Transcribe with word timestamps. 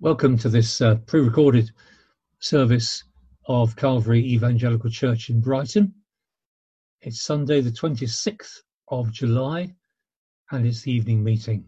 Welcome 0.00 0.36
to 0.38 0.48
this 0.48 0.80
uh, 0.80 0.96
pre 1.06 1.20
recorded 1.20 1.70
service 2.40 3.04
of 3.46 3.76
Calvary 3.76 4.24
Evangelical 4.24 4.90
Church 4.90 5.30
in 5.30 5.40
Brighton. 5.40 5.94
It's 7.02 7.22
Sunday, 7.22 7.60
the 7.60 7.70
26th 7.70 8.62
of 8.88 9.12
July, 9.12 9.74
and 10.50 10.66
it's 10.66 10.82
the 10.82 10.92
evening 10.92 11.22
meeting. 11.22 11.64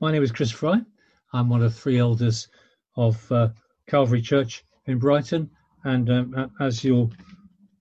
My 0.00 0.10
name 0.10 0.22
is 0.22 0.32
Chris 0.32 0.50
Fry. 0.50 0.80
I'm 1.32 1.48
one 1.48 1.62
of 1.62 1.74
three 1.74 1.98
elders 1.98 2.48
of 2.96 3.30
uh, 3.30 3.48
Calvary 3.86 4.22
Church 4.22 4.64
in 4.86 4.98
Brighton, 4.98 5.50
and 5.84 6.10
um, 6.10 6.50
as 6.60 6.82
you'll 6.82 7.12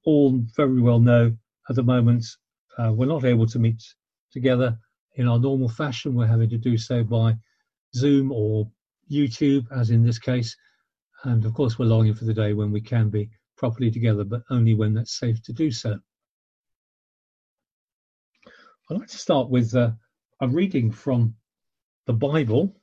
all 0.05 0.39
very 0.55 0.79
well 0.79 0.99
know, 0.99 1.35
at 1.69 1.75
the 1.75 1.83
moment 1.83 2.25
uh, 2.77 2.91
we're 2.93 3.05
not 3.05 3.25
able 3.25 3.47
to 3.47 3.57
meet 3.57 3.81
together 4.31 4.77
in 5.15 5.27
our 5.27 5.39
normal 5.39 5.69
fashion. 5.69 6.15
We're 6.15 6.27
having 6.27 6.49
to 6.49 6.57
do 6.57 6.77
so 6.77 7.03
by 7.03 7.37
Zoom 7.95 8.31
or 8.31 8.69
YouTube, 9.11 9.65
as 9.71 9.89
in 9.89 10.03
this 10.03 10.19
case. 10.19 10.55
And 11.23 11.45
of 11.45 11.53
course, 11.53 11.77
we're 11.77 11.85
longing 11.85 12.13
for 12.13 12.25
the 12.25 12.33
day 12.33 12.53
when 12.53 12.71
we 12.71 12.81
can 12.81 13.09
be 13.09 13.29
properly 13.55 13.91
together, 13.91 14.23
but 14.23 14.43
only 14.49 14.73
when 14.73 14.93
that's 14.93 15.17
safe 15.17 15.41
to 15.43 15.53
do 15.53 15.71
so. 15.71 15.97
I'd 18.89 18.97
like 18.97 19.07
to 19.07 19.17
start 19.17 19.49
with 19.49 19.75
uh, 19.75 19.91
a 20.41 20.47
reading 20.47 20.91
from 20.91 21.35
the 22.05 22.13
Bible. 22.13 22.75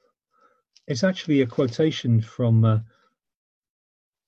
It's 0.87 1.05
actually 1.05 1.43
a 1.43 1.47
quotation 1.47 2.23
from 2.23 2.65
uh, 2.65 2.79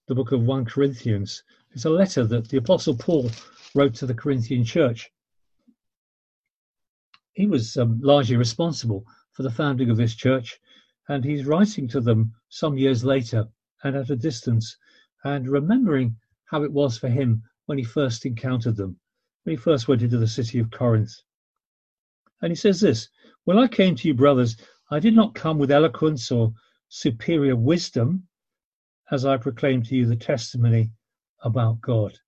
the 0.08 0.14
book 0.14 0.32
of 0.32 0.42
1 0.42 0.66
Corinthians. 0.66 1.42
It's 1.72 1.86
a 1.86 1.90
letter 1.90 2.24
that 2.24 2.48
the 2.48 2.58
Apostle 2.58 2.94
Paul 2.94 3.30
wrote 3.74 3.94
to 3.94 4.06
the 4.06 4.14
Corinthian 4.14 4.64
church 4.64 5.10
he 7.32 7.46
was 7.46 7.76
um, 7.76 7.98
largely 8.02 8.36
responsible 8.36 9.04
for 9.32 9.42
the 9.42 9.50
founding 9.50 9.88
of 9.90 9.96
this 9.96 10.14
church, 10.14 10.60
and 11.08 11.24
he's 11.24 11.46
writing 11.46 11.88
to 11.88 12.00
them 12.00 12.32
some 12.48 12.76
years 12.76 13.04
later 13.04 13.48
and 13.82 13.96
at 13.96 14.10
a 14.10 14.16
distance, 14.16 14.76
and 15.24 15.48
remembering 15.48 16.16
how 16.44 16.62
it 16.62 16.72
was 16.72 16.98
for 16.98 17.08
him 17.08 17.42
when 17.66 17.78
he 17.78 17.84
first 17.84 18.26
encountered 18.26 18.76
them, 18.76 18.98
when 19.44 19.52
he 19.52 19.56
first 19.56 19.88
went 19.88 20.02
into 20.02 20.18
the 20.18 20.26
city 20.26 20.58
of 20.58 20.70
Corinth. 20.70 21.14
And 22.42 22.50
he 22.50 22.56
says 22.56 22.80
this 22.80 23.08
When 23.44 23.58
I 23.58 23.66
came 23.66 23.96
to 23.96 24.08
you, 24.08 24.14
brothers, 24.14 24.56
I 24.90 25.00
did 25.00 25.14
not 25.14 25.34
come 25.34 25.58
with 25.58 25.70
eloquence 25.70 26.30
or 26.30 26.52
superior 26.88 27.56
wisdom 27.56 28.28
as 29.10 29.24
I 29.24 29.38
proclaimed 29.38 29.86
to 29.86 29.96
you 29.96 30.06
the 30.06 30.16
testimony 30.16 30.90
about 31.42 31.80
God. 31.80 32.18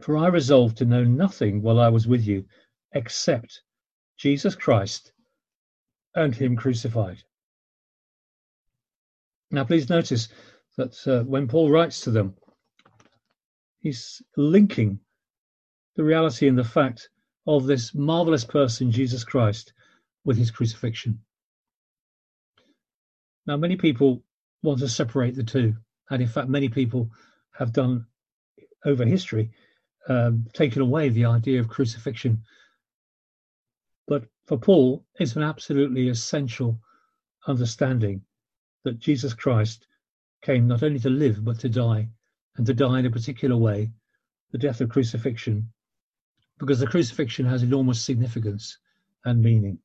For 0.00 0.16
I 0.16 0.26
resolved 0.26 0.76
to 0.78 0.84
know 0.84 1.04
nothing 1.04 1.62
while 1.62 1.80
I 1.80 1.88
was 1.88 2.06
with 2.06 2.26
you 2.26 2.44
except 2.94 3.62
Jesus 4.16 4.54
Christ 4.54 5.12
and 6.14 6.34
Him 6.34 6.56
crucified. 6.56 7.22
Now, 9.50 9.64
please 9.64 9.88
notice 9.88 10.28
that 10.76 10.96
uh, 11.06 11.22
when 11.24 11.48
Paul 11.48 11.70
writes 11.70 12.00
to 12.02 12.10
them, 12.10 12.34
he's 13.80 14.22
linking 14.36 14.98
the 15.96 16.02
reality 16.02 16.48
and 16.48 16.58
the 16.58 16.64
fact 16.64 17.08
of 17.46 17.66
this 17.66 17.94
marvelous 17.94 18.44
person, 18.44 18.90
Jesus 18.90 19.22
Christ, 19.22 19.72
with 20.24 20.36
his 20.38 20.50
crucifixion. 20.50 21.20
Now, 23.46 23.56
many 23.56 23.76
people 23.76 24.22
want 24.62 24.80
to 24.80 24.88
separate 24.88 25.36
the 25.36 25.44
two, 25.44 25.74
and 26.10 26.22
in 26.22 26.28
fact, 26.28 26.48
many 26.48 26.68
people 26.68 27.10
have 27.52 27.72
done 27.72 28.06
over 28.84 29.04
history, 29.04 29.50
um, 30.08 30.46
taken 30.52 30.82
away 30.82 31.10
the 31.10 31.26
idea 31.26 31.60
of 31.60 31.68
crucifixion 31.68 32.42
but 34.06 34.24
for 34.46 34.58
Paul, 34.58 35.04
it's 35.18 35.36
an 35.36 35.42
absolutely 35.42 36.08
essential 36.08 36.78
understanding 37.46 38.22
that 38.84 38.98
Jesus 38.98 39.32
Christ 39.32 39.86
came 40.42 40.66
not 40.66 40.82
only 40.82 40.98
to 41.00 41.10
live, 41.10 41.44
but 41.44 41.58
to 41.60 41.68
die, 41.68 42.08
and 42.56 42.66
to 42.66 42.74
die 42.74 42.98
in 42.98 43.06
a 43.06 43.10
particular 43.10 43.56
way, 43.56 43.90
the 44.52 44.58
death 44.58 44.80
of 44.80 44.90
crucifixion, 44.90 45.72
because 46.58 46.78
the 46.78 46.86
crucifixion 46.86 47.46
has 47.46 47.62
enormous 47.62 48.00
significance 48.00 48.78
and 49.24 49.42
meaning. 49.42 49.78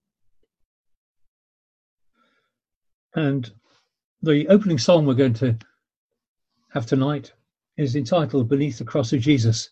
And 3.15 3.49
the 4.21 4.47
opening 4.49 4.77
song 4.77 5.05
we're 5.05 5.13
going 5.13 5.33
to 5.35 5.57
have 6.73 6.85
tonight 6.85 7.33
is 7.77 7.95
entitled 7.95 8.49
Beneath 8.49 8.77
the 8.77 8.83
Cross 8.83 9.13
of 9.13 9.21
Jesus. 9.21 9.69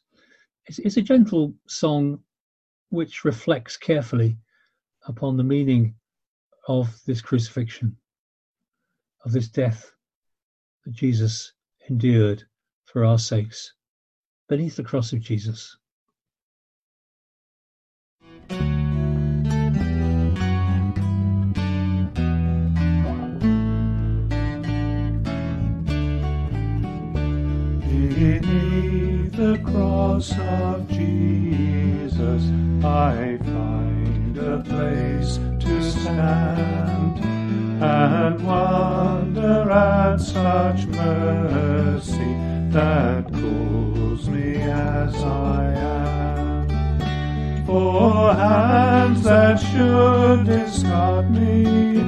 It's, 0.65 0.79
it's 0.79 0.97
a 0.97 1.01
gentle 1.01 1.53
song 1.67 2.23
which 2.89 3.25
reflects 3.25 3.75
carefully 3.75 4.37
upon 5.07 5.37
the 5.37 5.43
meaning 5.43 5.95
of 6.67 6.99
this 7.05 7.21
crucifixion, 7.21 7.95
of 9.25 9.31
this 9.31 9.47
death 9.47 9.91
that 10.85 10.93
Jesus 10.93 11.53
endured 11.89 12.43
for 12.85 13.05
our 13.05 13.17
sakes 13.17 13.73
beneath 14.49 14.75
the 14.75 14.83
cross 14.83 15.13
of 15.13 15.19
Jesus. 15.19 15.77
Beneath 28.09 29.35
the 29.35 29.61
cross 29.63 30.31
of 30.37 30.87
Jesus, 30.89 32.43
I 32.83 33.37
find 33.47 33.76
a 34.47 34.59
place 34.63 35.39
to 35.59 35.91
stand 35.91 37.19
and 37.83 38.47
wonder 38.47 39.69
at 39.69 40.17
such 40.17 40.85
mercy 40.87 42.33
that 42.71 43.25
calls 43.33 44.29
me 44.29 44.55
as 44.55 45.15
I 45.15 45.73
am. 45.73 47.65
For 47.65 48.33
hands 48.33 49.23
that 49.23 49.59
should 49.59 50.45
discard 50.45 51.29
me, 51.29 51.99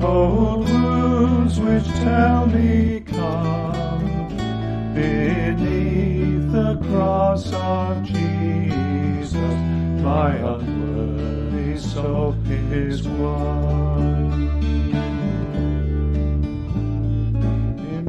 hold 0.00 0.66
wounds 0.68 1.60
which 1.60 1.86
tell 2.06 2.46
me 2.46 3.00
come 3.00 4.28
beneath 4.94 6.52
the 6.52 6.78
cross 6.88 7.52
of 7.52 8.02
Jesus, 8.02 9.36
my 10.02 10.34
unworthy 10.36 11.21
soul 11.78 12.32
his 12.32 13.06
won. 13.06 14.60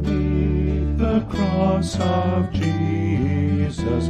Beneath 0.02 0.98
the 0.98 1.20
cross 1.30 1.98
of 2.00 2.52
Jesus, 2.52 4.06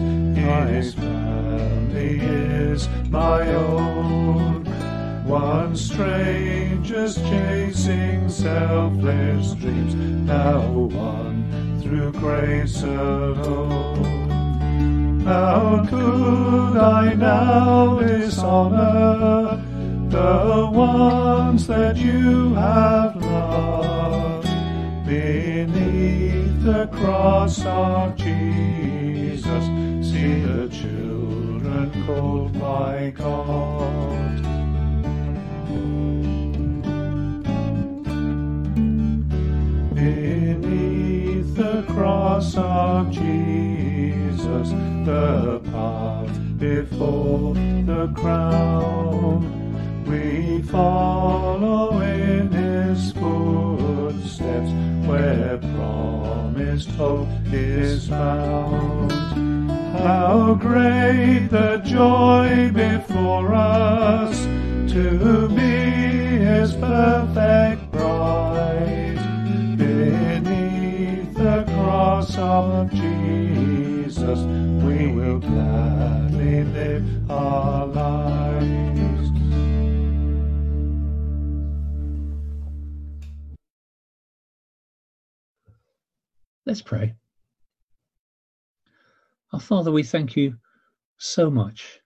His 0.75 0.95
family 0.95 2.21
is 2.21 2.89
my 3.09 3.49
own. 3.55 4.65
One 5.25 5.77
stranger's 5.77 7.17
chasing 7.17 8.29
selfless 8.29 9.55
dreams, 9.55 9.95
now 9.95 10.69
one 10.69 11.81
through 11.81 12.13
grace 12.13 12.83
alone. 12.83 14.24
How 15.25 15.87
could 15.89 16.77
I 16.77 17.15
now 17.15 17.99
dishonor 17.99 19.59
the 20.11 20.71
ones 20.71 21.67
that 21.67 21.97
you 21.97 22.53
have 22.53 23.17
loved 23.17 24.47
beneath 25.07 26.63
the 26.63 26.89
cross 26.93 27.65
of 27.65 28.17
Jesus? 28.17 29.65
See 30.07 30.43
the 30.43 30.69
children 30.71 32.05
called 32.07 32.61
by 32.61 33.11
God. 33.17 34.43
Beneath 39.95 41.55
the 41.57 41.83
cross 41.89 42.55
of 42.59 43.11
Jesus, 43.11 44.71
the 45.05 45.61
path 45.71 46.59
before 46.59 47.55
the 47.55 48.11
crown, 48.15 49.45
we 50.07 50.63
follow 50.63 52.01
in 52.01 52.51
his 52.51 53.13
footsteps 53.13 54.71
where 55.07 55.59
promised 55.59 56.89
hope 56.93 57.29
is 57.53 58.09
found. 58.09 59.13
How 59.99 60.55
great 60.55 61.49
the 61.51 61.83
joy 61.85 62.71
before 62.73 63.55
us 63.55 64.45
to 64.93 65.49
be 65.49 65.65
his 66.45 66.73
perfect 66.77 67.93
bride 67.93 69.19
beneath 69.77 71.35
the 71.35 71.65
cross 71.75 72.37
of 72.39 72.91
Jesus, 72.91 74.41
will 75.25 75.39
gladly 75.39 76.65
live 76.65 77.31
our 77.31 77.87
lives. 77.87 79.31
Let's 86.67 86.83
pray. 86.83 87.15
Our 89.53 89.61
Father, 89.61 89.91
we 89.91 90.03
thank 90.03 90.37
you 90.37 90.57
so 91.17 91.51
much. 91.51 92.01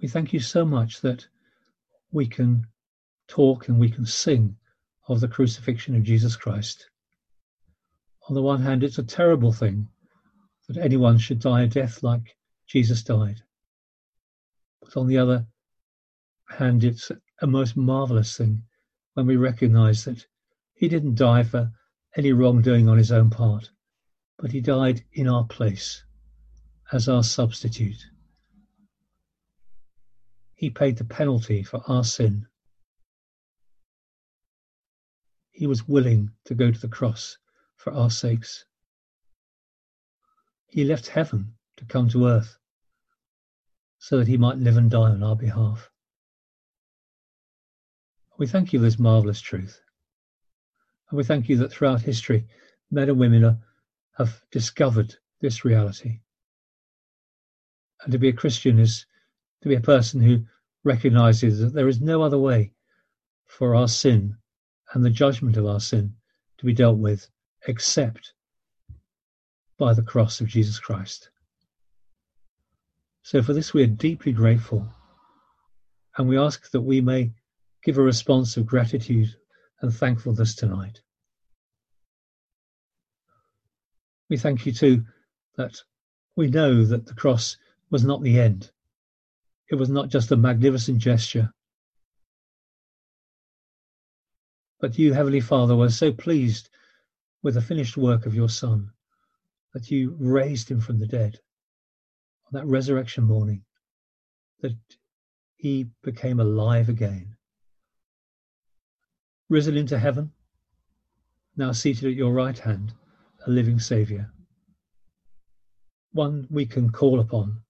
We 0.00 0.06
thank 0.06 0.32
you 0.32 0.40
so 0.40 0.64
much 0.64 1.00
that 1.00 1.26
we 2.12 2.26
can 2.26 2.66
talk 3.26 3.68
and 3.68 3.80
we 3.80 3.90
can 3.90 4.06
sing 4.06 4.56
of 5.08 5.20
the 5.20 5.28
crucifixion 5.28 5.96
of 5.96 6.02
Jesus 6.04 6.36
Christ. 6.36 6.88
On 8.28 8.34
the 8.34 8.42
one 8.42 8.62
hand, 8.62 8.84
it's 8.84 8.98
a 8.98 9.02
terrible 9.02 9.52
thing 9.52 9.88
that 10.72 10.84
anyone 10.84 11.18
should 11.18 11.40
die 11.40 11.62
a 11.62 11.66
death 11.66 12.02
like 12.02 12.36
Jesus 12.66 13.02
died. 13.02 13.42
But 14.80 14.96
on 14.96 15.06
the 15.06 15.18
other 15.18 15.46
hand, 16.48 16.84
it's 16.84 17.10
a 17.40 17.46
most 17.46 17.76
marvelous 17.76 18.36
thing 18.36 18.62
when 19.14 19.26
we 19.26 19.36
recognize 19.36 20.04
that 20.04 20.26
he 20.74 20.88
didn't 20.88 21.16
die 21.16 21.42
for 21.42 21.70
any 22.16 22.32
wrongdoing 22.32 22.88
on 22.88 22.98
his 22.98 23.12
own 23.12 23.30
part, 23.30 23.70
but 24.38 24.52
he 24.52 24.60
died 24.60 25.04
in 25.12 25.28
our 25.28 25.44
place 25.44 26.04
as 26.92 27.08
our 27.08 27.22
substitute. 27.22 28.06
He 30.54 30.70
paid 30.70 30.96
the 30.96 31.04
penalty 31.04 31.62
for 31.62 31.82
our 31.88 32.04
sin. 32.04 32.46
He 35.50 35.66
was 35.66 35.88
willing 35.88 36.30
to 36.44 36.54
go 36.54 36.70
to 36.70 36.80
the 36.80 36.88
cross 36.88 37.38
for 37.76 37.92
our 37.92 38.10
sakes. 38.10 38.64
He 40.72 40.84
left 40.84 41.08
heaven 41.08 41.54
to 41.76 41.84
come 41.84 42.08
to 42.08 42.26
earth 42.26 42.56
so 43.98 44.16
that 44.16 44.26
he 44.26 44.38
might 44.38 44.56
live 44.56 44.78
and 44.78 44.90
die 44.90 45.10
on 45.10 45.22
our 45.22 45.36
behalf. 45.36 45.90
We 48.38 48.46
thank 48.46 48.72
you 48.72 48.78
for 48.78 48.84
this 48.84 48.98
marvelous 48.98 49.42
truth. 49.42 49.82
And 51.10 51.18
we 51.18 51.24
thank 51.24 51.50
you 51.50 51.58
that 51.58 51.70
throughout 51.70 52.00
history, 52.00 52.48
men 52.90 53.10
and 53.10 53.18
women 53.18 53.44
are, 53.44 53.58
have 54.16 54.42
discovered 54.50 55.14
this 55.42 55.62
reality. 55.62 56.20
And 58.02 58.10
to 58.10 58.18
be 58.18 58.28
a 58.28 58.32
Christian 58.32 58.78
is 58.78 59.04
to 59.60 59.68
be 59.68 59.74
a 59.74 59.80
person 59.80 60.22
who 60.22 60.46
recognizes 60.84 61.60
that 61.60 61.74
there 61.74 61.86
is 61.86 62.00
no 62.00 62.22
other 62.22 62.38
way 62.38 62.72
for 63.44 63.74
our 63.74 63.88
sin 63.88 64.38
and 64.94 65.04
the 65.04 65.10
judgment 65.10 65.58
of 65.58 65.66
our 65.66 65.80
sin 65.80 66.16
to 66.56 66.64
be 66.64 66.72
dealt 66.72 66.96
with 66.96 67.28
except 67.68 68.32
by 69.82 69.92
the 69.92 70.00
cross 70.00 70.40
of 70.40 70.46
Jesus 70.46 70.78
Christ. 70.78 71.28
So 73.22 73.42
for 73.42 73.52
this 73.52 73.74
we 73.74 73.82
are 73.82 73.88
deeply 73.88 74.30
grateful 74.30 74.86
and 76.16 76.28
we 76.28 76.38
ask 76.38 76.70
that 76.70 76.82
we 76.82 77.00
may 77.00 77.32
give 77.82 77.98
a 77.98 78.02
response 78.02 78.56
of 78.56 78.64
gratitude 78.64 79.34
and 79.80 79.92
thankfulness 79.92 80.54
tonight. 80.54 81.00
We 84.30 84.36
thank 84.36 84.66
you 84.66 84.72
too 84.72 85.04
that 85.56 85.82
we 86.36 86.46
know 86.46 86.84
that 86.84 87.06
the 87.06 87.14
cross 87.14 87.56
was 87.90 88.04
not 88.04 88.22
the 88.22 88.38
end. 88.38 88.70
It 89.68 89.74
was 89.74 89.88
not 89.88 90.10
just 90.10 90.30
a 90.30 90.36
magnificent 90.36 90.98
gesture. 90.98 91.52
But 94.78 94.96
you, 94.96 95.12
Heavenly 95.12 95.40
Father, 95.40 95.74
were 95.74 95.90
so 95.90 96.12
pleased 96.12 96.68
with 97.42 97.54
the 97.54 97.60
finished 97.60 97.96
work 97.96 98.26
of 98.26 98.34
your 98.36 98.48
Son 98.48 98.92
that 99.74 99.90
you 99.90 100.16
raised 100.18 100.70
him 100.70 100.80
from 100.80 100.98
the 100.98 101.06
dead 101.06 101.38
on 102.46 102.60
that 102.60 102.66
resurrection 102.66 103.24
morning, 103.24 103.62
that 104.60 104.76
he 105.56 105.86
became 106.02 106.40
alive 106.40 106.88
again 106.88 107.36
risen 109.52 109.76
into 109.76 109.98
heaven, 109.98 110.32
now 111.58 111.72
seated 111.72 112.06
at 112.06 112.14
your 112.14 112.32
right 112.32 112.58
hand, 112.58 112.94
a 113.46 113.50
living 113.50 113.78
Saviour. 113.78 114.32
One 116.12 116.46
we 116.50 116.64
can 116.64 116.90
call 116.90 117.20
upon, 117.20 117.60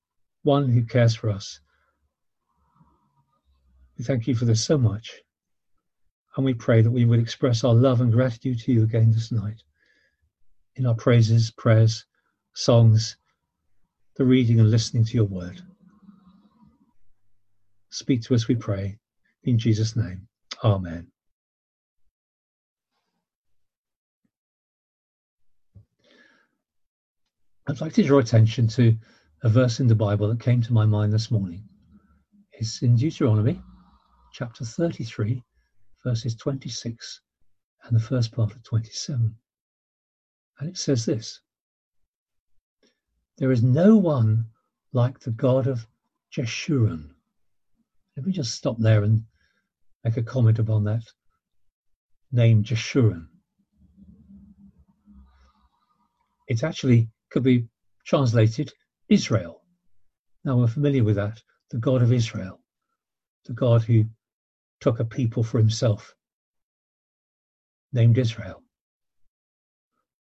one 0.44 0.69
who 0.69 0.84
cares 0.84 1.16
for 1.16 1.28
us. 1.28 1.58
We 3.98 4.05
thank 4.05 4.28
you 4.28 4.37
for 4.37 4.44
this 4.44 4.64
so 4.64 4.78
much, 4.78 5.22
and 6.37 6.46
we 6.46 6.55
pray 6.55 6.82
that 6.82 6.90
we 6.93 7.05
would 7.05 7.19
express 7.19 7.64
our 7.64 7.75
love 7.75 8.00
and 8.00 8.12
gratitude 8.12 8.60
to 8.60 8.72
you 8.72 8.84
again 8.84 9.10
this 9.10 9.32
night 9.32 9.60
in 10.76 10.86
our 10.86 10.94
praises, 10.94 11.50
prayers, 11.50 12.04
songs, 12.54 13.16
the 14.16 14.24
reading 14.24 14.60
and 14.60 14.70
listening 14.70 15.04
to 15.04 15.14
your 15.14 15.24
word. 15.24 15.60
Speak 17.90 18.22
to 18.22 18.34
us, 18.34 18.48
we 18.48 18.54
pray, 18.54 18.98
in 19.44 19.58
Jesus' 19.58 19.96
name. 19.96 20.26
Amen. 20.64 21.06
I'd 27.69 27.80
like 27.80 27.92
to 27.94 28.02
draw 28.02 28.19
attention 28.19 28.66
to 28.69 28.96
a 29.42 29.48
verse 29.48 29.80
in 29.80 29.86
the 29.86 29.94
Bible 29.94 30.28
that 30.28 30.40
came 30.40 30.60
to 30.62 30.72
my 30.72 30.84
mind 30.84 31.12
this 31.12 31.30
morning. 31.30 31.64
It's 32.52 32.82
in 32.82 32.96
Deuteronomy 32.96 33.60
chapter 34.32 34.64
33, 34.64 35.42
verses 36.04 36.34
26 36.34 37.20
and 37.84 37.96
the 37.96 38.02
first 38.02 38.32
part 38.32 38.52
of 38.52 38.62
27. 38.62 39.34
And 40.58 40.69
it 40.69 40.76
says 40.76 41.04
this 41.04 41.40
There 43.38 43.52
is 43.52 43.62
no 43.62 43.96
one 43.96 44.46
like 44.93 45.19
the 45.20 45.31
God 45.31 45.66
of 45.66 45.87
Jeshurun. 46.34 47.10
Let 48.16 48.26
me 48.26 48.32
just 48.32 48.54
stop 48.54 48.78
there 48.78 49.04
and 49.04 49.25
make 50.04 50.16
a 50.16 50.22
comment 50.22 50.58
upon 50.58 50.84
that 50.84 51.04
name 52.31 52.62
Jeshurun. 52.62 53.26
It 56.49 56.62
actually 56.62 57.08
could 57.31 57.43
be 57.43 57.69
translated 58.05 58.72
Israel. 59.08 59.62
Now 60.44 60.56
we're 60.58 60.66
familiar 60.66 61.05
with 61.05 61.16
that, 61.16 61.43
the 61.70 61.78
God 61.78 62.02
of 62.02 62.12
Israel, 62.12 62.60
the 63.44 63.52
God 63.52 63.82
who 63.82 64.05
took 64.81 65.00
a 65.00 65.05
people 65.05 65.43
for 65.43 65.58
himself, 65.58 66.14
named 67.93 68.19
Israel. 68.19 68.62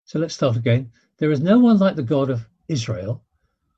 So 0.08 0.18
let's 0.18 0.32
start 0.32 0.56
again. 0.56 0.90
There 1.18 1.30
is 1.30 1.42
no 1.42 1.58
one 1.58 1.76
like 1.76 1.94
the 1.94 2.02
God 2.02 2.30
of 2.30 2.48
Israel 2.66 3.22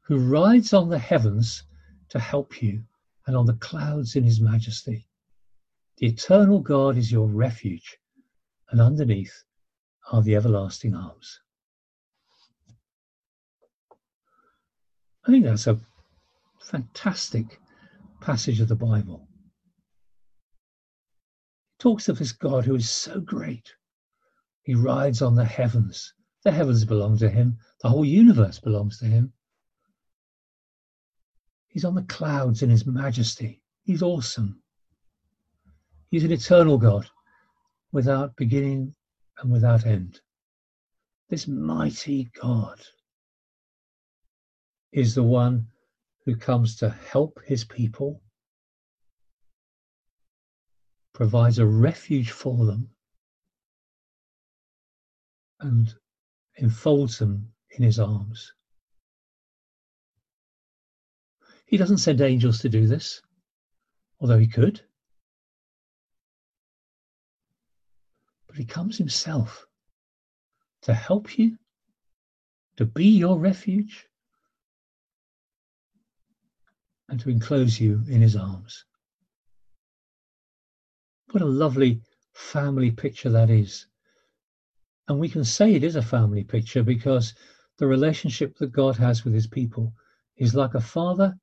who 0.03 0.17
rides 0.17 0.73
on 0.73 0.89
the 0.89 0.97
heavens 0.97 1.65
to 2.11 2.21
help 2.21 2.63
you 2.63 2.85
and 3.27 3.37
on 3.37 3.47
the 3.47 3.55
clouds 3.55 4.15
in 4.15 4.23
his 4.23 4.41
majesty. 4.41 5.09
The 5.97 6.07
eternal 6.07 6.61
God 6.61 6.97
is 6.97 7.11
your 7.11 7.27
refuge, 7.27 7.99
and 8.71 8.81
underneath 8.81 9.43
are 10.13 10.23
the 10.23 10.37
everlasting 10.37 10.95
arms. 10.95 11.41
I 15.27 15.33
think 15.33 15.43
that's 15.43 15.67
a 15.67 15.81
fantastic 16.61 17.59
passage 18.21 18.61
of 18.61 18.69
the 18.69 18.77
Bible. 18.77 19.27
It 21.75 21.83
talks 21.83 22.09
of 22.09 22.21
this 22.21 22.31
God 22.31 22.67
who 22.67 22.77
is 22.77 22.89
so 22.89 23.19
great. 23.19 23.75
He 24.63 24.77
rides 24.77 25.23
on 25.23 25.35
the 25.35 25.45
heavens. 25.45 26.15
The 26.43 26.53
heavens 26.53 26.85
belong 26.85 27.19
to 27.19 27.29
him. 27.29 27.59
The 27.83 27.89
whole 27.91 28.05
universe 28.05 28.59
belongs 28.59 28.99
to 28.99 29.07
him. 29.07 29.33
He's 31.69 31.85
on 31.85 31.95
the 31.95 32.03
clouds 32.03 32.63
in 32.63 32.71
his 32.71 32.87
majesty. 32.87 33.63
He's 33.83 34.03
awesome. 34.03 34.63
He's 36.11 36.25
an 36.25 36.33
eternal 36.33 36.79
God 36.79 37.09
without 37.93 38.37
beginning 38.37 38.95
and 39.39 39.53
without 39.53 39.87
end. 39.87 40.21
This 41.29 41.47
mighty 41.47 42.31
God 42.41 42.81
is 44.93 45.15
the 45.15 45.23
one 45.23 45.69
who 46.25 46.35
comes 46.37 46.77
to 46.77 46.91
help 46.91 47.39
his 47.47 47.65
people, 47.65 48.21
provides 51.13 51.59
a 51.59 51.67
refuge 51.67 52.31
for 52.33 52.67
them, 52.67 52.91
and 55.61 55.95
enfolds 56.61 57.19
them 57.19 57.53
in 57.71 57.83
his 57.83 57.99
arms. 57.99 58.53
He 61.67 61.77
doesn't 61.77 61.99
send 61.99 62.21
angels 62.21 62.61
to 62.61 62.69
do 62.69 62.87
this, 62.87 63.23
although 64.21 64.39
he 64.39 64.47
could. 64.47 64.81
But 68.47 68.57
he 68.57 68.65
comes 68.65 68.99
himself 68.99 69.67
to 70.83 70.95
help 70.95 71.39
you, 71.39 71.57
to 72.77 72.85
be 72.85 73.07
your 73.07 73.39
refuge, 73.39 74.07
and 77.09 77.21
to 77.21 77.31
enclose 77.31 77.81
you 77.81 78.03
in 78.09 78.21
his 78.21 78.37
arms. 78.37 78.85
What 81.31 81.43
a 81.43 81.47
lovely 81.47 82.01
family 82.33 82.91
picture 82.91 83.31
that 83.31 83.51
is. 83.51 83.87
And 85.11 85.19
we 85.19 85.29
can 85.29 85.43
say 85.43 85.75
it 85.75 85.83
is 85.83 85.97
a 85.97 86.03
family 86.03 86.45
picture 86.45 86.85
because 86.85 87.35
the 87.79 87.87
relationship 87.89 88.57
that 88.59 88.71
God 88.71 88.95
has 88.99 89.25
with 89.25 89.35
his 89.35 89.49
people 89.49 89.93
is 90.37 90.55
like 90.55 90.75
a 90.75 90.81
father 90.81 91.37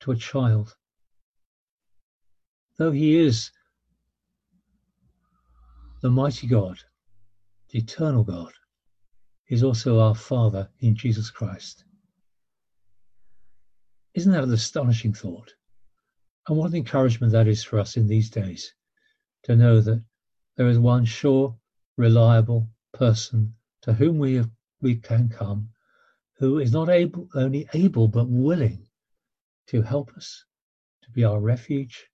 to 0.00 0.12
a 0.12 0.16
child. 0.16 0.74
Though 2.78 2.90
he 2.90 3.18
is 3.18 3.50
the 6.00 6.08
mighty 6.08 6.46
God, 6.46 6.78
the 7.68 7.80
eternal 7.80 8.24
God, 8.24 8.54
is 9.50 9.62
also 9.62 10.00
our 10.00 10.14
Father 10.14 10.70
in 10.80 10.96
Jesus 10.96 11.30
Christ. 11.30 11.84
Isn't 14.14 14.32
that 14.32 14.44
an 14.44 14.54
astonishing 14.54 15.12
thought? 15.12 15.52
And 16.48 16.56
what 16.56 16.70
an 16.70 16.76
encouragement 16.76 17.32
that 17.32 17.46
is 17.46 17.62
for 17.62 17.78
us 17.78 17.98
in 17.98 18.06
these 18.06 18.30
days 18.30 18.72
to 19.42 19.54
know 19.54 19.82
that 19.82 20.02
there 20.56 20.68
is 20.68 20.78
one 20.78 21.04
sure, 21.04 21.54
reliable 21.98 22.70
person 23.02 23.52
to 23.80 23.92
whom 23.92 24.16
we, 24.16 24.40
we 24.80 24.94
can 24.94 25.28
come, 25.28 25.68
who 26.38 26.60
is 26.60 26.70
not 26.70 26.88
able, 26.88 27.28
only 27.34 27.68
able 27.74 28.06
but 28.06 28.28
willing 28.28 28.86
to 29.66 29.82
help 29.82 30.12
us, 30.16 30.44
to 31.02 31.10
be 31.10 31.24
our 31.24 31.40
refuge, 31.40 32.06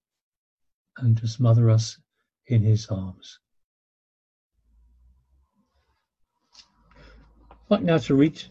and 0.96 1.18
to 1.18 1.28
smother 1.28 1.68
us 1.68 2.00
in 2.46 2.62
his 2.62 2.86
arms. 2.86 3.38
I'd 7.50 7.68
like 7.68 7.82
now 7.82 7.98
to 7.98 8.14
read 8.14 8.42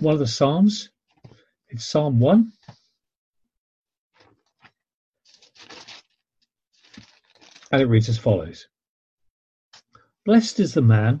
one 0.00 0.14
of 0.14 0.18
the 0.18 0.26
Psalms. 0.26 0.90
It's 1.68 1.86
Psalm 1.86 2.18
1. 2.18 2.52
And 7.70 7.80
it 7.80 7.86
reads 7.86 8.08
as 8.08 8.18
follows 8.18 8.66
Blessed 10.24 10.58
is 10.58 10.74
the 10.74 10.82
man 10.82 11.20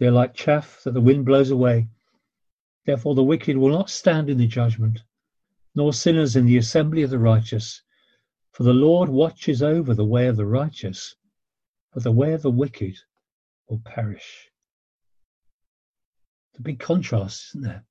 They 0.00 0.06
are 0.06 0.12
like 0.12 0.32
chaff 0.32 0.80
that 0.84 0.94
the 0.94 1.00
wind 1.02 1.26
blows 1.26 1.50
away. 1.50 1.90
Therefore 2.86 3.14
the 3.14 3.22
wicked 3.22 3.58
will 3.58 3.68
not 3.68 3.90
stand 3.90 4.30
in 4.30 4.38
the 4.38 4.46
judgment, 4.46 5.02
nor 5.74 5.92
sinners 5.92 6.36
in 6.36 6.46
the 6.46 6.56
assembly 6.56 7.02
of 7.02 7.10
the 7.10 7.18
righteous. 7.18 7.82
For 8.50 8.62
the 8.62 8.72
Lord 8.72 9.10
watches 9.10 9.62
over 9.62 9.92
the 9.92 10.06
way 10.06 10.26
of 10.26 10.36
the 10.38 10.46
righteous, 10.46 11.16
but 11.92 12.02
the 12.02 12.12
way 12.12 12.32
of 12.32 12.40
the 12.40 12.50
wicked 12.50 12.96
will 13.68 13.82
perish. 13.84 14.48
The 16.54 16.62
big 16.62 16.80
contrast, 16.80 17.50
isn't 17.50 17.64
there? 17.64 17.84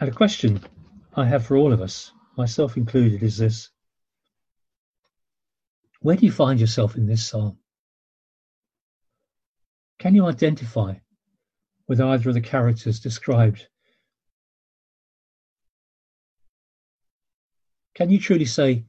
And 0.00 0.10
a 0.10 0.12
question 0.12 0.64
I 1.14 1.26
have 1.26 1.46
for 1.46 1.56
all 1.56 1.72
of 1.72 1.80
us, 1.80 2.10
myself 2.36 2.76
included, 2.76 3.22
is 3.22 3.38
this 3.38 3.70
where 6.00 6.16
do 6.16 6.26
you 6.26 6.32
find 6.32 6.58
yourself 6.58 6.96
in 6.96 7.06
this 7.06 7.24
psalm? 7.24 7.58
Can 9.98 10.14
you 10.14 10.26
identify 10.26 10.94
with 11.88 12.00
either 12.00 12.28
of 12.28 12.34
the 12.34 12.40
characters 12.40 13.00
described? 13.00 13.66
Can 17.94 18.10
you 18.10 18.20
truly 18.20 18.44
say, 18.44 18.84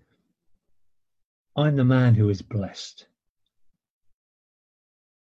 I'm 1.55 1.75
the 1.75 1.83
man 1.83 2.13
who 2.13 2.29
is 2.29 2.43
blessed? 2.43 3.07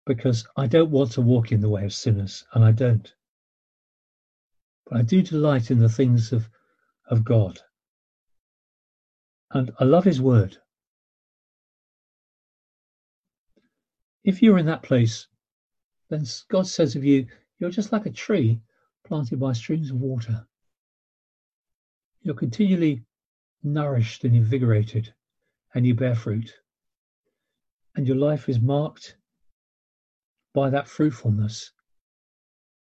Because 0.05 0.45
I 0.57 0.67
don't 0.67 0.91
want 0.91 1.13
to 1.13 1.21
walk 1.21 1.53
in 1.53 1.61
the 1.61 1.69
way 1.69 1.85
of 1.85 1.93
sinners, 1.93 2.43
and 2.53 2.65
I 2.65 2.73
don't. 2.73 3.13
But 4.85 4.97
I 4.97 5.01
do 5.03 5.21
delight 5.21 5.71
in 5.71 5.79
the 5.79 5.87
things 5.87 6.33
of, 6.33 6.49
of 7.07 7.23
God. 7.23 7.61
And 9.51 9.71
I 9.79 9.85
love 9.85 10.03
His 10.03 10.19
Word. 10.19 10.57
If 14.25 14.41
you're 14.41 14.57
in 14.57 14.65
that 14.65 14.83
place, 14.83 15.27
then 16.11 16.25
God 16.49 16.67
says 16.67 16.97
of 16.97 17.05
you, 17.05 17.25
you're 17.57 17.69
just 17.69 17.93
like 17.93 18.05
a 18.05 18.11
tree 18.11 18.59
planted 19.05 19.39
by 19.39 19.53
streams 19.53 19.91
of 19.91 20.01
water. 20.01 20.45
You're 22.21 22.35
continually 22.35 23.05
nourished 23.63 24.25
and 24.25 24.35
invigorated, 24.35 25.13
and 25.73 25.87
you 25.87 25.95
bear 25.95 26.13
fruit. 26.13 26.53
And 27.95 28.05
your 28.05 28.17
life 28.17 28.49
is 28.49 28.59
marked 28.59 29.15
by 30.53 30.69
that 30.69 30.89
fruitfulness 30.89 31.71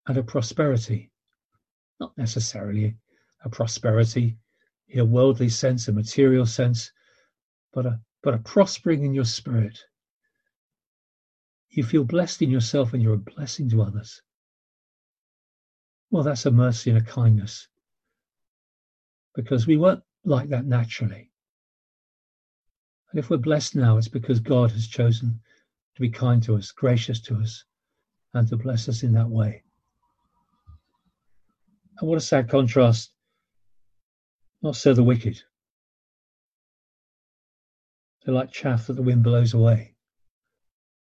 and 0.07 0.17
a 0.17 0.23
prosperity, 0.23 1.11
not 1.99 2.17
necessarily 2.17 2.97
a 3.45 3.49
prosperity 3.49 4.35
in 4.87 4.99
a 4.99 5.05
worldly 5.05 5.49
sense, 5.49 5.87
a 5.87 5.91
material 5.91 6.47
sense, 6.47 6.91
but 7.71 7.85
a, 7.85 7.99
but 8.23 8.33
a 8.33 8.39
prospering 8.39 9.03
in 9.03 9.13
your 9.13 9.25
spirit 9.25 9.79
you 11.71 11.83
feel 11.83 12.03
blessed 12.03 12.41
in 12.41 12.49
yourself 12.49 12.93
and 12.93 13.01
you're 13.01 13.13
a 13.13 13.17
blessing 13.17 13.69
to 13.69 13.81
others. 13.81 14.21
Well, 16.09 16.23
that's 16.23 16.45
a 16.45 16.51
mercy 16.51 16.89
and 16.89 16.99
a 16.99 17.03
kindness 17.03 17.67
because 19.33 19.65
we 19.65 19.77
weren't 19.77 20.03
like 20.25 20.49
that 20.49 20.65
naturally. 20.65 21.31
And 23.09 23.19
if 23.19 23.29
we're 23.29 23.37
blessed 23.37 23.75
now, 23.75 23.97
it's 23.97 24.09
because 24.09 24.41
God 24.41 24.71
has 24.71 24.87
chosen 24.87 25.39
to 25.95 26.01
be 26.01 26.09
kind 26.09 26.43
to 26.43 26.55
us, 26.55 26.71
gracious 26.71 27.21
to 27.21 27.37
us, 27.37 27.63
and 28.33 28.47
to 28.49 28.57
bless 28.57 28.89
us 28.89 29.03
in 29.03 29.13
that 29.13 29.29
way. 29.29 29.63
And 31.99 32.09
what 32.09 32.17
a 32.17 32.21
sad 32.21 32.49
contrast. 32.49 33.11
Not 34.61 34.75
so 34.75 34.93
the 34.93 35.03
wicked. 35.03 35.41
They're 38.25 38.35
like 38.35 38.51
chaff 38.51 38.87
that 38.87 38.93
the 38.93 39.01
wind 39.01 39.23
blows 39.23 39.53
away 39.53 39.90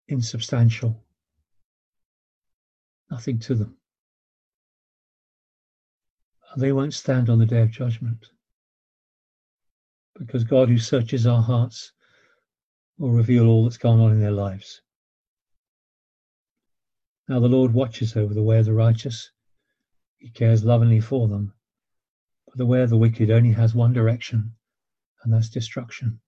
insubstantial, 0.08 1.04
nothing 3.10 3.38
to 3.40 3.54
them. 3.54 3.76
They 6.56 6.72
won't 6.72 6.94
stand 6.94 7.28
on 7.28 7.38
the 7.38 7.46
day 7.46 7.60
of 7.60 7.70
judgment 7.70 8.26
because 10.18 10.44
God, 10.44 10.68
who 10.68 10.78
searches 10.78 11.26
our 11.26 11.42
hearts, 11.42 11.92
will 12.98 13.10
reveal 13.10 13.46
all 13.46 13.64
that's 13.64 13.76
gone 13.76 14.00
on 14.00 14.12
in 14.12 14.20
their 14.20 14.30
lives. 14.30 14.80
Now, 17.28 17.40
the 17.40 17.48
Lord 17.48 17.74
watches 17.74 18.16
over 18.16 18.32
the 18.32 18.42
way 18.42 18.58
of 18.58 18.66
the 18.66 18.72
righteous, 18.72 19.30
He 20.18 20.30
cares 20.30 20.64
lovingly 20.64 21.00
for 21.00 21.28
them. 21.28 21.52
But 22.46 22.56
the 22.56 22.66
way 22.66 22.82
of 22.82 22.90
the 22.90 22.96
wicked 22.96 23.30
only 23.30 23.52
has 23.52 23.74
one 23.74 23.92
direction, 23.92 24.54
and 25.22 25.32
that's 25.32 25.50
destruction. 25.50 26.20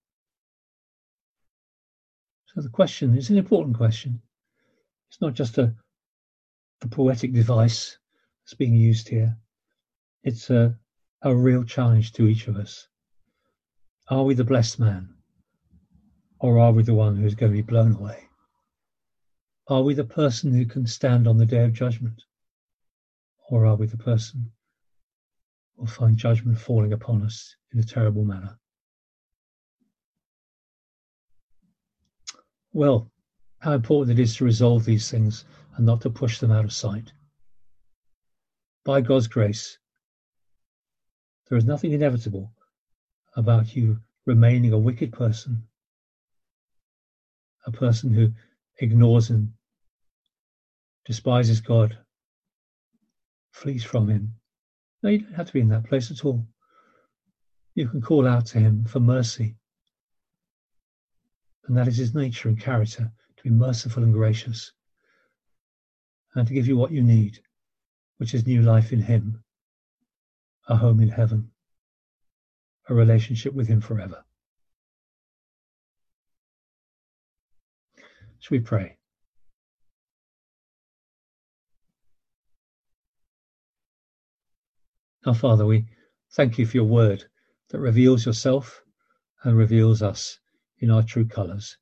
The 2.60 2.68
question 2.68 3.16
is 3.16 3.30
an 3.30 3.38
important 3.38 3.76
question. 3.76 4.20
It's 5.08 5.20
not 5.20 5.34
just 5.34 5.58
a, 5.58 5.72
a 6.82 6.88
poetic 6.88 7.32
device 7.32 7.96
that's 8.42 8.54
being 8.54 8.74
used 8.74 9.08
here. 9.08 9.38
It's 10.24 10.50
a, 10.50 10.76
a 11.22 11.36
real 11.36 11.62
challenge 11.62 12.14
to 12.14 12.26
each 12.26 12.48
of 12.48 12.56
us. 12.56 12.88
Are 14.08 14.24
we 14.24 14.34
the 14.34 14.42
blessed 14.42 14.80
man? 14.80 15.14
Or 16.40 16.58
are 16.58 16.72
we 16.72 16.82
the 16.82 16.94
one 16.94 17.14
who's 17.14 17.36
going 17.36 17.52
to 17.52 17.56
be 17.56 17.62
blown 17.62 17.94
away? 17.94 18.24
Are 19.68 19.82
we 19.82 19.94
the 19.94 20.02
person 20.02 20.52
who 20.52 20.66
can 20.66 20.84
stand 20.84 21.28
on 21.28 21.38
the 21.38 21.46
day 21.46 21.62
of 21.62 21.72
judgment? 21.72 22.24
Or 23.50 23.66
are 23.66 23.76
we 23.76 23.86
the 23.86 23.96
person 23.96 24.50
who 25.76 25.82
will 25.82 25.88
find 25.88 26.16
judgment 26.16 26.58
falling 26.58 26.92
upon 26.92 27.22
us 27.22 27.54
in 27.72 27.78
a 27.78 27.84
terrible 27.84 28.24
manner? 28.24 28.58
Well, 32.78 33.10
how 33.58 33.72
important 33.72 34.16
it 34.16 34.22
is 34.22 34.36
to 34.36 34.44
resolve 34.44 34.84
these 34.84 35.10
things 35.10 35.44
and 35.74 35.84
not 35.84 36.00
to 36.02 36.10
push 36.10 36.38
them 36.38 36.52
out 36.52 36.64
of 36.64 36.72
sight. 36.72 37.12
By 38.84 39.00
God's 39.00 39.26
grace, 39.26 39.78
there 41.48 41.58
is 41.58 41.64
nothing 41.64 41.90
inevitable 41.90 42.52
about 43.34 43.74
you 43.74 43.98
remaining 44.26 44.72
a 44.72 44.78
wicked 44.78 45.12
person, 45.12 45.66
a 47.66 47.72
person 47.72 48.12
who 48.12 48.32
ignores 48.78 49.30
and 49.30 49.52
despises 51.04 51.60
God, 51.60 51.98
flees 53.50 53.82
from 53.82 54.08
Him. 54.08 54.34
No, 55.02 55.10
you 55.10 55.18
don't 55.18 55.34
have 55.34 55.48
to 55.48 55.52
be 55.52 55.62
in 55.62 55.68
that 55.70 55.88
place 55.88 56.12
at 56.12 56.24
all. 56.24 56.46
You 57.74 57.88
can 57.88 58.00
call 58.00 58.24
out 58.24 58.46
to 58.46 58.60
Him 58.60 58.84
for 58.84 59.00
mercy 59.00 59.57
and 61.68 61.76
that 61.76 61.86
is 61.86 61.98
his 61.98 62.14
nature 62.14 62.48
and 62.48 62.58
character 62.58 63.12
to 63.36 63.42
be 63.42 63.50
merciful 63.50 64.02
and 64.02 64.14
gracious, 64.14 64.72
and 66.34 66.48
to 66.48 66.54
give 66.54 66.66
you 66.66 66.76
what 66.76 66.90
you 66.90 67.02
need, 67.02 67.38
which 68.16 68.34
is 68.34 68.46
new 68.46 68.62
life 68.62 68.92
in 68.92 69.00
him, 69.00 69.44
a 70.68 70.76
home 70.76 71.00
in 71.00 71.10
heaven, 71.10 71.50
a 72.88 72.94
relationship 72.94 73.52
with 73.52 73.68
him 73.68 73.82
forever. 73.82 74.24
Shall 78.38 78.56
we 78.56 78.60
pray? 78.60 78.96
Our 85.26 85.34
Father, 85.34 85.66
we 85.66 85.84
thank 86.32 86.58
you 86.58 86.64
for 86.64 86.78
your 86.78 86.86
word 86.86 87.24
that 87.68 87.80
reveals 87.80 88.24
yourself 88.24 88.82
and 89.42 89.54
reveals 89.54 90.00
us 90.00 90.38
in 90.80 90.90
our 90.90 91.02
true 91.02 91.26
colours. 91.26 91.76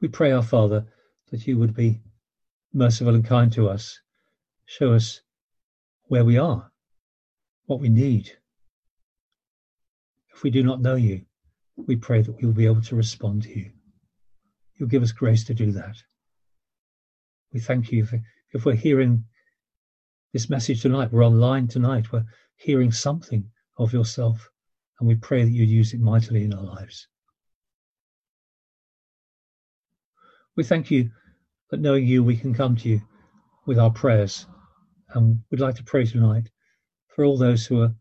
We 0.00 0.08
pray, 0.08 0.32
our 0.32 0.42
Father, 0.42 0.86
that 1.30 1.46
you 1.46 1.58
would 1.58 1.74
be 1.74 2.00
merciful 2.72 3.14
and 3.14 3.24
kind 3.24 3.52
to 3.52 3.68
us. 3.68 4.00
Show 4.66 4.94
us 4.94 5.20
where 6.04 6.24
we 6.24 6.38
are, 6.38 6.70
what 7.66 7.80
we 7.80 7.88
need. 7.88 8.30
If 10.34 10.42
we 10.42 10.50
do 10.50 10.62
not 10.62 10.80
know 10.80 10.94
you, 10.94 11.22
we 11.76 11.96
pray 11.96 12.22
that 12.22 12.32
we 12.32 12.46
will 12.46 12.54
be 12.54 12.66
able 12.66 12.82
to 12.82 12.96
respond 12.96 13.42
to 13.42 13.50
you. 13.50 13.70
You'll 14.76 14.88
give 14.88 15.02
us 15.02 15.12
grace 15.12 15.44
to 15.44 15.54
do 15.54 15.72
that. 15.72 15.96
We 17.52 17.60
thank 17.60 17.92
you 17.92 18.06
for, 18.06 18.20
if 18.52 18.64
we're 18.64 18.74
hearing 18.74 19.24
this 20.32 20.48
message 20.48 20.82
tonight, 20.82 21.12
we're 21.12 21.26
online 21.26 21.68
tonight, 21.68 22.12
we're 22.12 22.24
hearing 22.56 22.92
something 22.92 23.50
of 23.76 23.92
yourself, 23.92 24.48
and 25.00 25.08
we 25.08 25.14
pray 25.14 25.42
that 25.42 25.50
you 25.50 25.64
use 25.64 25.94
it 25.94 26.00
mightily 26.00 26.44
in 26.44 26.52
our 26.52 26.62
lives. 26.62 27.08
We 30.56 30.62
thank 30.62 30.90
you 30.90 31.10
that 31.70 31.80
knowing 31.80 32.06
you, 32.06 32.22
we 32.22 32.36
can 32.36 32.52
come 32.52 32.76
to 32.76 32.88
you 32.88 33.00
with 33.64 33.78
our 33.78 33.90
prayers. 33.90 34.46
And 35.14 35.40
we'd 35.50 35.60
like 35.60 35.76
to 35.76 35.84
pray 35.84 36.04
tonight 36.04 36.50
for 37.08 37.24
all 37.24 37.38
those 37.38 37.64
who 37.64 37.80
are 37.80 37.94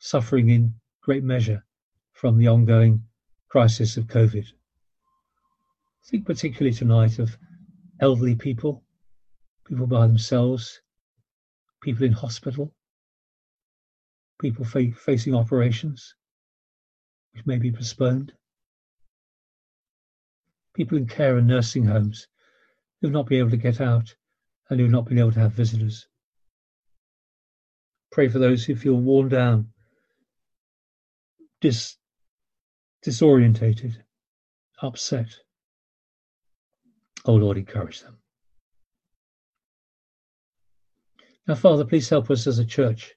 suffering 0.00 0.50
in 0.50 0.74
great 1.02 1.22
measure 1.22 1.64
from 2.14 2.36
the 2.36 2.48
ongoing 2.48 3.04
crisis 3.48 3.96
of 3.96 4.08
COVID. 4.08 4.46
Think 6.06 6.26
particularly 6.26 6.74
tonight 6.74 7.20
of 7.20 7.38
elderly 8.00 8.34
people, 8.34 8.82
people 9.68 9.86
by 9.86 10.06
themselves, 10.08 10.80
people 11.80 12.04
in 12.04 12.12
hospital, 12.12 12.74
people 14.40 14.64
fa- 14.64 14.90
facing 14.92 15.36
operations 15.36 16.14
which 17.32 17.46
may 17.46 17.58
be 17.58 17.72
postponed, 17.72 18.32
people 20.74 20.98
in 20.98 21.06
care 21.06 21.36
and 21.36 21.46
nursing 21.46 21.84
homes 21.84 22.26
who've 23.00 23.12
not 23.12 23.26
been 23.26 23.38
able 23.38 23.50
to 23.50 23.56
get 23.56 23.80
out 23.80 24.14
and 24.68 24.78
who've 24.78 24.90
not 24.90 25.06
been 25.06 25.18
able 25.18 25.32
to 25.32 25.40
have 25.40 25.52
visitors. 25.52 26.06
Pray 28.12 28.28
for 28.28 28.38
those 28.38 28.64
who 28.64 28.74
feel 28.74 28.94
worn 28.94 29.28
down, 29.28 29.72
dis- 31.60 31.96
disorientated, 33.04 33.96
upset. 34.82 35.28
Oh 37.24 37.34
Lord, 37.34 37.56
encourage 37.56 38.00
them. 38.00 38.18
Now, 41.46 41.54
Father, 41.54 41.84
please 41.84 42.08
help 42.08 42.30
us 42.30 42.46
as 42.46 42.58
a 42.58 42.64
church 42.64 43.14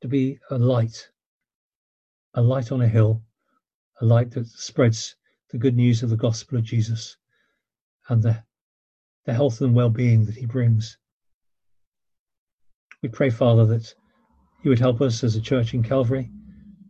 to 0.00 0.08
be 0.08 0.38
a 0.50 0.58
light, 0.58 1.10
a 2.34 2.42
light 2.42 2.72
on 2.72 2.80
a 2.80 2.88
hill, 2.88 3.22
a 4.00 4.04
light 4.04 4.30
that 4.30 4.46
spreads 4.46 5.14
the 5.50 5.58
good 5.58 5.76
news 5.76 6.02
of 6.02 6.10
the 6.10 6.16
gospel 6.16 6.56
of 6.56 6.64
Jesus 6.64 7.16
and 8.08 8.22
the, 8.22 8.42
the 9.26 9.34
health 9.34 9.60
and 9.60 9.74
well 9.74 9.90
being 9.90 10.24
that 10.24 10.36
he 10.36 10.46
brings. 10.46 10.96
We 13.02 13.08
pray, 13.08 13.30
Father, 13.30 13.66
that 13.66 13.94
you 14.62 14.70
would 14.70 14.78
help 14.78 15.00
us 15.00 15.22
as 15.24 15.36
a 15.36 15.40
church 15.40 15.74
in 15.74 15.82
Calvary. 15.82 16.30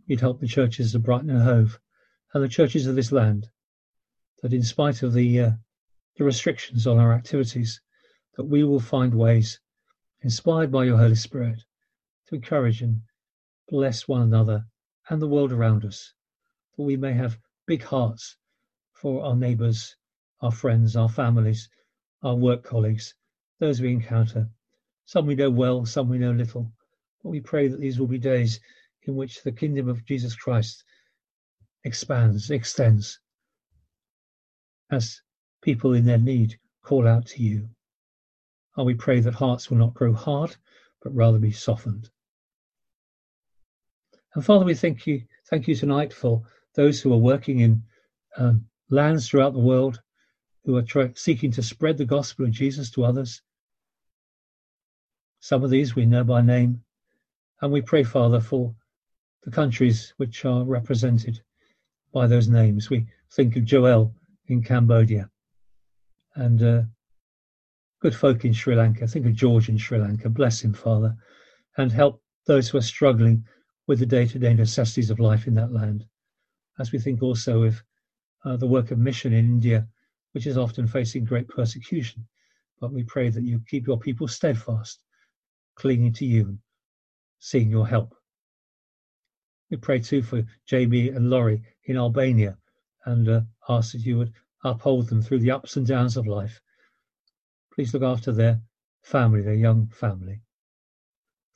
You'd 0.07 0.21
help 0.21 0.41
the 0.41 0.47
churches 0.47 0.95
of 0.95 1.03
Brighton 1.03 1.31
and 1.31 1.43
Hove 1.43 1.79
and 2.33 2.43
the 2.43 2.49
churches 2.49 2.87
of 2.87 2.97
this 2.97 3.13
land, 3.13 3.49
that 4.43 4.53
in 4.53 4.63
spite 4.63 5.03
of 5.03 5.13
the, 5.13 5.41
uh, 5.41 5.51
the 6.17 6.25
restrictions 6.25 6.87
on 6.87 6.99
our 6.99 7.13
activities, 7.13 7.81
that 8.37 8.45
we 8.45 8.63
will 8.63 8.81
find 8.81 9.15
ways, 9.15 9.61
inspired 10.23 10.71
by 10.71 10.85
your 10.85 10.99
Holy 10.99 11.15
Spirit, 11.15 11.65
to 12.27 12.37
encourage 12.37 12.83
and 12.83 13.03
bless 13.69 14.07
one 14.07 14.23
another 14.23 14.67
and 15.09 15.21
the 15.21 15.29
world 15.29 15.53
around 15.53 15.85
us, 15.85 16.13
that 16.81 16.87
we 16.87 16.97
may 16.97 17.13
have 17.13 17.39
big 17.67 17.83
hearts 17.83 18.39
for 18.95 19.23
our 19.23 19.37
neighbours, 19.37 19.97
our 20.41 20.51
friends, 20.51 20.97
our 20.97 21.11
families, 21.11 21.69
our 22.23 22.35
work 22.35 22.65
colleagues, 22.65 23.15
those 23.59 23.83
we 23.83 23.93
encounter. 23.93 24.49
Some 25.05 25.27
we 25.27 25.35
know 25.35 25.51
well, 25.51 25.85
some 25.85 26.09
we 26.09 26.17
know 26.17 26.33
little. 26.33 26.73
But 27.23 27.29
we 27.29 27.41
pray 27.41 27.69
that 27.69 27.81
these 27.81 28.01
will 28.01 28.07
be 28.07 28.19
days 28.19 28.61
in 29.03 29.15
which 29.15 29.43
the 29.43 29.53
kingdom 29.53 29.91
of 29.91 30.07
Jesus 30.07 30.35
Christ 30.35 30.83
expands, 31.85 32.51
extends, 32.51 33.21
as 34.91 35.21
people 35.61 35.93
in 35.93 36.07
their 36.07 36.17
need 36.17 36.59
call 36.83 37.07
out 37.07 37.27
to 37.27 37.43
you. 37.43 37.69
And 38.79 38.87
we 38.87 38.95
pray 38.95 39.21
that 39.21 39.35
hearts 39.35 39.69
will 39.69 39.77
not 39.77 39.93
grow 39.93 40.15
hard, 40.15 40.57
but 41.03 41.15
rather 41.15 41.39
be 41.39 41.53
softened. 41.53 42.09
And 44.35 44.43
Father, 44.43 44.65
we 44.65 44.75
thank 44.75 45.07
you, 45.07 45.27
thank 45.51 45.69
you 45.69 45.75
tonight 45.75 46.15
for 46.15 46.43
those 46.75 47.01
who 47.01 47.13
are 47.13 47.19
working 47.19 47.61
in 47.61 47.83
um, 48.37 48.67
lands 48.91 49.29
throughout 49.29 49.53
the 49.53 49.59
world, 49.59 50.01
who 50.65 50.77
are 50.77 50.83
try- 50.83 51.13
seeking 51.15 51.51
to 51.53 51.63
spread 51.63 51.99
the 51.99 52.05
gospel 52.05 52.45
of 52.45 52.51
Jesus 52.51 52.91
to 52.91 53.05
others. 53.05 53.43
Some 55.41 55.65
of 55.65 55.71
these 55.71 55.95
we 55.95 56.07
know 56.07 56.25
by 56.25 56.43
name, 56.43 56.83
and 57.61 57.73
we 57.73 57.81
pray, 57.81 58.05
Father, 58.05 58.41
for 58.41 58.75
the 59.43 59.51
countries 59.51 60.13
which 60.19 60.45
are 60.45 60.65
represented 60.65 61.41
by 62.13 62.27
those 62.27 62.49
names. 62.49 62.91
We 62.91 63.07
think 63.33 63.57
of 63.57 63.65
Joel 63.65 64.15
in 64.47 64.63
Cambodia 64.63 65.31
and 66.35 66.63
uh, 66.63 66.83
good 68.01 68.15
folk 68.15 68.45
in 68.45 68.53
Sri 68.53 68.75
Lanka. 68.75 69.07
Think 69.07 69.27
of 69.27 69.33
George 69.33 69.69
in 69.69 69.79
Sri 69.79 69.99
Lanka. 69.99 70.29
Bless 70.29 70.63
him, 70.63 70.73
Father, 70.73 71.17
and 71.77 71.91
help 71.91 72.23
those 72.47 72.69
who 72.69 72.79
are 72.79 72.83
struggling 72.83 73.45
with 73.87 73.99
the 73.99 74.07
day 74.07 74.27
to 74.27 74.39
day 74.39 74.55
necessities 74.55 75.11
of 75.11 75.21
life 75.21 75.47
in 75.47 75.55
that 75.55 75.73
land. 75.73 76.05
As 76.81 76.93
we 76.93 76.99
think 76.99 77.23
also 77.23 77.65
of 77.65 77.85
uh, 78.45 78.57
the 78.57 78.67
work 78.67 78.91
of 78.91 78.99
mission 78.99 79.35
in 79.35 79.45
India, 79.45 79.87
which 80.33 80.47
is 80.47 80.57
often 80.57 80.87
facing 80.87 81.25
great 81.25 81.47
persecution. 81.47 82.27
But 82.81 82.91
we 82.93 83.05
pray 83.05 83.29
that 83.29 83.45
you 83.45 83.61
keep 83.69 83.87
your 83.87 83.99
people 83.99 84.27
steadfast, 84.27 85.05
clinging 85.75 86.15
to 86.15 86.25
you, 86.25 86.59
seeing 87.39 87.71
your 87.71 87.87
help. 87.87 88.15
We 89.71 89.77
pray 89.77 90.01
too 90.01 90.23
for 90.23 90.43
Jamie 90.67 91.11
and 91.11 91.29
Laurie 91.29 91.63
in 91.85 91.99
Albania 91.99 92.57
and 93.05 93.29
uh, 93.29 93.41
ask 93.69 93.93
that 93.93 94.07
you 94.07 94.17
would 94.17 94.33
uphold 94.65 95.09
them 95.09 95.21
through 95.21 95.41
the 95.41 95.51
ups 95.51 95.77
and 95.77 95.87
downs 95.87 96.17
of 96.17 96.27
life. 96.27 96.63
Please 97.75 97.93
look 97.93 98.03
after 98.03 98.33
their 98.33 98.63
family, 99.03 99.43
their 99.43 99.55
young 99.55 99.87
family. 99.89 100.41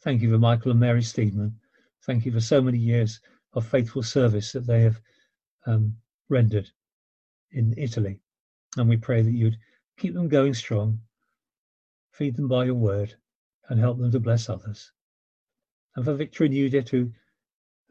Thank 0.02 0.20
you 0.20 0.30
for 0.30 0.38
Michael 0.38 0.72
and 0.72 0.80
Mary 0.80 1.00
Steedman. 1.02 1.54
Thank 2.04 2.26
you 2.26 2.32
for 2.32 2.40
so 2.40 2.60
many 2.60 2.78
years 2.78 3.20
of 3.54 3.66
faithful 3.66 4.02
service 4.02 4.52
that 4.52 4.66
they 4.66 4.82
have 4.82 5.00
um, 5.66 5.96
rendered 6.29 6.70
in 7.53 7.74
Italy. 7.77 8.20
And 8.77 8.88
we 8.88 8.96
pray 8.96 9.22
that 9.22 9.33
you'd 9.33 9.59
keep 9.98 10.14
them 10.14 10.29
going 10.29 10.55
strong, 10.55 11.00
feed 12.12 12.37
them 12.37 12.48
by 12.48 12.64
your 12.64 12.74
word, 12.74 13.14
and 13.68 13.79
help 13.79 13.98
them 13.98 14.11
to 14.12 14.20
bless 14.20 14.48
others. 14.48 14.92
And 15.96 16.05
for 16.05 16.14
Victor 16.14 16.44
and 16.44 16.55
Judith, 16.55 16.88
who, 16.88 17.11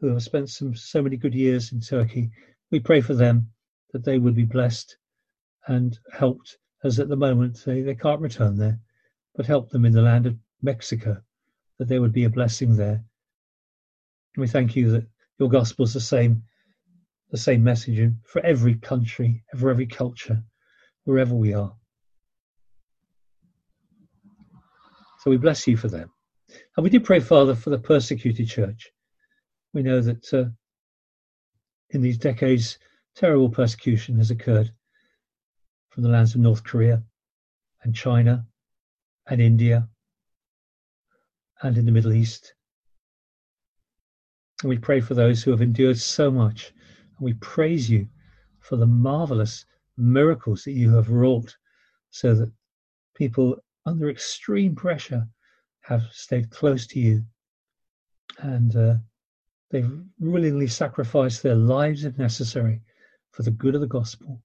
who 0.00 0.08
have 0.08 0.22
spent 0.22 0.50
some 0.50 0.76
so 0.76 1.02
many 1.02 1.16
good 1.16 1.34
years 1.34 1.72
in 1.72 1.80
Turkey, 1.80 2.30
we 2.70 2.80
pray 2.80 3.00
for 3.00 3.14
them 3.14 3.50
that 3.92 4.04
they 4.04 4.18
would 4.18 4.34
be 4.34 4.44
blessed 4.44 4.96
and 5.66 5.98
helped, 6.12 6.58
as 6.82 6.98
at 7.00 7.08
the 7.08 7.16
moment 7.16 7.64
they, 7.64 7.80
they 7.80 7.94
can't 7.94 8.20
return 8.20 8.56
there, 8.56 8.78
but 9.34 9.46
help 9.46 9.70
them 9.70 9.84
in 9.84 9.92
the 9.92 10.02
land 10.02 10.26
of 10.26 10.36
Mexico, 10.62 11.16
that 11.78 11.88
there 11.88 12.00
would 12.00 12.12
be 12.12 12.24
a 12.24 12.30
blessing 12.30 12.76
there. 12.76 13.02
And 14.34 14.40
we 14.42 14.48
thank 14.48 14.76
you 14.76 14.90
that 14.90 15.06
your 15.38 15.48
gospel 15.48 15.84
is 15.84 15.94
the 15.94 16.00
same 16.00 16.42
the 17.34 17.38
same 17.38 17.64
message 17.64 18.12
for 18.22 18.40
every 18.46 18.76
country, 18.76 19.42
for 19.58 19.68
every 19.68 19.86
culture, 19.86 20.40
wherever 21.02 21.34
we 21.34 21.52
are. 21.52 21.74
So 25.18 25.32
we 25.32 25.36
bless 25.36 25.66
you 25.66 25.76
for 25.76 25.88
them. 25.88 26.12
And 26.76 26.84
we 26.84 26.90
do 26.90 27.00
pray, 27.00 27.18
Father, 27.18 27.56
for 27.56 27.70
the 27.70 27.78
persecuted 27.78 28.46
church. 28.46 28.88
We 29.72 29.82
know 29.82 30.00
that 30.00 30.32
uh, 30.32 30.44
in 31.90 32.02
these 32.02 32.18
decades, 32.18 32.78
terrible 33.16 33.48
persecution 33.48 34.16
has 34.18 34.30
occurred 34.30 34.70
from 35.88 36.04
the 36.04 36.10
lands 36.10 36.36
of 36.36 36.40
North 36.40 36.62
Korea 36.62 37.02
and 37.82 37.96
China 37.96 38.46
and 39.26 39.40
India 39.40 39.88
and 41.62 41.76
in 41.76 41.84
the 41.84 41.90
Middle 41.90 42.12
East. 42.12 42.54
And 44.62 44.68
we 44.68 44.78
pray 44.78 45.00
for 45.00 45.14
those 45.14 45.42
who 45.42 45.50
have 45.50 45.62
endured 45.62 45.98
so 45.98 46.30
much 46.30 46.72
we 47.24 47.32
praise 47.34 47.88
you 47.88 48.06
for 48.60 48.76
the 48.76 48.86
marvelous 48.86 49.64
miracles 49.96 50.62
that 50.64 50.72
you 50.72 50.94
have 50.94 51.10
wrought 51.10 51.56
so 52.10 52.34
that 52.34 52.52
people 53.16 53.56
under 53.86 54.10
extreme 54.10 54.74
pressure 54.74 55.26
have 55.80 56.02
stayed 56.12 56.50
close 56.50 56.86
to 56.86 57.00
you 57.00 57.24
and 58.38 58.76
uh, 58.76 58.94
they've 59.70 59.90
willingly 60.18 60.66
sacrificed 60.66 61.42
their 61.42 61.54
lives 61.54 62.04
if 62.04 62.18
necessary 62.18 62.80
for 63.30 63.42
the 63.42 63.50
good 63.50 63.74
of 63.74 63.80
the 63.80 63.86
gospel 63.86 64.42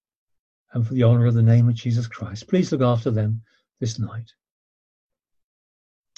and 0.73 0.87
for 0.87 0.93
the 0.93 1.03
honor 1.03 1.25
of 1.25 1.33
the 1.33 1.41
name 1.41 1.67
of 1.67 1.75
Jesus 1.75 2.07
Christ. 2.07 2.47
Please 2.47 2.71
look 2.71 2.81
after 2.81 3.11
them 3.11 3.41
this 3.79 3.99
night. 3.99 4.31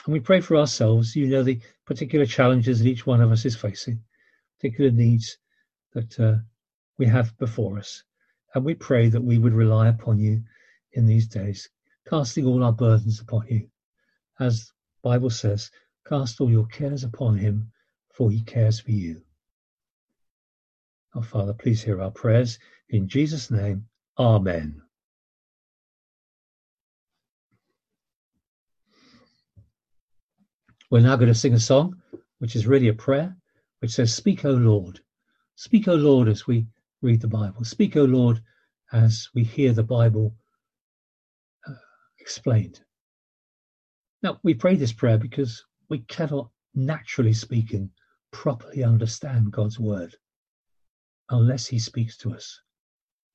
And 0.05 0.13
we 0.13 0.19
pray 0.19 0.41
for 0.41 0.57
ourselves. 0.57 1.15
You 1.15 1.27
know 1.27 1.43
the 1.43 1.59
particular 1.85 2.25
challenges 2.25 2.79
that 2.79 2.87
each 2.87 3.05
one 3.05 3.21
of 3.21 3.31
us 3.31 3.45
is 3.45 3.55
facing, 3.55 3.99
particular 4.59 4.91
needs 4.91 5.37
that 5.93 6.19
uh, 6.19 6.35
we 7.01 7.07
have 7.07 7.35
before 7.39 7.79
us. 7.79 8.03
And 8.53 8.63
we 8.63 8.75
pray 8.75 9.09
that 9.09 9.23
we 9.23 9.39
would 9.39 9.53
rely 9.53 9.87
upon 9.87 10.19
you 10.19 10.43
in 10.93 11.07
these 11.07 11.27
days, 11.27 11.67
casting 12.07 12.45
all 12.45 12.63
our 12.63 12.71
burdens 12.71 13.19
upon 13.19 13.47
you. 13.47 13.67
As 14.39 14.65
the 14.65 15.09
Bible 15.09 15.31
says, 15.31 15.71
cast 16.07 16.39
all 16.39 16.51
your 16.51 16.67
cares 16.67 17.03
upon 17.03 17.39
him, 17.39 17.71
for 18.13 18.29
he 18.29 18.43
cares 18.43 18.79
for 18.79 18.91
you. 18.91 19.23
Our 21.15 21.23
Father, 21.23 21.55
please 21.55 21.81
hear 21.81 21.99
our 21.99 22.11
prayers. 22.11 22.59
In 22.89 23.07
Jesus' 23.07 23.49
name, 23.49 23.87
Amen. 24.19 24.83
We're 30.91 30.99
now 30.99 31.15
going 31.15 31.29
to 31.29 31.33
sing 31.33 31.55
a 31.55 31.59
song, 31.59 31.99
which 32.37 32.55
is 32.55 32.67
really 32.67 32.89
a 32.89 32.93
prayer, 32.93 33.35
which 33.79 33.91
says, 33.91 34.13
Speak, 34.13 34.45
O 34.45 34.51
Lord. 34.51 34.99
Speak, 35.55 35.87
O 35.87 35.95
Lord, 35.95 36.27
as 36.27 36.45
we 36.45 36.67
read 37.01 37.21
the 37.21 37.27
Bible. 37.27 37.63
Speak, 37.63 37.97
O 37.97 38.03
Lord, 38.03 38.41
as 38.91 39.29
we 39.33 39.43
hear 39.43 39.73
the 39.73 39.83
Bible 39.83 40.35
uh, 41.67 41.73
explained. 42.19 42.81
Now, 44.23 44.39
we 44.43 44.53
pray 44.53 44.75
this 44.75 44.93
prayer 44.93 45.17
because 45.17 45.63
we 45.89 45.99
cannot, 45.99 46.49
naturally 46.75 47.33
speaking, 47.33 47.89
properly 48.31 48.83
understand 48.83 49.51
God's 49.51 49.79
word 49.79 50.15
unless 51.29 51.67
He 51.67 51.79
speaks 51.79 52.17
to 52.17 52.33
us. 52.33 52.61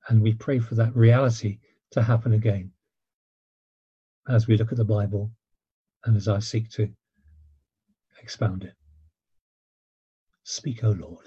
And 0.09 0.23
we 0.23 0.35
pray 0.35 0.61
for 0.61 0.77
that 0.77 0.95
reality 0.95 1.59
to 1.91 2.03
happen 2.03 2.33
again 2.33 2.71
as 4.29 4.47
we 4.47 4.57
look 4.57 4.71
at 4.71 4.79
the 4.79 4.85
Bible 4.85 5.31
and 6.05 6.17
as 6.17 6.29
I 6.29 6.39
seek 6.39 6.71
to 6.71 6.89
expound 8.23 8.65
it. 8.65 8.75
Speak, 10.45 10.85
O 10.85 10.91
Lord. 10.91 11.27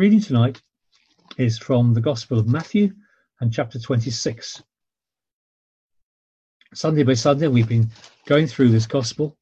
Reading 0.00 0.18
tonight 0.18 0.62
is 1.36 1.58
from 1.58 1.92
the 1.92 2.00
Gospel 2.00 2.38
of 2.38 2.48
Matthew 2.48 2.90
and 3.42 3.52
chapter 3.52 3.78
26. 3.78 4.62
Sunday 6.72 7.02
by 7.02 7.12
Sunday, 7.12 7.48
we've 7.48 7.68
been 7.68 7.90
going 8.24 8.46
through 8.46 8.70
this 8.70 8.86
Gospel 8.86 9.36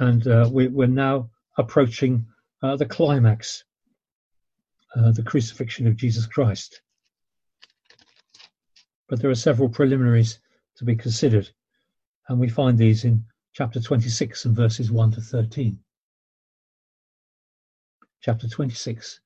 and 0.00 0.26
uh, 0.26 0.50
we, 0.50 0.66
are 0.66 0.88
now 0.88 1.30
approaching 1.56 2.26
uh, 2.64 2.74
the 2.74 2.84
climax 2.84 3.62
uh, 4.96 5.12
the 5.12 5.22
crucifixion 5.22 5.86
of 5.86 5.94
Jesus 5.94 6.26
Christ. 6.26 6.82
But 9.08 9.20
there 9.20 9.30
are 9.30 9.36
several 9.36 9.68
preliminaries 9.68 10.40
to 10.78 10.84
be 10.84 10.96
considered, 10.96 11.48
and 12.28 12.40
we 12.40 12.48
find 12.48 12.76
these 12.76 13.04
in 13.04 13.24
chapter 13.52 13.78
26 13.78 14.46
and 14.46 14.56
verses 14.56 14.90
1 14.90 15.12
to 15.12 15.20
13. 15.20 15.78
Chapter 18.20 18.48
26, 18.48 19.20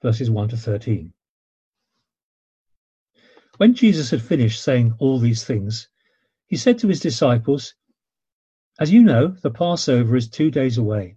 verses 0.00 0.30
1 0.30 0.48
to 0.50 0.56
13. 0.56 1.12
When 3.56 3.74
Jesus 3.74 4.10
had 4.10 4.22
finished 4.22 4.62
saying 4.62 4.94
all 5.00 5.18
these 5.18 5.42
things, 5.44 5.88
he 6.46 6.56
said 6.56 6.78
to 6.78 6.88
his 6.88 7.00
disciples, 7.00 7.74
As 8.78 8.92
you 8.92 9.02
know, 9.02 9.28
the 9.42 9.50
Passover 9.50 10.14
is 10.14 10.28
two 10.28 10.52
days 10.52 10.78
away, 10.78 11.16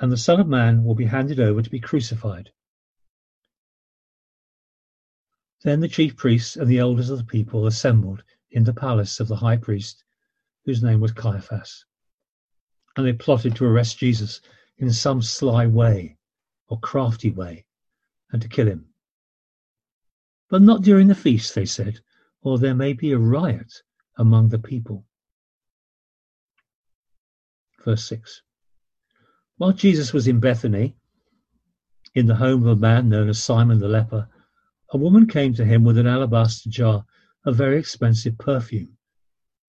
and 0.00 0.10
the 0.10 0.16
Son 0.16 0.40
of 0.40 0.48
Man 0.48 0.82
will 0.82 0.94
be 0.94 1.04
handed 1.04 1.38
over 1.38 1.60
to 1.60 1.68
be 1.68 1.80
crucified. 1.80 2.50
Then 5.62 5.80
the 5.80 5.88
chief 5.88 6.16
priests 6.16 6.56
and 6.56 6.70
the 6.70 6.78
elders 6.78 7.10
of 7.10 7.18
the 7.18 7.24
people 7.24 7.66
assembled 7.66 8.24
in 8.50 8.64
the 8.64 8.72
palace 8.72 9.20
of 9.20 9.28
the 9.28 9.36
high 9.36 9.58
priest, 9.58 10.02
whose 10.64 10.82
name 10.82 11.00
was 11.00 11.12
Caiaphas. 11.12 11.84
And 12.96 13.06
they 13.06 13.12
plotted 13.12 13.56
to 13.56 13.66
arrest 13.66 13.98
Jesus 13.98 14.40
in 14.78 14.90
some 14.90 15.20
sly 15.20 15.66
way 15.66 16.16
or 16.68 16.80
crafty 16.80 17.30
way 17.30 17.66
and 18.32 18.42
to 18.42 18.48
kill 18.48 18.66
him. 18.66 18.86
But 20.48 20.62
not 20.62 20.82
during 20.82 21.08
the 21.08 21.14
feast, 21.14 21.54
they 21.54 21.66
said, 21.66 22.00
or 22.42 22.58
there 22.58 22.74
may 22.74 22.92
be 22.92 23.12
a 23.12 23.18
riot 23.18 23.72
among 24.16 24.48
the 24.48 24.58
people. 24.58 25.06
Verse 27.84 28.04
6 28.04 28.42
While 29.56 29.72
Jesus 29.72 30.12
was 30.12 30.26
in 30.28 30.40
Bethany, 30.40 30.96
in 32.14 32.26
the 32.26 32.36
home 32.36 32.62
of 32.62 32.68
a 32.68 32.80
man 32.80 33.08
known 33.08 33.28
as 33.28 33.42
Simon 33.42 33.78
the 33.78 33.88
leper, 33.88 34.28
a 34.90 34.98
woman 34.98 35.26
came 35.26 35.54
to 35.54 35.64
him 35.64 35.84
with 35.84 35.98
an 35.98 36.06
alabaster 36.06 36.68
jar 36.68 37.06
of 37.44 37.56
very 37.56 37.78
expensive 37.78 38.36
perfume, 38.38 38.98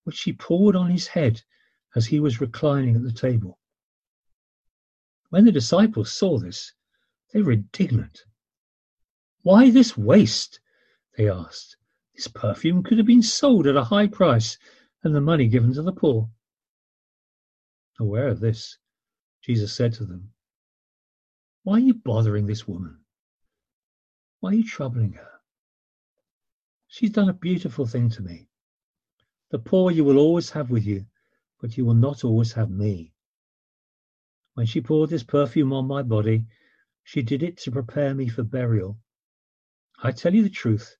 which 0.04 0.17
she 0.17 0.34
poured 0.34 0.76
on 0.76 0.89
his 0.89 1.08
head 1.08 1.41
as 1.95 2.08
he 2.08 2.19
was 2.19 2.41
reclining 2.41 2.95
at 2.95 3.04
the 3.04 3.12
table. 3.12 3.60
When 5.30 5.45
the 5.45 5.52
disciples 5.52 6.12
saw 6.12 6.39
this, 6.39 6.74
they 7.32 7.41
were 7.41 7.54
indignant. 7.54 8.24
Why 9.43 9.71
this 9.71 9.97
waste? 9.97 10.60
they 11.17 11.27
asked. 11.30 11.75
This 12.13 12.27
perfume 12.27 12.84
could 12.84 12.99
have 12.99 13.08
been 13.08 13.23
sold 13.23 13.65
at 13.65 13.75
a 13.75 13.86
high 13.86 14.08
price 14.08 14.60
and 15.04 15.15
the 15.15 15.21
money 15.21 15.47
given 15.47 15.73
to 15.73 15.82
the 15.82 15.91
poor. 15.91 16.30
Aware 17.99 18.27
of 18.27 18.39
this, 18.39 18.77
Jesus 19.41 19.73
said 19.73 19.93
to 19.93 20.06
them, 20.06 20.34
Why 21.63 21.77
are 21.77 21.80
you 21.80 21.95
bothering 21.95 22.45
this 22.45 22.67
woman? 22.67 22.99
Why 24.39 24.51
are 24.51 24.56
you 24.56 24.63
troubling 24.63 25.13
her? 25.13 25.41
She's 26.88 27.12
done 27.12 27.30
a 27.30 27.34
beautiful 27.34 27.86
thing 27.88 28.10
to 28.12 28.21
me. 28.21 28.49
The 29.49 29.60
poor 29.60 29.91
you 29.91 30.04
will 30.04 30.17
always 30.17 30.51
have 30.51 30.69
with 30.69 30.86
you, 30.86 31.08
but 31.60 31.77
you 31.77 31.86
will 31.86 31.95
not 31.95 32.23
always 32.23 32.54
have 32.54 32.69
me. 32.69 33.13
When 34.54 34.65
she 34.65 34.82
poured 34.82 35.10
this 35.10 35.23
perfume 35.23 35.73
on 35.73 35.88
my 35.88 36.04
body, 36.04 36.45
she 37.04 37.21
did 37.21 37.41
it 37.41 37.58
to 37.58 37.71
prepare 37.71 38.13
me 38.13 38.27
for 38.27 38.43
burial. 38.43 38.99
I 40.04 40.12
tell 40.12 40.34
you 40.34 40.44
the 40.44 40.50
truth, 40.50 40.96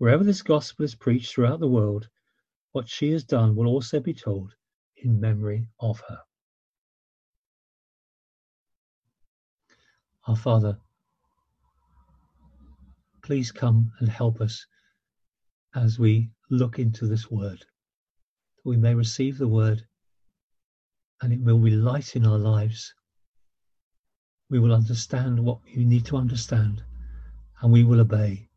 Wherever 0.00 0.24
this 0.24 0.40
gospel 0.40 0.86
is 0.86 0.94
preached 0.94 1.34
throughout 1.34 1.60
the 1.60 1.68
world, 1.68 2.08
what 2.72 2.88
she 2.88 3.10
has 3.10 3.22
done 3.22 3.54
will 3.54 3.66
also 3.66 4.00
be 4.00 4.14
told 4.14 4.54
in 4.96 5.20
memory 5.20 5.68
of 5.78 6.00
her. 6.08 6.18
Our 10.26 10.36
Father, 10.36 10.78
please 13.22 13.52
come 13.52 13.92
and 13.98 14.08
help 14.08 14.40
us 14.40 14.66
as 15.74 15.98
we 15.98 16.30
look 16.48 16.78
into 16.78 17.06
this 17.06 17.30
word, 17.30 17.58
that 17.58 18.64
we 18.64 18.78
may 18.78 18.94
receive 18.94 19.36
the 19.36 19.48
word 19.48 19.86
and 21.20 21.30
it 21.30 21.42
will 21.42 21.58
be 21.58 21.72
light 21.72 22.16
in 22.16 22.24
our 22.24 22.38
lives. 22.38 22.94
We 24.48 24.60
will 24.60 24.72
understand 24.72 25.44
what 25.44 25.60
you 25.66 25.84
need 25.84 26.06
to 26.06 26.16
understand 26.16 26.82
and 27.60 27.72
we 27.72 27.84
will 27.84 28.00
obey. 28.00 28.48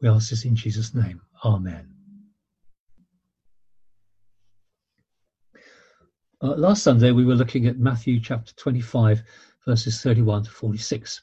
We 0.00 0.08
ask 0.08 0.30
this 0.30 0.44
in 0.44 0.54
Jesus' 0.54 0.94
name. 0.94 1.20
Amen. 1.44 1.94
Uh, 6.40 6.54
last 6.54 6.84
Sunday, 6.84 7.10
we 7.10 7.24
were 7.24 7.34
looking 7.34 7.66
at 7.66 7.78
Matthew 7.78 8.20
chapter 8.20 8.54
25, 8.54 9.22
verses 9.66 10.00
31 10.00 10.44
to 10.44 10.50
46, 10.50 11.22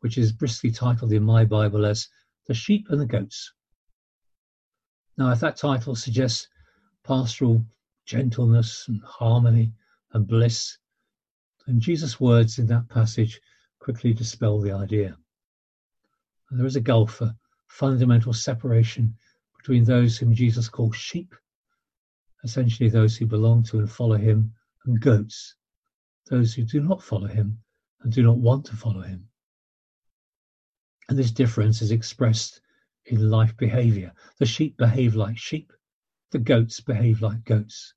which 0.00 0.16
is 0.16 0.30
briskly 0.30 0.70
titled 0.70 1.12
in 1.12 1.24
my 1.24 1.44
Bible 1.44 1.84
as 1.84 2.08
The 2.46 2.54
Sheep 2.54 2.86
and 2.90 3.00
the 3.00 3.06
Goats. 3.06 3.52
Now, 5.18 5.30
if 5.32 5.40
that 5.40 5.56
title 5.56 5.96
suggests 5.96 6.48
pastoral 7.04 7.64
gentleness 8.06 8.86
and 8.88 9.02
harmony 9.02 9.72
and 10.12 10.26
bliss, 10.26 10.78
then 11.66 11.80
Jesus' 11.80 12.20
words 12.20 12.58
in 12.58 12.66
that 12.66 12.88
passage 12.88 13.40
quickly 13.82 14.12
dispel 14.12 14.60
the 14.60 14.70
idea. 14.70 15.16
And 16.48 16.58
there 16.58 16.66
is 16.66 16.76
a 16.76 16.80
gulf, 16.80 17.20
a, 17.20 17.36
fundamental 17.66 18.32
separation 18.32 19.16
between 19.56 19.82
those 19.82 20.16
whom 20.16 20.34
Jesus 20.34 20.68
calls 20.68 20.94
sheep, 20.94 21.34
essentially 22.44 22.88
those 22.88 23.16
who 23.16 23.26
belong 23.26 23.64
to 23.64 23.78
and 23.78 23.90
follow 23.90 24.16
him, 24.16 24.52
and 24.84 25.00
goats, 25.00 25.56
those 26.30 26.54
who 26.54 26.62
do 26.62 26.80
not 26.80 27.02
follow 27.02 27.26
him 27.26 27.58
and 28.02 28.12
do 28.12 28.22
not 28.22 28.36
want 28.36 28.66
to 28.66 28.76
follow 28.76 29.00
him. 29.00 29.26
And 31.08 31.18
this 31.18 31.32
difference 31.32 31.82
is 31.82 31.90
expressed 31.90 32.60
in 33.06 33.30
life 33.30 33.56
behavior. 33.56 34.12
The 34.38 34.46
sheep 34.46 34.76
behave 34.76 35.16
like 35.16 35.38
sheep, 35.38 35.72
the 36.30 36.38
goats 36.38 36.78
behave 36.80 37.20
like 37.20 37.44
goats. 37.44 37.94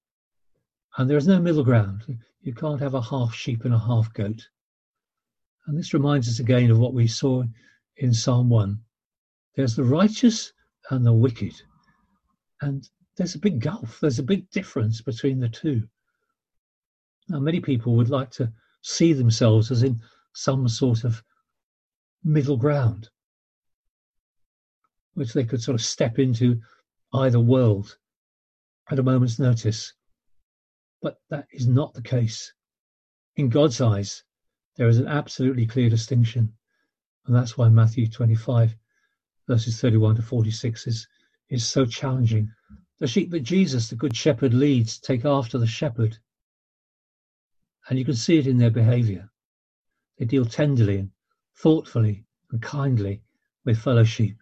And 0.97 1.07
there 1.07 1.17
is 1.17 1.27
no 1.27 1.39
middle 1.39 1.63
ground. 1.63 2.17
You 2.41 2.55
can't 2.55 2.81
have 2.81 2.95
a 2.95 3.01
half 3.01 3.35
sheep 3.35 3.65
and 3.65 3.73
a 3.73 3.79
half 3.79 4.11
goat. 4.13 4.47
And 5.67 5.77
this 5.77 5.93
reminds 5.93 6.27
us 6.27 6.39
again 6.39 6.69
of 6.69 6.79
what 6.79 6.93
we 6.93 7.07
saw 7.07 7.43
in 7.97 8.13
Psalm 8.13 8.49
1 8.49 8.79
there's 9.55 9.75
the 9.75 9.83
righteous 9.83 10.51
and 10.89 11.05
the 11.05 11.13
wicked. 11.13 11.53
And 12.61 12.87
there's 13.15 13.35
a 13.35 13.39
big 13.39 13.61
gulf, 13.61 13.99
there's 14.01 14.19
a 14.19 14.23
big 14.23 14.49
difference 14.49 15.01
between 15.01 15.39
the 15.39 15.49
two. 15.49 15.87
Now, 17.29 17.39
many 17.39 17.61
people 17.61 17.95
would 17.95 18.09
like 18.09 18.31
to 18.31 18.51
see 18.81 19.13
themselves 19.13 19.71
as 19.71 19.81
in 19.81 20.01
some 20.33 20.67
sort 20.67 21.05
of 21.05 21.23
middle 22.23 22.57
ground, 22.57 23.09
which 25.13 25.33
they 25.33 25.45
could 25.45 25.61
sort 25.61 25.75
of 25.75 25.85
step 25.85 26.19
into 26.19 26.61
either 27.13 27.39
world 27.39 27.97
at 28.91 28.99
a 28.99 29.03
moment's 29.03 29.39
notice. 29.39 29.93
But 31.01 31.21
that 31.29 31.47
is 31.51 31.67
not 31.67 31.93
the 31.93 32.01
case. 32.01 32.53
In 33.37 33.49
God's 33.49 33.79
eyes, 33.79 34.23
there 34.75 34.87
is 34.87 34.97
an 34.97 35.07
absolutely 35.07 35.65
clear 35.65 35.89
distinction. 35.89 36.53
And 37.25 37.35
that's 37.35 37.57
why 37.57 37.69
Matthew 37.69 38.07
25 38.07 38.75
verses 39.47 39.79
31 39.79 40.15
to 40.15 40.21
46 40.21 40.87
is, 40.87 41.07
is 41.49 41.67
so 41.67 41.85
challenging. 41.85 42.51
The 42.99 43.07
sheep 43.07 43.31
that 43.31 43.41
Jesus, 43.41 43.89
the 43.89 43.95
Good 43.95 44.15
Shepherd, 44.15 44.53
leads 44.53 44.99
take 44.99 45.25
after 45.25 45.57
the 45.57 45.67
shepherd. 45.67 46.17
And 47.89 47.99
you 47.99 48.05
can 48.05 48.15
see 48.15 48.37
it 48.37 48.47
in 48.47 48.57
their 48.57 48.71
behavior. 48.71 49.29
They 50.17 50.25
deal 50.25 50.45
tenderly 50.45 50.97
and 50.97 51.11
thoughtfully 51.55 52.25
and 52.51 52.61
kindly 52.61 53.21
with 53.63 53.79
fellow 53.79 54.03
sheep. 54.03 54.37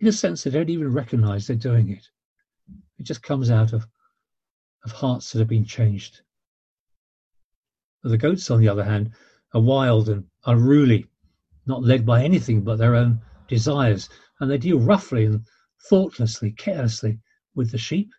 In 0.00 0.08
a 0.08 0.12
sense, 0.12 0.42
they 0.42 0.50
don't 0.50 0.70
even 0.70 0.92
recognize 0.92 1.46
they're 1.46 1.56
doing 1.56 1.90
it. 1.90 2.08
It 2.98 3.04
just 3.04 3.22
comes 3.22 3.50
out 3.50 3.72
of, 3.72 3.86
of 4.84 4.92
hearts 4.92 5.32
that 5.32 5.38
have 5.38 5.48
been 5.48 5.64
changed. 5.64 6.22
The 8.08 8.16
goats, 8.16 8.52
on 8.52 8.60
the 8.60 8.68
other 8.68 8.84
hand, 8.84 9.10
are 9.52 9.60
wild 9.60 10.08
and 10.08 10.30
unruly, 10.44 11.08
not 11.66 11.82
led 11.82 12.06
by 12.06 12.22
anything 12.22 12.62
but 12.62 12.76
their 12.76 12.94
own 12.94 13.20
desires, 13.48 14.08
and 14.38 14.48
they 14.48 14.58
deal 14.58 14.78
roughly 14.78 15.24
and 15.24 15.44
thoughtlessly, 15.88 16.52
carelessly 16.52 17.18
with 17.56 17.72
the 17.72 17.78
sheep 17.78 18.12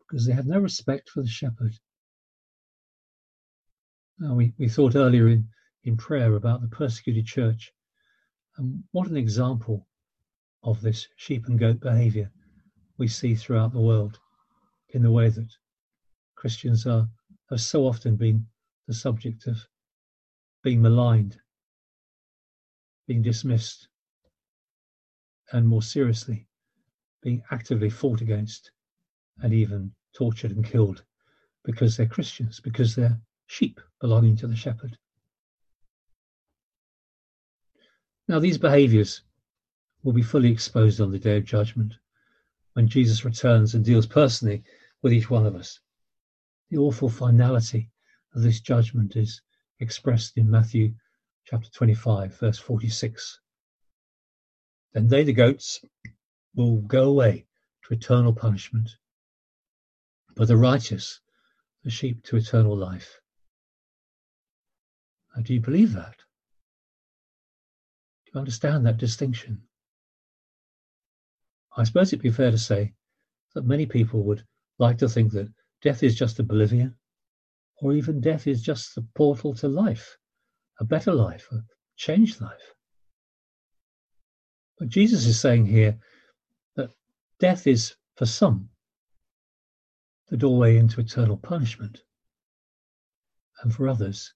because 0.00 0.26
they 0.26 0.34
have 0.34 0.46
no 0.46 0.58
respect 0.58 1.08
for 1.08 1.22
the 1.22 1.28
shepherd. 1.28 1.72
Now, 4.18 4.34
we, 4.34 4.52
we 4.58 4.68
thought 4.68 4.94
earlier 4.94 5.26
in, 5.28 5.48
in 5.84 5.96
prayer 5.96 6.34
about 6.34 6.60
the 6.60 6.68
persecuted 6.68 7.24
church, 7.24 7.72
and 8.58 8.84
what 8.90 9.08
an 9.08 9.16
example 9.16 9.88
of 10.62 10.82
this 10.82 11.08
sheep 11.16 11.46
and 11.46 11.58
goat 11.58 11.80
behavior 11.80 12.30
we 12.98 13.08
see 13.08 13.34
throughout 13.34 13.72
the 13.72 13.80
world 13.80 14.18
in 14.90 15.00
the 15.00 15.10
way 15.10 15.30
that 15.30 15.48
Christians 16.34 16.86
are 16.86 17.08
have 17.48 17.62
so 17.62 17.86
often 17.86 18.16
been 18.16 18.46
the 18.90 18.94
subject 18.94 19.46
of 19.46 19.56
being 20.64 20.82
maligned, 20.82 21.38
being 23.06 23.22
dismissed, 23.22 23.86
and 25.52 25.68
more 25.68 25.80
seriously, 25.80 26.48
being 27.22 27.40
actively 27.52 27.88
fought 27.88 28.20
against 28.20 28.72
and 29.42 29.54
even 29.54 29.92
tortured 30.12 30.50
and 30.50 30.64
killed 30.64 31.04
because 31.62 31.96
they're 31.96 32.06
Christians, 32.06 32.58
because 32.58 32.96
they're 32.96 33.16
sheep 33.46 33.80
belonging 34.00 34.34
to 34.34 34.48
the 34.48 34.56
shepherd. 34.56 34.98
Now, 38.26 38.40
these 38.40 38.58
behaviors 38.58 39.22
will 40.02 40.14
be 40.14 40.20
fully 40.20 40.50
exposed 40.50 41.00
on 41.00 41.12
the 41.12 41.18
day 41.20 41.36
of 41.36 41.44
judgment 41.44 41.94
when 42.72 42.88
Jesus 42.88 43.24
returns 43.24 43.76
and 43.76 43.84
deals 43.84 44.06
personally 44.06 44.64
with 45.00 45.12
each 45.12 45.30
one 45.30 45.46
of 45.46 45.54
us. 45.54 45.78
The 46.70 46.78
awful 46.78 47.08
finality 47.08 47.88
of 48.34 48.42
this 48.42 48.60
judgment 48.60 49.16
is 49.16 49.42
expressed 49.80 50.36
in 50.36 50.50
Matthew 50.50 50.94
chapter 51.44 51.68
25, 51.70 52.38
verse 52.38 52.58
46. 52.58 53.40
Then 54.92 55.08
they, 55.08 55.24
the 55.24 55.32
goats, 55.32 55.84
will 56.54 56.80
go 56.82 57.04
away 57.04 57.46
to 57.84 57.94
eternal 57.94 58.32
punishment, 58.32 58.90
but 60.36 60.48
the 60.48 60.56
righteous, 60.56 61.20
the 61.84 61.90
sheep, 61.90 62.22
to 62.24 62.36
eternal 62.36 62.76
life. 62.76 63.20
Now, 65.34 65.42
do 65.42 65.54
you 65.54 65.60
believe 65.60 65.92
that? 65.94 66.16
Do 68.26 68.32
you 68.34 68.40
understand 68.40 68.86
that 68.86 68.98
distinction? 68.98 69.62
I 71.76 71.84
suppose 71.84 72.12
it'd 72.12 72.22
be 72.22 72.30
fair 72.30 72.50
to 72.50 72.58
say 72.58 72.94
that 73.54 73.64
many 73.64 73.86
people 73.86 74.22
would 74.24 74.44
like 74.78 74.98
to 74.98 75.08
think 75.08 75.32
that 75.32 75.52
death 75.82 76.02
is 76.02 76.16
just 76.16 76.38
oblivion, 76.38 76.96
or 77.80 77.92
even 77.94 78.20
death 78.20 78.46
is 78.46 78.62
just 78.62 78.94
the 78.94 79.06
portal 79.14 79.54
to 79.54 79.68
life, 79.68 80.18
a 80.78 80.84
better 80.84 81.12
life, 81.12 81.48
a 81.50 81.62
changed 81.96 82.40
life. 82.40 82.74
But 84.78 84.88
Jesus 84.88 85.26
is 85.26 85.40
saying 85.40 85.66
here 85.66 85.98
that 86.76 86.90
death 87.38 87.66
is, 87.66 87.96
for 88.16 88.26
some, 88.26 88.68
the 90.28 90.36
doorway 90.36 90.76
into 90.76 91.00
eternal 91.00 91.36
punishment, 91.36 92.02
and 93.62 93.74
for 93.74 93.88
others, 93.88 94.32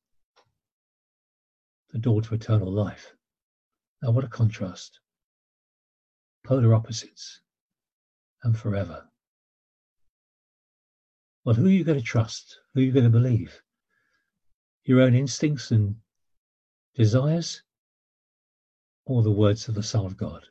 the 1.93 1.99
door 1.99 2.21
to 2.23 2.35
eternal 2.35 2.71
life. 2.71 3.15
Now, 4.03 4.11
what 4.11 4.25
a 4.25 4.29
contrast! 4.29 5.01
Polar 6.45 6.75
opposites, 6.75 7.41
and 8.43 8.59
forever. 8.59 9.09
Well, 11.45 11.55
who 11.55 11.67
are 11.67 11.71
you 11.71 11.85
going 11.85 11.99
to 11.99 12.05
trust? 12.05 12.59
Who 12.73 12.81
are 12.81 12.85
you 12.85 12.93
going 12.93 13.05
to 13.05 13.11
believe? 13.11 13.63
Your 14.85 15.03
own 15.03 15.15
instincts 15.15 15.71
and 15.71 15.97
desires, 16.95 17.63
or 19.05 19.23
the 19.23 19.31
words 19.31 19.69
of 19.69 19.75
the 19.75 19.83
Son 19.83 20.07
of 20.07 20.17
God? 20.17 20.45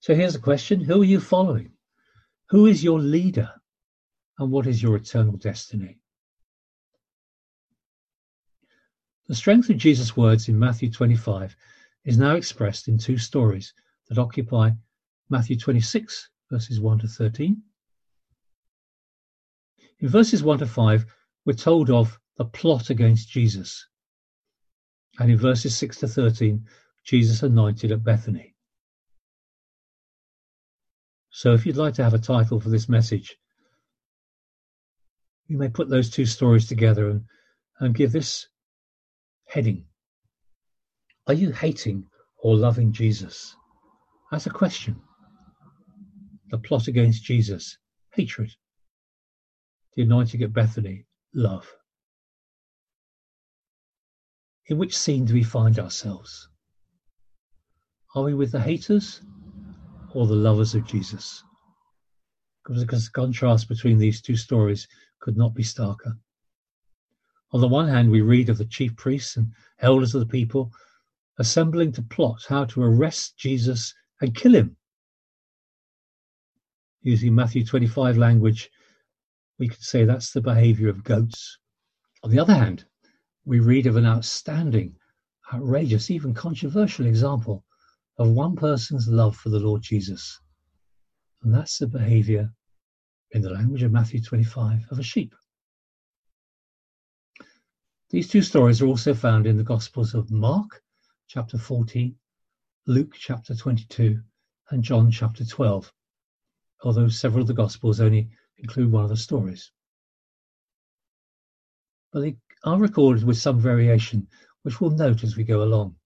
So 0.00 0.14
here's 0.14 0.34
a 0.34 0.40
question 0.40 0.80
Who 0.80 1.02
are 1.02 1.04
you 1.04 1.20
following? 1.20 1.72
Who 2.50 2.66
is 2.66 2.82
your 2.82 2.98
leader? 2.98 3.52
And 4.38 4.50
what 4.50 4.66
is 4.66 4.82
your 4.82 4.96
eternal 4.96 5.36
destiny? 5.36 5.98
The 9.26 9.34
strength 9.34 9.68
of 9.68 9.76
Jesus' 9.76 10.16
words 10.16 10.48
in 10.48 10.58
Matthew 10.58 10.90
25 10.90 11.54
is 12.04 12.16
now 12.16 12.34
expressed 12.34 12.88
in 12.88 12.96
two 12.96 13.18
stories 13.18 13.74
that 14.08 14.18
occupy 14.18 14.70
Matthew 15.28 15.58
26, 15.58 16.30
verses 16.50 16.80
1 16.80 17.00
to 17.00 17.08
13. 17.08 17.62
In 20.00 20.08
verses 20.08 20.42
1 20.42 20.58
to 20.58 20.66
5, 20.66 21.06
we're 21.44 21.52
told 21.54 21.90
of 21.90 22.18
the 22.36 22.44
plot 22.44 22.90
against 22.90 23.30
Jesus. 23.30 23.86
And 25.18 25.30
in 25.30 25.38
verses 25.38 25.76
6 25.76 25.98
to 25.98 26.08
13, 26.08 26.64
Jesus 27.04 27.42
anointed 27.42 27.90
at 27.90 28.04
Bethany. 28.04 28.54
So 31.30 31.52
if 31.52 31.66
you'd 31.66 31.76
like 31.76 31.94
to 31.94 32.04
have 32.04 32.14
a 32.14 32.18
title 32.18 32.60
for 32.60 32.68
this 32.68 32.88
message, 32.88 33.36
you 35.46 35.56
may 35.56 35.68
put 35.68 35.88
those 35.88 36.10
two 36.10 36.26
stories 36.26 36.66
together 36.66 37.08
and, 37.10 37.24
and 37.80 37.94
give 37.94 38.12
this 38.12 38.46
heading. 39.46 39.86
Are 41.26 41.34
you 41.34 41.50
hating 41.50 42.06
or 42.38 42.56
loving 42.56 42.92
Jesus? 42.92 43.56
That's 44.30 44.46
a 44.46 44.50
question. 44.50 45.00
The 46.50 46.58
plot 46.58 46.88
against 46.88 47.24
Jesus, 47.24 47.76
hatred. 48.12 48.54
The 49.94 50.02
anointing 50.02 50.42
at 50.42 50.52
Bethany, 50.52 51.06
love. 51.34 51.70
In 54.66 54.78
which 54.78 54.96
scene 54.96 55.24
do 55.24 55.34
we 55.34 55.42
find 55.42 55.78
ourselves? 55.78 56.48
Are 58.14 58.22
we 58.22 58.34
with 58.34 58.52
the 58.52 58.60
haters 58.60 59.22
or 60.12 60.26
the 60.26 60.34
lovers 60.34 60.74
of 60.74 60.86
Jesus? 60.86 61.42
Because 62.64 62.84
the 62.84 63.10
contrast 63.12 63.68
between 63.68 63.98
these 63.98 64.22
two 64.22 64.36
stories 64.36 64.88
could 65.20 65.36
not 65.36 65.54
be 65.54 65.62
starker. 65.62 66.18
On 67.52 67.60
the 67.60 67.68
one 67.68 67.88
hand, 67.88 68.10
we 68.10 68.20
read 68.20 68.48
of 68.48 68.58
the 68.58 68.64
chief 68.64 68.94
priests 68.96 69.36
and 69.36 69.52
elders 69.80 70.14
of 70.14 70.20
the 70.20 70.26
people 70.26 70.70
assembling 71.38 71.92
to 71.92 72.02
plot 72.02 72.44
how 72.48 72.64
to 72.66 72.82
arrest 72.82 73.36
Jesus 73.36 73.94
and 74.20 74.34
kill 74.34 74.54
him. 74.54 74.76
Using 77.02 77.34
Matthew 77.34 77.64
25 77.64 78.18
language, 78.18 78.70
we 79.58 79.68
could 79.68 79.82
say 79.82 80.04
that's 80.04 80.32
the 80.32 80.40
behavior 80.40 80.88
of 80.88 81.04
goats. 81.04 81.58
On 82.22 82.30
the 82.30 82.38
other 82.38 82.54
hand, 82.54 82.84
we 83.44 83.60
read 83.60 83.86
of 83.86 83.96
an 83.96 84.06
outstanding, 84.06 84.96
outrageous, 85.52 86.10
even 86.10 86.34
controversial 86.34 87.06
example 87.06 87.64
of 88.18 88.30
one 88.30 88.56
person's 88.56 89.08
love 89.08 89.36
for 89.36 89.48
the 89.48 89.60
Lord 89.60 89.82
Jesus. 89.82 90.40
And 91.42 91.54
that's 91.54 91.78
the 91.78 91.86
behavior, 91.86 92.52
in 93.30 93.42
the 93.42 93.50
language 93.50 93.82
of 93.82 93.92
Matthew 93.92 94.20
25, 94.20 94.86
of 94.90 94.98
a 94.98 95.02
sheep. 95.02 95.34
These 98.10 98.28
two 98.28 98.42
stories 98.42 98.82
are 98.82 98.86
also 98.86 99.14
found 99.14 99.46
in 99.46 99.56
the 99.56 99.62
Gospels 99.62 100.14
of 100.14 100.30
Mark, 100.30 100.82
chapter 101.28 101.58
14, 101.58 102.16
Luke, 102.86 103.14
chapter 103.14 103.54
22, 103.54 104.20
and 104.70 104.82
John, 104.82 105.10
chapter 105.10 105.44
12, 105.44 105.92
although 106.82 107.08
several 107.08 107.42
of 107.42 107.48
the 107.48 107.54
Gospels 107.54 108.00
only 108.00 108.30
include 108.58 108.90
one 108.92 109.04
of 109.04 109.10
the 109.10 109.16
stories. 109.16 109.70
But 112.12 112.20
they 112.20 112.36
are 112.64 112.78
recorded 112.78 113.24
with 113.24 113.38
some 113.38 113.60
variation, 113.60 114.28
which 114.62 114.80
we'll 114.80 114.90
note 114.90 115.24
as 115.24 115.36
we 115.36 115.44
go 115.44 115.62
along. 115.62 115.96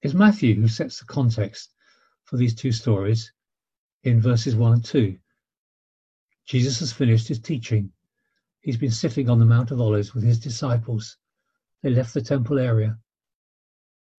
It's 0.00 0.14
Matthew 0.14 0.54
who 0.54 0.68
sets 0.68 0.98
the 0.98 1.04
context 1.04 1.74
for 2.24 2.36
these 2.36 2.54
two 2.54 2.72
stories 2.72 3.32
in 4.02 4.20
verses 4.20 4.56
1 4.56 4.72
and 4.72 4.84
2. 4.84 5.18
Jesus 6.46 6.80
has 6.80 6.92
finished 6.92 7.28
his 7.28 7.38
teaching 7.38 7.92
He's 8.62 8.76
been 8.76 8.92
sitting 8.92 9.28
on 9.28 9.40
the 9.40 9.44
Mount 9.44 9.72
of 9.72 9.80
Olives 9.80 10.14
with 10.14 10.22
his 10.22 10.38
disciples. 10.38 11.16
They 11.82 11.90
left 11.90 12.14
the 12.14 12.22
temple 12.22 12.60
area 12.60 12.96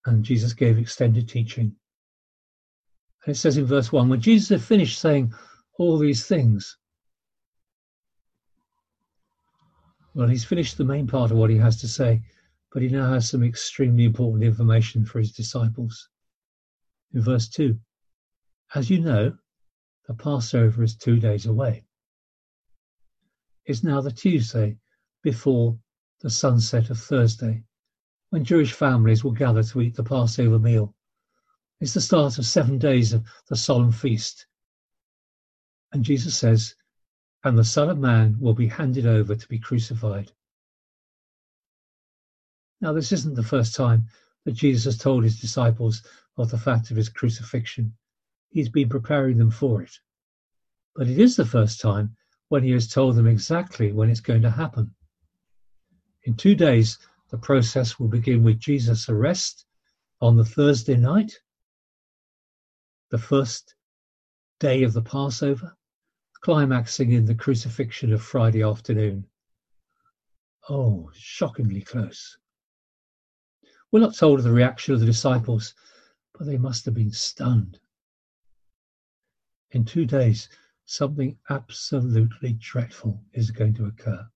and 0.05 0.25
Jesus 0.25 0.51
gave 0.51 0.77
extended 0.77 1.29
teaching. 1.29 1.77
It 3.25 3.35
says 3.35 3.57
in 3.57 3.65
verse 3.65 3.91
1 3.91 4.09
when 4.09 4.21
Jesus 4.21 4.49
had 4.49 4.61
finished 4.61 4.99
saying 4.99 5.33
all 5.77 5.97
these 5.97 6.25
things, 6.25 6.77
well, 10.13 10.27
he's 10.27 10.45
finished 10.45 10.77
the 10.77 10.83
main 10.83 11.07
part 11.07 11.31
of 11.31 11.37
what 11.37 11.49
he 11.49 11.57
has 11.57 11.79
to 11.81 11.87
say, 11.87 12.21
but 12.71 12.81
he 12.81 12.89
now 12.89 13.11
has 13.11 13.29
some 13.29 13.43
extremely 13.43 14.03
important 14.03 14.43
information 14.43 15.05
for 15.05 15.19
his 15.19 15.31
disciples. 15.31 16.09
In 17.13 17.21
verse 17.21 17.47
2, 17.47 17.79
as 18.75 18.89
you 18.89 19.01
know, 19.01 19.37
the 20.07 20.13
Passover 20.13 20.83
is 20.83 20.95
two 20.95 21.19
days 21.19 21.45
away 21.45 21.85
is 23.65 23.83
now 23.83 24.01
the 24.01 24.11
Tuesday 24.11 24.77
before 25.21 25.77
the 26.21 26.29
sunset 26.29 26.89
of 26.89 26.99
Thursday, 26.99 27.63
when 28.29 28.43
Jewish 28.43 28.73
families 28.73 29.23
will 29.23 29.31
gather 29.31 29.63
to 29.63 29.81
eat 29.81 29.95
the 29.95 30.03
Passover 30.03 30.59
meal. 30.59 30.93
It's 31.83 31.95
the 31.95 31.99
start 31.99 32.37
of 32.37 32.45
seven 32.45 32.77
days 32.77 33.11
of 33.11 33.25
the 33.49 33.57
solemn 33.57 33.91
feast. 33.91 34.45
And 35.91 36.01
Jesus 36.01 36.33
says, 36.33 36.75
and 37.43 37.57
the 37.57 37.65
Son 37.65 37.89
of 37.89 37.99
Man 37.99 38.37
will 38.39 38.53
be 38.53 38.69
handed 38.69 39.05
over 39.05 39.35
to 39.35 39.47
be 39.49 39.59
crucified. 39.59 40.31
Now, 42.79 42.93
this 42.93 43.11
isn't 43.11 43.35
the 43.35 43.43
first 43.43 43.75
time 43.75 44.07
that 44.45 44.53
Jesus 44.53 44.85
has 44.85 44.97
told 44.97 45.25
his 45.25 45.41
disciples 45.41 46.03
of 46.37 46.49
the 46.49 46.57
fact 46.57 46.89
of 46.89 46.95
his 46.95 47.09
crucifixion. 47.09 47.97
He's 48.47 48.69
been 48.69 48.87
preparing 48.87 49.37
them 49.37 49.51
for 49.51 49.81
it. 49.81 49.99
But 50.95 51.09
it 51.09 51.19
is 51.19 51.35
the 51.35 51.43
first 51.43 51.81
time 51.81 52.15
when 52.47 52.63
he 52.63 52.71
has 52.71 52.87
told 52.87 53.17
them 53.17 53.27
exactly 53.27 53.91
when 53.91 54.09
it's 54.09 54.21
going 54.21 54.43
to 54.43 54.49
happen. 54.49 54.95
In 56.23 56.35
two 56.35 56.55
days, 56.55 56.97
the 57.29 57.37
process 57.37 57.99
will 57.99 58.07
begin 58.07 58.41
with 58.41 58.57
Jesus' 58.57 59.09
arrest 59.09 59.65
on 60.21 60.37
the 60.37 60.45
Thursday 60.45 60.95
night, 60.95 61.41
the 63.13 63.19
first 63.19 63.75
day 64.59 64.81
of 64.81 64.91
the 64.91 65.01
Passover, 65.03 65.77
climaxing 66.41 67.11
in 67.11 67.25
the 67.25 67.35
crucifixion 67.35 68.11
of 68.11 68.23
Friday 68.23 68.63
afternoon. 68.63 69.27
Oh, 70.67 71.11
shockingly 71.13 71.81
close. 71.81 72.39
We're 73.91 73.99
not 73.99 74.15
told 74.15 74.39
of 74.39 74.45
the 74.45 74.51
reaction 74.51 74.95
of 74.95 74.99
the 74.99 75.05
disciples, 75.05 75.75
but 76.35 76.47
they 76.47 76.57
must 76.57 76.85
have 76.85 76.95
been 76.95 77.11
stunned. 77.11 77.79
In 79.69 79.85
two 79.85 80.07
days, 80.07 80.49
something 80.85 81.37
absolutely 81.51 82.53
dreadful 82.53 83.23
is 83.33 83.51
going 83.51 83.75
to 83.75 83.85
occur. 83.85 84.27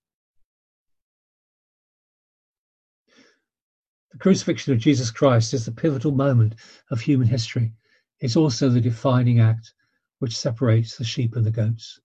The 4.11 4.19
crucifixion 4.19 4.73
of 4.73 4.79
Jesus 4.79 5.09
Christ 5.09 5.55
is 5.55 5.65
the 5.65 5.71
pivotal 5.71 6.11
moment 6.11 6.53
of 6.91 7.01
human 7.01 7.27
history. 7.27 7.73
It's 8.19 8.35
also 8.35 8.69
the 8.69 8.81
defining 8.81 9.39
act 9.39 9.73
which 10.19 10.37
separates 10.37 10.97
the 10.97 11.03
sheep 11.03 11.35
and 11.35 11.45
the 11.45 11.51
goats. 11.51 11.99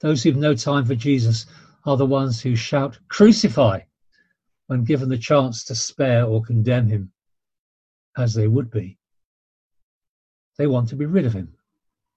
Those 0.00 0.22
who've 0.22 0.36
no 0.36 0.54
time 0.54 0.84
for 0.84 0.94
Jesus 0.94 1.46
are 1.84 1.96
the 1.96 2.06
ones 2.06 2.40
who 2.40 2.54
shout, 2.54 2.98
Crucify! 3.08 3.80
when 4.66 4.84
given 4.84 5.08
the 5.08 5.18
chance 5.18 5.64
to 5.64 5.74
spare 5.74 6.24
or 6.24 6.42
condemn 6.42 6.88
him, 6.88 7.12
as 8.16 8.34
they 8.34 8.48
would 8.48 8.70
be. 8.70 8.98
They 10.58 10.66
want 10.66 10.88
to 10.88 10.96
be 10.96 11.06
rid 11.06 11.24
of 11.24 11.32
him. 11.32 11.54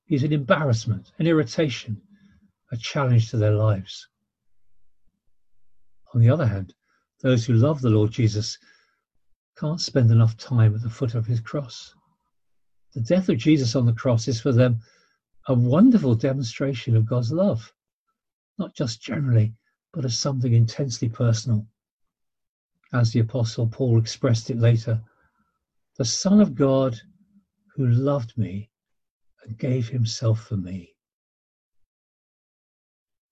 He's 0.06 0.24
an 0.24 0.34
embarrassment, 0.34 1.12
an 1.20 1.28
irritation, 1.28 2.02
a 2.72 2.78
challenge 2.78 3.30
to 3.30 3.38
their 3.38 3.54
lives. 3.54 4.08
On 6.14 6.22
the 6.22 6.30
other 6.30 6.48
hand, 6.48 6.74
those 7.22 7.46
who 7.46 7.54
love 7.54 7.82
the 7.82 7.90
Lord 7.90 8.12
Jesus 8.12 8.58
can't 9.58 9.82
spend 9.82 10.10
enough 10.10 10.38
time 10.38 10.74
at 10.74 10.82
the 10.82 10.90
foot 10.90 11.14
of 11.14 11.28
his 11.28 11.40
cross. 11.40 11.94
The 12.94 13.02
death 13.02 13.30
of 13.30 13.38
Jesus 13.38 13.76
on 13.76 13.86
the 13.86 13.94
cross 13.94 14.28
is 14.28 14.42
for 14.42 14.52
them 14.52 14.82
a 15.48 15.54
wonderful 15.54 16.16
demonstration 16.16 16.96
of 16.96 17.06
God's 17.06 17.32
love, 17.32 17.72
not 18.58 18.76
just 18.76 19.02
generally, 19.02 19.54
but 19.94 20.06
as 20.06 20.18
something 20.18 20.54
intensely 20.54 21.08
personal. 21.08 21.68
As 22.92 23.12
the 23.12 23.20
Apostle 23.20 23.68
Paul 23.68 24.00
expressed 24.00 24.50
it 24.50 24.58
later, 24.58 25.04
the 25.98 26.06
Son 26.06 26.42
of 26.42 26.56
God 26.56 27.00
who 27.76 27.88
loved 27.88 28.36
me 28.38 28.72
and 29.44 29.58
gave 29.58 29.90
himself 29.90 30.42
for 30.42 30.58
me. 30.58 30.96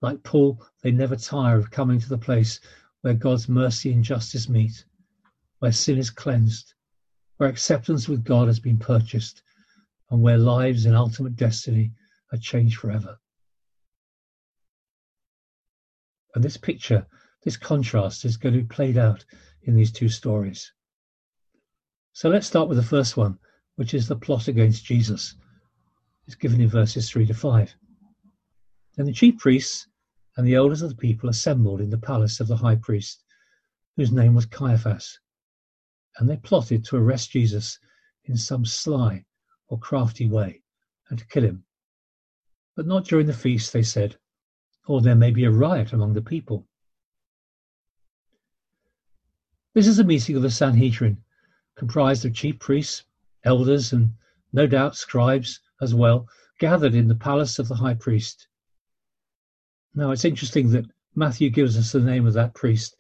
Like 0.02 0.22
Paul, 0.22 0.64
they 0.84 0.92
never 0.92 1.16
tire 1.16 1.58
of 1.58 1.72
coming 1.72 2.00
to 2.00 2.10
the 2.10 2.18
place 2.18 2.60
where 3.02 3.16
God's 3.16 3.50
mercy 3.50 3.92
and 3.92 4.04
justice 4.04 4.48
meet, 4.48 4.86
where 5.60 5.72
sin 5.72 5.98
is 5.98 6.12
cleansed, 6.12 6.76
where 7.38 7.50
acceptance 7.50 8.08
with 8.08 8.24
God 8.24 8.48
has 8.48 8.60
been 8.60 8.78
purchased, 8.78 9.42
and 10.10 10.22
where 10.22 10.38
lives 10.38 10.86
and 10.86 10.96
ultimate 10.96 11.36
destiny 11.36 11.92
are 12.32 12.38
changed 12.38 12.78
forever. 12.78 13.18
And 16.36 16.44
this 16.44 16.58
picture, 16.58 17.06
this 17.44 17.58
contrast 17.58 18.26
is 18.26 18.38
going 18.38 18.54
to 18.54 18.62
be 18.62 18.68
played 18.68 18.98
out 18.98 19.26
in 19.64 19.76
these 19.76 19.92
two 19.92 20.10
stories. 20.10 20.72
So 22.14 22.30
let's 22.30 22.48
start 22.48 22.70
with 22.70 22.78
the 22.78 22.84
first 22.84 23.18
one, 23.18 23.38
which 23.76 23.94
is 23.94 24.08
the 24.08 24.16
plot 24.16 24.48
against 24.48 24.86
Jesus. 24.86 25.36
It's 26.26 26.36
given 26.36 26.62
in 26.62 26.70
verses 26.70 27.10
3 27.10 27.26
to 27.28 27.34
5. 27.34 27.74
Then 28.96 29.06
the 29.06 29.14
chief 29.14 29.38
priests 29.38 29.88
and 30.36 30.46
the 30.46 30.56
elders 30.56 30.82
of 30.82 30.90
the 30.90 30.96
people 30.96 31.30
assembled 31.30 31.82
in 31.82 31.90
the 31.90 31.98
palace 31.98 32.40
of 32.40 32.48
the 32.48 32.58
high 32.58 32.76
priest, 32.76 33.24
whose 33.96 34.12
name 34.12 34.36
was 34.36 34.46
Caiaphas. 34.46 35.20
And 36.18 36.30
they 36.30 36.38
plotted 36.38 36.86
to 36.86 36.98
arrest 36.98 37.32
Jesus 37.32 37.80
in 38.26 38.38
some 38.38 38.66
sly 38.66 39.26
or 39.70 39.78
crafty 39.80 40.28
way 40.28 40.62
and 41.10 41.20
to 41.20 41.28
kill 41.28 41.44
him. 41.44 41.64
But 42.76 42.88
not 42.88 43.06
during 43.06 43.28
the 43.28 43.34
feast, 43.34 43.74
they 43.74 43.84
said, 43.84 44.18
or 44.86 45.02
there 45.02 45.16
may 45.16 45.32
be 45.32 45.44
a 45.44 45.52
riot 45.52 45.94
among 45.94 46.14
the 46.14 46.22
people. 46.22 46.68
This 49.74 49.88
is 49.88 50.00
a 50.00 50.04
meeting 50.04 50.36
of 50.36 50.42
the 50.42 50.52
Sanhedrin, 50.52 51.24
comprised 51.76 52.26
of 52.26 52.34
chief 52.34 52.60
priests, 52.60 53.04
elders, 53.44 53.94
and 53.94 54.14
no 54.54 54.68
doubt 54.68 54.96
scribes 54.96 55.60
as 55.82 55.94
well, 55.94 56.28
gathered 56.60 56.96
in 56.96 57.08
the 57.08 57.16
palace 57.16 57.60
of 57.60 57.68
the 57.68 57.76
high 57.76 57.94
priest. 57.94 58.48
Now, 59.94 60.12
it's 60.12 60.26
interesting 60.26 60.72
that 60.72 60.90
Matthew 61.16 61.50
gives 61.50 61.78
us 61.78 61.92
the 61.92 62.00
name 62.00 62.26
of 62.26 62.34
that 62.34 62.54
priest, 62.54 62.96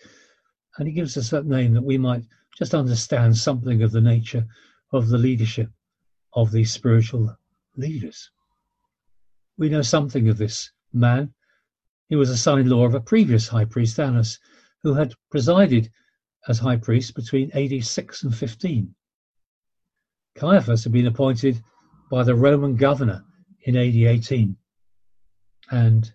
and 0.78 0.88
he 0.88 0.93
gives 0.93 1.18
us 1.18 1.30
that 1.30 1.45
name 1.45 1.74
that 1.74 1.84
we 1.84 1.97
might 1.97 2.24
just 2.57 2.74
understand 2.74 3.38
something 3.38 3.82
of 3.82 3.91
the 3.91 4.01
nature 4.01 4.45
of 4.91 5.09
the 5.09 5.18
leadership 5.18 5.72
of 6.34 6.51
these 6.51 6.71
spiritual 6.71 7.36
leaders. 7.75 8.30
We 9.57 9.69
know 9.69 9.82
something 9.82 10.30
of 10.30 10.38
this 10.38 10.71
man. 10.93 11.34
He 12.09 12.15
was 12.15 12.30
a 12.30 12.38
son 12.38 12.59
in 12.59 12.69
law 12.69 12.86
of 12.86 12.93
a 12.93 13.01
previous 13.01 13.47
high 13.47 13.65
priest, 13.65 13.99
Annas, 13.99 14.39
who 14.84 14.93
had 14.93 15.13
presided 15.30 15.91
as 16.47 16.59
high 16.59 16.78
priest 16.78 17.15
between 17.15 17.51
AD 17.51 17.84
6 17.84 18.23
and 18.23 18.36
15. 18.36 18.95
Caiaphas 20.36 20.84
had 20.84 20.93
been 20.93 21.07
appointed 21.07 21.61
by 22.09 22.23
the 22.23 22.36
Roman 22.36 22.75
governor 22.75 23.25
in 23.61 23.75
AD 23.75 23.95
18. 23.95 24.55
And 25.71 26.13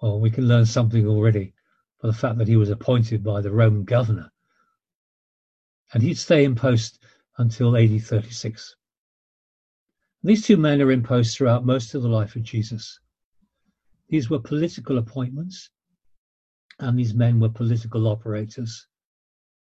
well, 0.00 0.20
we 0.20 0.30
can 0.30 0.46
learn 0.46 0.64
something 0.64 1.06
already 1.06 1.54
by 2.00 2.08
the 2.08 2.14
fact 2.14 2.38
that 2.38 2.48
he 2.48 2.56
was 2.56 2.70
appointed 2.70 3.24
by 3.24 3.40
the 3.40 3.50
Roman 3.50 3.84
governor. 3.84 4.30
And 5.92 6.02
he'd 6.02 6.18
stay 6.18 6.44
in 6.44 6.54
post 6.54 7.02
until 7.38 7.76
AD 7.76 8.02
36. 8.02 8.76
These 10.24 10.44
two 10.44 10.56
men 10.56 10.82
are 10.82 10.90
in 10.90 11.02
post 11.02 11.36
throughout 11.36 11.64
most 11.64 11.94
of 11.94 12.02
the 12.02 12.08
life 12.08 12.34
of 12.34 12.42
Jesus. 12.42 12.98
These 14.08 14.28
were 14.28 14.40
political 14.40 14.98
appointments, 14.98 15.70
and 16.80 16.98
these 16.98 17.14
men 17.14 17.38
were 17.38 17.48
political 17.48 18.08
operators. 18.08 18.86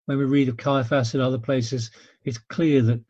When 0.06 0.18
we 0.18 0.24
read 0.24 0.48
of 0.48 0.56
Caiaphas 0.56 1.14
and 1.14 1.22
other 1.22 1.38
places, 1.38 1.90
it's 2.24 2.38
clear 2.38 2.82
that 2.82 3.04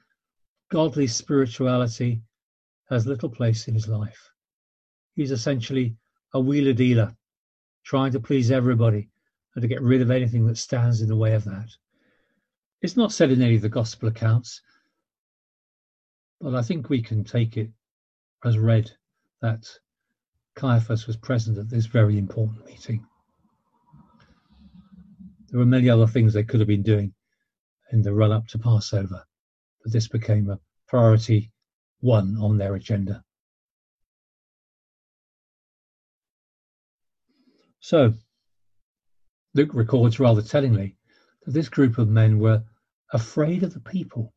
godly 0.70 1.06
spirituality 1.06 2.20
has 2.88 3.06
little 3.06 3.30
place 3.30 3.68
in 3.68 3.74
his 3.74 3.86
life. 3.86 4.30
He's 5.14 5.30
essentially 5.30 5.96
a 6.34 6.40
wheeler 6.40 6.72
dealer, 6.72 7.16
trying 7.84 8.12
to 8.12 8.20
please 8.20 8.50
everybody 8.50 9.08
and 9.54 9.62
to 9.62 9.68
get 9.68 9.82
rid 9.82 10.02
of 10.02 10.10
anything 10.10 10.46
that 10.46 10.58
stands 10.58 11.00
in 11.00 11.08
the 11.08 11.16
way 11.16 11.34
of 11.34 11.44
that. 11.44 11.68
It's 12.82 12.96
not 12.96 13.12
said 13.12 13.30
in 13.30 13.42
any 13.42 13.56
of 13.56 13.62
the 13.62 13.68
gospel 13.68 14.08
accounts, 14.08 14.62
but 16.40 16.54
I 16.54 16.62
think 16.62 16.88
we 16.88 17.02
can 17.02 17.24
take 17.24 17.58
it 17.58 17.70
as 18.44 18.58
read 18.58 18.90
that 19.42 19.66
Caiaphas 20.54 21.06
was 21.06 21.16
present 21.16 21.58
at 21.58 21.68
this 21.68 21.86
very 21.86 22.16
important 22.16 22.64
meeting. 22.64 23.06
There 25.48 25.58
were 25.58 25.66
many 25.66 25.90
other 25.90 26.06
things 26.06 26.32
they 26.32 26.44
could 26.44 26.60
have 26.60 26.68
been 26.68 26.82
doing 26.82 27.12
in 27.92 28.02
the 28.02 28.14
run 28.14 28.32
up 28.32 28.46
to 28.48 28.58
Passover, 28.58 29.24
but 29.82 29.92
this 29.92 30.08
became 30.08 30.48
a 30.48 30.60
priority 30.88 31.52
one 32.00 32.36
on 32.40 32.56
their 32.56 32.76
agenda. 32.76 33.22
So, 37.80 38.14
Luke 39.54 39.74
records 39.74 40.20
rather 40.20 40.42
tellingly 40.42 40.96
that 41.42 41.52
this 41.52 41.68
group 41.68 41.98
of 41.98 42.08
men 42.08 42.38
were 42.38 42.62
afraid 43.12 43.62
of 43.62 43.74
the 43.74 43.80
people. 43.80 44.32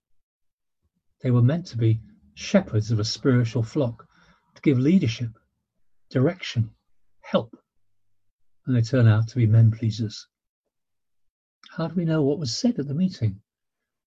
They 1.21 1.31
were 1.31 1.41
meant 1.41 1.65
to 1.67 1.77
be 1.77 2.01
shepherds 2.33 2.91
of 2.91 2.99
a 2.99 3.05
spiritual 3.05 3.63
flock, 3.63 4.07
to 4.55 4.61
give 4.61 4.79
leadership, 4.79 5.31
direction, 6.09 6.71
help, 7.21 7.55
and 8.65 8.75
they 8.75 8.81
turn 8.81 9.07
out 9.07 9.27
to 9.29 9.35
be 9.35 9.47
men 9.47 9.71
pleasers. 9.71 10.27
How 11.71 11.87
do 11.87 11.95
we 11.95 12.05
know 12.05 12.21
what 12.21 12.39
was 12.39 12.55
said 12.55 12.79
at 12.79 12.87
the 12.87 12.93
meeting? 12.93 13.41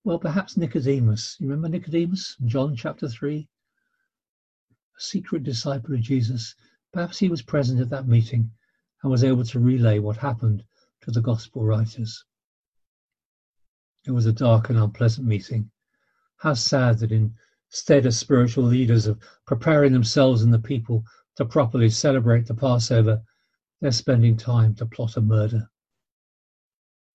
Well, 0.05 0.19
perhaps 0.19 0.57
Nicodemus. 0.57 1.37
You 1.41 1.49
remember 1.49 1.69
Nicodemus, 1.69 2.37
in 2.41 2.49
John 2.49 2.77
chapter 2.77 3.09
3? 3.09 3.49
A 4.97 5.01
secret 5.01 5.43
disciple 5.43 5.95
of 5.95 6.01
Jesus. 6.01 6.55
Perhaps 6.93 7.19
he 7.19 7.29
was 7.29 7.43
present 7.43 7.81
at 7.81 7.91
that 7.91 8.07
meeting 8.07 8.53
and 9.03 9.11
was 9.11 9.25
able 9.25 9.45
to 9.45 9.59
relay 9.59 9.99
what 9.99 10.17
happened 10.17 10.65
to 11.03 11.11
the 11.11 11.21
gospel 11.21 11.65
writers. 11.65 12.25
It 14.07 14.13
was 14.13 14.27
a 14.27 14.33
dark 14.33 14.71
and 14.71 14.79
unpleasant 14.79 15.27
meeting. 15.27 15.71
How 16.37 16.55
sad 16.55 16.99
that 17.01 17.11
instead 17.11 18.07
of 18.07 18.15
spiritual 18.15 18.65
leaders 18.65 19.07
of 19.07 19.21
preparing 19.47 19.93
themselves 19.93 20.43
and 20.43 20.55
the 20.55 20.61
people 20.61 21.05
to 21.37 21.45
properly 21.45 21.91
celebrate 21.91 22.47
the 22.47 22.55
Passover, 22.55 23.23
they're 23.81 23.91
spending 23.93 24.37
time 24.37 24.75
to 24.77 24.87
plot 24.87 25.17
a 25.17 25.21
murder. 25.21 25.69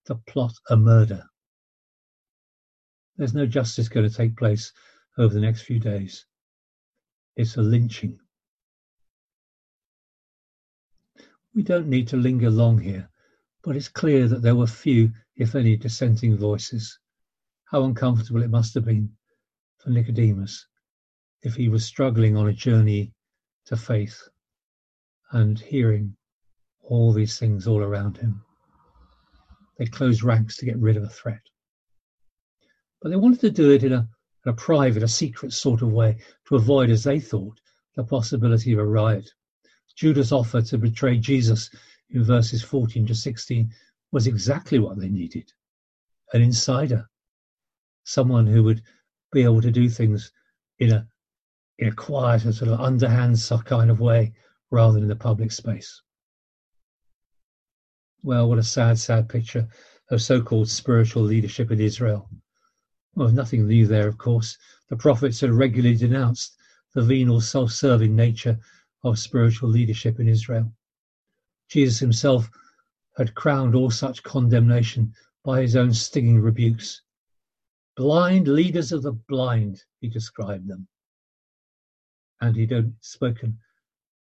To 0.05 0.15
plot 0.15 0.53
a 0.69 0.75
murder. 0.75 1.23
There's 3.15 3.33
no 3.33 3.45
justice 3.45 3.87
going 3.87 4.09
to 4.09 4.15
take 4.15 4.35
place 4.35 4.73
over 5.17 5.33
the 5.33 5.39
next 5.39 5.61
few 5.61 5.79
days. 5.79 6.25
It's 7.35 7.55
a 7.55 7.61
lynching. 7.61 8.19
We 11.53 11.63
don't 11.63 11.87
need 11.87 12.07
to 12.09 12.17
linger 12.17 12.49
long 12.49 12.79
here, 12.79 13.09
but 13.64 13.76
it's 13.76 13.88
clear 13.88 14.28
that 14.28 14.41
there 14.41 14.55
were 14.55 14.68
few, 14.68 15.12
if 15.36 15.55
any, 15.55 15.76
dissenting 15.78 16.38
voices. 16.38 16.99
How 17.66 17.84
uncomfortable 17.84 18.43
it 18.43 18.49
must 18.49 18.74
have 18.74 18.86
been 18.86 19.09
for 19.78 19.89
Nicodemus 19.89 20.66
if 21.43 21.55
he 21.55 21.70
was 21.70 21.86
struggling 21.86 22.36
on 22.36 22.47
a 22.47 22.53
journey 22.53 23.14
to 23.66 23.78
faith 23.78 24.22
and 25.32 25.59
hearing 25.59 26.16
all 26.82 27.14
these 27.14 27.39
things 27.39 27.68
all 27.68 27.82
around 27.82 28.18
him. 28.18 28.43
They 29.78 29.86
closed 29.86 30.24
ranks 30.24 30.57
to 30.57 30.66
get 30.66 30.78
rid 30.78 30.97
of 30.97 31.03
a 31.03 31.09
threat. 31.09 31.41
But 33.01 33.09
they 33.09 33.16
wanted 33.16 33.41
to 33.41 33.49
do 33.49 33.72
it 33.72 33.84
in 33.84 33.93
a, 33.93 34.07
in 34.45 34.51
a 34.51 34.53
private, 34.53 35.03
a 35.03 35.07
secret 35.07 35.53
sort 35.53 35.82
of 35.82 35.91
way 35.91 36.18
to 36.47 36.55
avoid, 36.55 36.89
as 36.89 37.03
they 37.03 37.20
thought, 37.20 37.59
the 37.95 38.03
possibility 38.03 38.74
of 38.74 38.80
a 38.80 38.86
riot. 38.86 39.30
Judas' 39.95 40.32
offered 40.32 40.66
to 40.68 40.78
betray 40.78 41.18
Jesus 41.18 41.70
in 42.12 42.24
verses 42.24 42.64
14 42.64 43.07
to 43.07 43.16
16 43.16 43.72
was 44.12 44.28
exactly 44.28 44.80
what 44.80 44.99
they 44.99 45.09
needed. 45.09 45.51
an 46.34 46.41
insider, 46.41 47.09
someone 48.03 48.47
who 48.47 48.64
would 48.64 48.82
be 49.32 49.43
able 49.43 49.62
to 49.62 49.72
do 49.72 49.89
things 49.89 50.32
in 50.80 50.91
a 50.91 51.07
in 51.78 51.88
a 51.88 51.91
quiet 51.91 52.45
and 52.45 52.53
sort 52.53 52.72
of 52.72 52.80
underhand 52.80 53.36
kind 53.66 53.89
of 53.89 53.99
way 53.99 54.32
rather 54.70 54.93
than 54.93 55.03
in 55.03 55.09
the 55.09 55.16
public 55.16 55.51
space. 55.51 56.01
Well, 58.24 58.47
what 58.47 58.59
a 58.59 58.64
sad, 58.64 58.99
sad 58.99 59.28
picture 59.28 59.68
of 60.12 60.22
so-called 60.22 60.70
spiritual 60.70 61.24
leadership 61.24 61.72
in 61.72 61.80
Israel. 61.80 62.30
Well, 63.16 63.30
nothing 63.30 63.68
new 63.68 63.88
there, 63.88 64.07
of 64.07 64.20
course. 64.20 64.57
The 64.89 64.95
prophets 64.95 65.39
had 65.39 65.51
regularly 65.51 65.97
denounced 65.97 66.55
the 66.93 67.01
venal, 67.01 67.41
self-serving 67.41 68.16
nature 68.16 68.59
of 69.03 69.18
spiritual 69.18 69.70
leadership 69.70 70.20
in 70.20 70.28
Israel. 70.28 70.72
Jesus 71.72 71.99
himself 71.99 72.49
had 73.15 73.34
crowned 73.34 73.76
all 73.76 73.89
such 73.89 74.24
condemnation 74.24 75.13
by 75.45 75.61
his 75.61 75.78
own 75.78 75.93
stinging 75.93 76.41
rebukes. 76.41 77.01
Blind 77.95 78.49
leaders 78.49 78.91
of 78.91 79.03
the 79.03 79.13
blind, 79.13 79.82
he 80.01 80.09
described 80.09 80.67
them. 80.67 80.89
And 82.41 82.57
he'd 82.57 82.93
spoken 82.99 83.57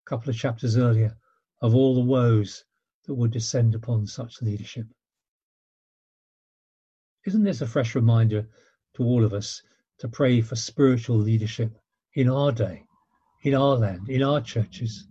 a 0.06 0.10
couple 0.10 0.30
of 0.30 0.36
chapters 0.36 0.78
earlier 0.78 1.18
of 1.62 1.74
all 1.74 1.96
the 1.96 2.02
woes 2.02 2.64
that 3.06 3.16
would 3.16 3.32
descend 3.32 3.74
upon 3.74 4.06
such 4.06 4.44
leadership. 4.44 4.86
Isn't 7.26 7.44
this 7.44 7.62
a 7.62 7.68
fresh 7.68 7.96
reminder 7.96 8.48
to 8.96 9.04
all 9.04 9.26
of 9.26 9.34
us 9.34 9.64
to 9.98 10.08
pray 10.08 10.42
for 10.42 10.56
spiritual 10.56 11.18
leadership 11.18 11.76
in 12.14 12.30
our 12.30 12.52
day, 12.52 12.84
in 13.42 13.56
our 13.56 13.76
land, 13.76 14.08
in 14.08 14.22
our 14.22 14.40
churches? 14.40 15.09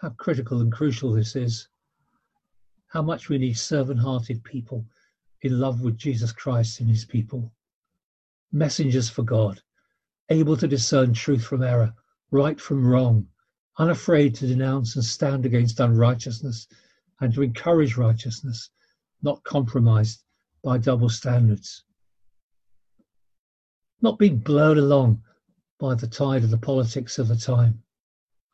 How 0.00 0.10
critical 0.10 0.60
and 0.60 0.70
crucial 0.70 1.12
this 1.12 1.34
is. 1.34 1.66
How 2.86 3.02
much 3.02 3.28
we 3.28 3.36
need 3.36 3.54
servant 3.54 3.98
hearted 3.98 4.44
people 4.44 4.86
in 5.42 5.58
love 5.58 5.80
with 5.80 5.96
Jesus 5.96 6.30
Christ 6.30 6.78
and 6.78 6.88
his 6.88 7.04
people. 7.04 7.52
Messengers 8.52 9.10
for 9.10 9.24
God, 9.24 9.60
able 10.28 10.56
to 10.56 10.68
discern 10.68 11.14
truth 11.14 11.44
from 11.44 11.64
error, 11.64 11.92
right 12.30 12.60
from 12.60 12.86
wrong, 12.86 13.26
unafraid 13.76 14.36
to 14.36 14.46
denounce 14.46 14.94
and 14.94 15.04
stand 15.04 15.44
against 15.44 15.80
unrighteousness 15.80 16.68
and 17.20 17.34
to 17.34 17.42
encourage 17.42 17.96
righteousness, 17.96 18.70
not 19.22 19.42
compromised 19.42 20.22
by 20.62 20.78
double 20.78 21.08
standards. 21.08 21.82
Not 24.00 24.16
being 24.16 24.38
blown 24.38 24.78
along 24.78 25.24
by 25.80 25.96
the 25.96 26.06
tide 26.06 26.44
of 26.44 26.50
the 26.50 26.58
politics 26.58 27.18
of 27.18 27.26
the 27.26 27.36
time. 27.36 27.82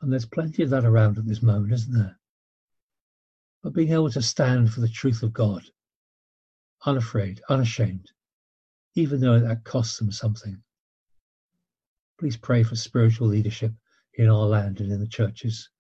And 0.05 0.13
there's 0.13 0.27
plenty 0.27 0.63
of 0.63 0.69
that 0.69 0.85
around 0.85 1.17
at 1.17 1.25
this 1.25 1.43
moment, 1.43 1.73
isn't 1.73 1.95
there? 1.95 2.21
But 3.63 3.73
being 3.73 3.91
able 3.91 4.11
to 4.11 4.21
stand 4.21 4.71
for 4.71 4.83
the 4.83 4.89
truth 4.89 5.23
of 5.23 5.33
God, 5.33 5.63
unafraid, 6.85 7.41
unashamed, 7.49 8.11
even 8.95 9.19
though 9.19 9.41
that 9.41 9.65
costs 9.65 9.97
them 9.97 10.13
something. 10.13 10.63
Please 12.21 12.37
pray 12.37 12.63
for 12.63 12.77
spiritual 12.77 13.29
leadership 13.29 13.73
in 14.13 14.29
our 14.29 14.45
land 14.45 14.81
and 14.81 14.93
in 14.93 15.01
the 15.01 15.09
churches. 15.09 15.71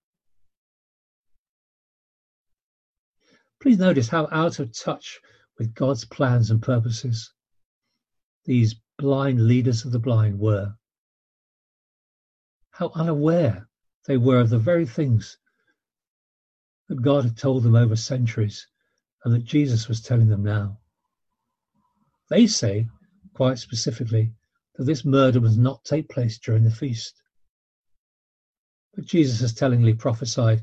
Please 3.60 3.76
notice 3.76 4.08
how 4.08 4.26
out 4.32 4.58
of 4.58 4.72
touch 4.72 5.20
with 5.58 5.74
God's 5.74 6.06
plans 6.06 6.50
and 6.50 6.62
purposes 6.62 7.30
these 8.46 8.74
blind 8.96 9.46
leaders 9.46 9.84
of 9.84 9.92
the 9.92 9.98
blind 9.98 10.38
were. 10.38 10.74
How 12.70 12.90
unaware 12.94 13.68
they 14.06 14.16
were 14.16 14.40
of 14.40 14.50
the 14.50 14.58
very 14.58 14.86
things 14.86 15.38
that 16.88 17.02
God 17.02 17.24
had 17.24 17.36
told 17.36 17.62
them 17.62 17.74
over 17.74 17.96
centuries 17.96 18.66
and 19.24 19.32
that 19.34 19.44
Jesus 19.44 19.88
was 19.88 20.02
telling 20.02 20.28
them 20.28 20.42
now. 20.42 20.78
They 22.28 22.46
say, 22.46 22.88
quite 23.32 23.58
specifically, 23.58 24.34
that 24.76 24.84
this 24.84 25.04
murder 25.04 25.40
must 25.40 25.58
not 25.58 25.84
take 25.84 26.08
place 26.08 26.38
during 26.38 26.64
the 26.64 26.70
feast. 26.70 27.22
But 28.94 29.06
Jesus 29.06 29.40
has 29.40 29.54
tellingly 29.54 29.94
prophesied 29.94 30.62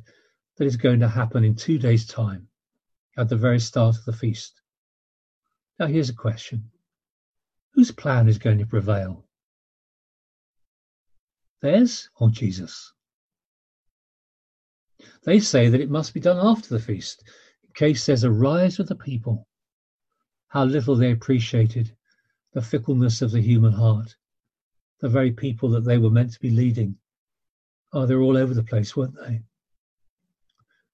that 0.58 0.66
it's 0.66 0.76
going 0.76 1.00
to 1.00 1.08
happen 1.08 1.44
in 1.44 1.56
two 1.56 1.80
days' 1.80 2.06
time, 2.06 2.48
at 3.18 3.30
the 3.30 3.36
very 3.36 3.60
start 3.60 3.98
of 3.98 4.06
the 4.06 4.14
feast. 4.14 4.62
Now, 5.80 5.88
here's 5.88 6.10
a 6.10 6.14
question 6.14 6.70
Whose 7.74 7.92
plan 7.92 8.28
is 8.28 8.38
going 8.38 8.60
to 8.60 8.66
prevail? 8.66 9.26
Theirs 11.62 12.10
or 12.16 12.30
Jesus? 12.30 12.94
They 15.24 15.40
say 15.40 15.70
that 15.70 15.82
it 15.82 15.90
must 15.90 16.14
be 16.14 16.20
done 16.20 16.38
after 16.38 16.70
the 16.70 16.80
feast, 16.80 17.24
in 17.64 17.72
case 17.74 18.06
there's 18.06 18.24
a 18.24 18.32
rise 18.32 18.80
of 18.80 18.88
the 18.88 18.96
people. 18.96 19.48
How 20.48 20.66
little 20.66 20.96
they 20.96 21.12
appreciated 21.12 21.96
the 22.54 22.62
fickleness 22.62 23.22
of 23.22 23.32
the 23.32 23.42
human 23.42 23.74
heart, 23.74 24.16
the 25.00 25.10
very 25.10 25.32
people 25.32 25.70
that 25.70 25.86
they 25.86 25.98
were 25.98 26.10
meant 26.10 26.34
to 26.34 26.40
be 26.40 26.50
leading 26.50 26.98
Oh, 27.94 28.06
they're 28.06 28.22
all 28.22 28.38
over 28.38 28.54
the 28.54 28.64
place, 28.64 28.96
weren't 28.96 29.16
they? 29.16 29.42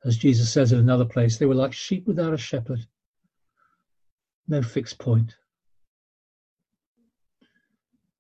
As 0.03 0.17
Jesus 0.17 0.51
says 0.51 0.71
in 0.71 0.79
another 0.79 1.05
place, 1.05 1.37
they 1.37 1.45
were 1.45 1.55
like 1.55 1.73
sheep 1.73 2.07
without 2.07 2.33
a 2.33 2.37
shepherd. 2.37 2.79
No 4.47 4.61
fixed 4.61 4.97
point. 4.97 5.35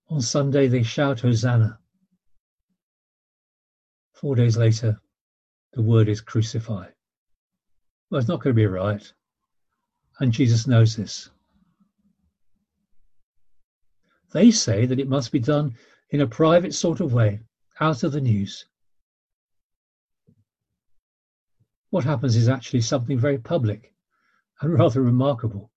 On 0.09 0.21
Sunday, 0.21 0.67
they 0.67 0.83
shout 0.83 1.21
Hosanna. 1.21 1.79
Four 4.13 4.35
days 4.35 4.57
later, 4.57 5.01
the 5.73 5.81
word 5.81 6.09
is 6.09 6.21
crucify. 6.21 6.87
Well, 8.09 8.19
it's 8.19 8.27
not 8.27 8.41
going 8.41 8.55
to 8.55 8.59
be 8.59 8.65
right. 8.65 9.11
And 10.19 10.31
Jesus 10.31 10.67
knows 10.67 10.95
this. 10.95 11.29
They 14.31 14.51
say 14.51 14.85
that 14.85 14.99
it 14.99 15.07
must 15.07 15.31
be 15.31 15.39
done 15.39 15.75
in 16.09 16.21
a 16.21 16.27
private 16.27 16.73
sort 16.73 16.99
of 16.99 17.13
way, 17.13 17.41
out 17.79 18.03
of 18.03 18.11
the 18.11 18.21
news. 18.21 18.65
What 21.89 22.03
happens 22.03 22.35
is 22.35 22.49
actually 22.49 22.81
something 22.81 23.17
very 23.17 23.37
public 23.37 23.93
and 24.61 24.73
rather 24.79 25.01
remarkable. 25.01 25.71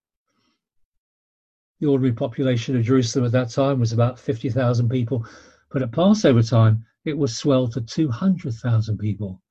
The 1.79 1.87
ordinary 1.87 2.13
population 2.13 2.75
of 2.75 2.83
Jerusalem 2.83 3.25
at 3.25 3.31
that 3.31 3.49
time 3.49 3.79
was 3.79 3.93
about 3.93 4.19
50,000 4.19 4.89
people, 4.89 5.25
but 5.71 5.81
at 5.81 5.91
Passover 5.91 6.43
time 6.43 6.85
it 7.05 7.17
was 7.17 7.35
swelled 7.35 7.73
to 7.73 7.81
200,000 7.81 8.97
people. 8.97 9.41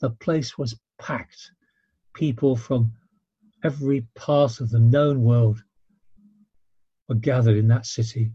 The 0.00 0.10
place 0.10 0.56
was 0.56 0.78
packed. 0.98 1.52
People 2.14 2.56
from 2.56 2.92
every 3.62 4.02
part 4.14 4.60
of 4.60 4.70
the 4.70 4.78
known 4.78 5.22
world 5.22 5.62
were 7.08 7.14
gathered 7.14 7.56
in 7.56 7.68
that 7.68 7.86
city 7.86 8.32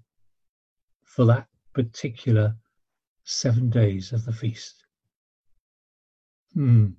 for 1.03 1.26
that 1.26 1.47
particular 1.74 2.55
seven 3.24 3.70
days 3.70 4.13
of 4.13 4.26
the 4.26 4.34
feast. 4.34 4.86
Hmm. 6.53 6.91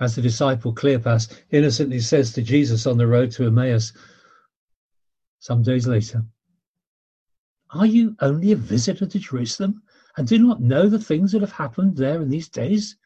As 0.00 0.16
the 0.16 0.22
disciple 0.22 0.74
Cleopas 0.74 1.28
innocently 1.50 2.00
says 2.00 2.32
to 2.32 2.42
Jesus 2.42 2.86
on 2.86 2.98
the 2.98 3.06
road 3.06 3.30
to 3.32 3.46
Emmaus 3.46 3.92
some 5.38 5.62
days 5.62 5.86
later, 5.86 6.24
Are 7.70 7.86
you 7.86 8.16
only 8.20 8.52
a 8.52 8.56
visitor 8.56 9.06
to 9.06 9.18
Jerusalem 9.18 9.82
and 10.16 10.26
do 10.26 10.38
not 10.38 10.60
know 10.60 10.88
the 10.88 10.98
things 10.98 11.32
that 11.32 11.40
have 11.40 11.52
happened 11.52 11.96
there 11.96 12.20
in 12.20 12.28
these 12.28 12.48
days? 12.48 12.96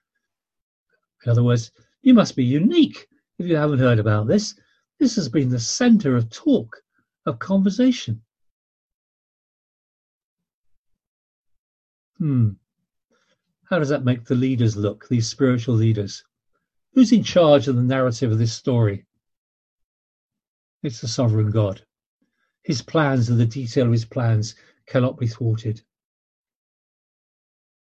In 1.24 1.30
other 1.30 1.42
words, 1.42 1.70
you 2.02 2.14
must 2.14 2.36
be 2.36 2.44
unique 2.44 3.08
if 3.38 3.46
you 3.46 3.56
haven't 3.56 3.78
heard 3.78 3.98
about 3.98 4.26
this. 4.26 4.54
This 4.98 5.16
has 5.16 5.28
been 5.28 5.48
the 5.48 5.58
center 5.58 6.16
of 6.16 6.30
talk, 6.30 6.82
of 7.26 7.38
conversation. 7.38 8.22
Hmm. 12.18 12.50
How 13.64 13.78
does 13.78 13.88
that 13.88 14.04
make 14.04 14.24
the 14.24 14.34
leaders 14.34 14.76
look, 14.76 15.08
these 15.08 15.28
spiritual 15.28 15.74
leaders? 15.74 16.22
Who's 16.92 17.12
in 17.12 17.24
charge 17.24 17.66
of 17.66 17.76
the 17.76 17.82
narrative 17.82 18.30
of 18.30 18.38
this 18.38 18.52
story? 18.52 19.04
It's 20.82 21.00
the 21.00 21.08
sovereign 21.08 21.50
God. 21.50 21.84
His 22.62 22.82
plans 22.82 23.28
and 23.28 23.40
the 23.40 23.46
detail 23.46 23.86
of 23.86 23.92
his 23.92 24.04
plans 24.04 24.54
cannot 24.86 25.18
be 25.18 25.26
thwarted. 25.26 25.82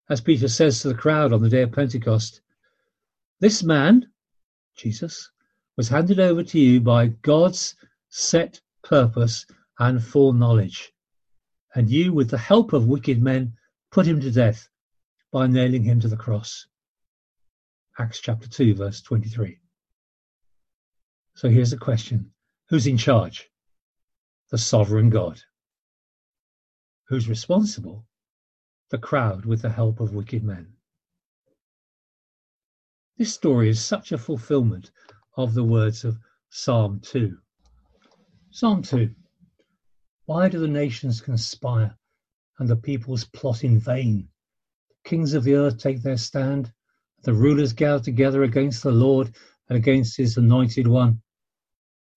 As 0.09 0.21
Peter 0.21 0.47
says 0.47 0.81
to 0.81 0.89
the 0.89 0.95
crowd 0.95 1.31
on 1.31 1.41
the 1.41 1.49
day 1.49 1.61
of 1.61 1.71
Pentecost, 1.71 2.41
this 3.39 3.63
man, 3.63 4.11
Jesus, 4.75 5.31
was 5.77 5.89
handed 5.89 6.19
over 6.19 6.43
to 6.43 6.59
you 6.59 6.81
by 6.81 7.07
God's 7.07 7.75
set 8.09 8.61
purpose 8.83 9.45
and 9.79 10.03
foreknowledge. 10.03 10.93
And 11.75 11.89
you, 11.89 12.13
with 12.13 12.29
the 12.29 12.37
help 12.37 12.73
of 12.73 12.87
wicked 12.87 13.21
men, 13.21 13.57
put 13.91 14.05
him 14.05 14.19
to 14.21 14.31
death 14.31 14.69
by 15.31 15.47
nailing 15.47 15.83
him 15.83 15.99
to 16.01 16.07
the 16.07 16.17
cross. 16.17 16.67
Acts 17.97 18.19
chapter 18.19 18.47
2, 18.47 18.75
verse 18.75 19.01
23. 19.01 19.59
So 21.35 21.49
here's 21.49 21.71
the 21.71 21.77
question 21.77 22.31
Who's 22.69 22.87
in 22.87 22.97
charge? 22.97 23.49
The 24.51 24.57
sovereign 24.57 25.09
God. 25.09 25.41
Who's 27.07 27.27
responsible? 27.27 28.05
The 28.93 28.99
crowd 28.99 29.45
with 29.45 29.63
the 29.63 29.71
help 29.71 29.99
of 30.01 30.13
wicked 30.13 30.43
men. 30.43 30.71
This 33.17 33.33
story 33.33 33.67
is 33.69 33.83
such 33.83 34.11
a 34.11 34.19
fulfillment 34.19 34.91
of 35.35 35.55
the 35.55 35.63
words 35.63 36.05
of 36.05 36.19
Psalm 36.51 36.99
2. 36.99 37.35
Psalm 38.51 38.83
2. 38.83 39.09
Why 40.25 40.47
do 40.47 40.59
the 40.59 40.67
nations 40.67 41.21
conspire 41.21 41.97
and 42.59 42.69
the 42.69 42.75
peoples 42.75 43.25
plot 43.25 43.63
in 43.63 43.79
vain? 43.79 44.29
The 44.89 45.09
kings 45.09 45.33
of 45.33 45.43
the 45.43 45.55
earth 45.55 45.79
take 45.79 46.03
their 46.03 46.15
stand, 46.15 46.71
the 47.23 47.33
rulers 47.33 47.73
gather 47.73 48.03
together 48.03 48.43
against 48.43 48.83
the 48.83 48.91
Lord 48.91 49.35
and 49.69 49.75
against 49.75 50.17
his 50.17 50.37
anointed 50.37 50.85
one. 50.85 51.19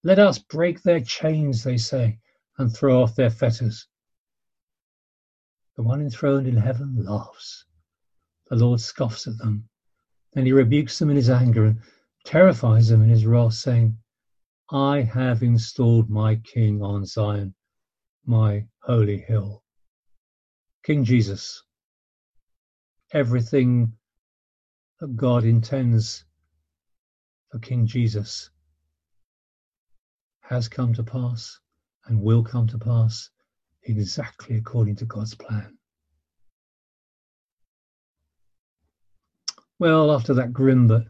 Let 0.03 0.19
us 0.19 0.39
break 0.39 0.83
their 0.83 1.01
chains, 1.01 1.65
they 1.65 1.79
say, 1.79 2.21
and 2.59 2.71
throw 2.71 3.03
off 3.03 3.17
their 3.17 3.31
fetters. 3.31 3.89
The 5.77 5.83
one 5.83 6.01
enthroned 6.01 6.47
in 6.47 6.57
heaven 6.57 7.05
laughs. 7.05 7.67
The 8.49 8.57
Lord 8.57 8.81
scoffs 8.81 9.27
at 9.27 9.37
them. 9.37 9.69
Then 10.33 10.47
he 10.47 10.53
rebukes 10.53 10.99
them 10.99 11.11
in 11.11 11.17
his 11.17 11.29
anger 11.29 11.67
and 11.67 11.83
terrifies 12.25 12.89
them 12.89 13.03
in 13.03 13.11
his 13.11 13.27
wrath, 13.27 13.55
saying, 13.55 13.99
I 14.71 15.03
have 15.03 15.43
installed 15.43 16.09
my 16.09 16.37
king 16.37 16.83
on 16.83 17.05
Zion, 17.05 17.55
my 18.25 18.67
holy 18.81 19.19
hill. 19.19 19.63
King 20.83 21.05
Jesus, 21.05 21.63
everything 23.13 23.97
that 25.01 25.15
God 25.15 25.45
intends 25.45 26.25
for 27.51 27.59
King 27.59 27.87
Jesus 27.87 28.51
has 30.41 30.69
come 30.69 30.95
to 30.95 31.05
pass 31.05 31.61
and 32.07 32.23
will 32.23 32.43
come 32.43 32.67
to 32.69 32.79
pass 32.79 33.31
exactly 33.89 34.57
according 34.57 34.97
to 34.97 35.05
God's 35.05 35.35
plan. 35.35 35.79
Well, 39.79 40.13
after 40.13 40.35
that 40.35 40.53
grim 40.53 40.89
but 40.89 41.05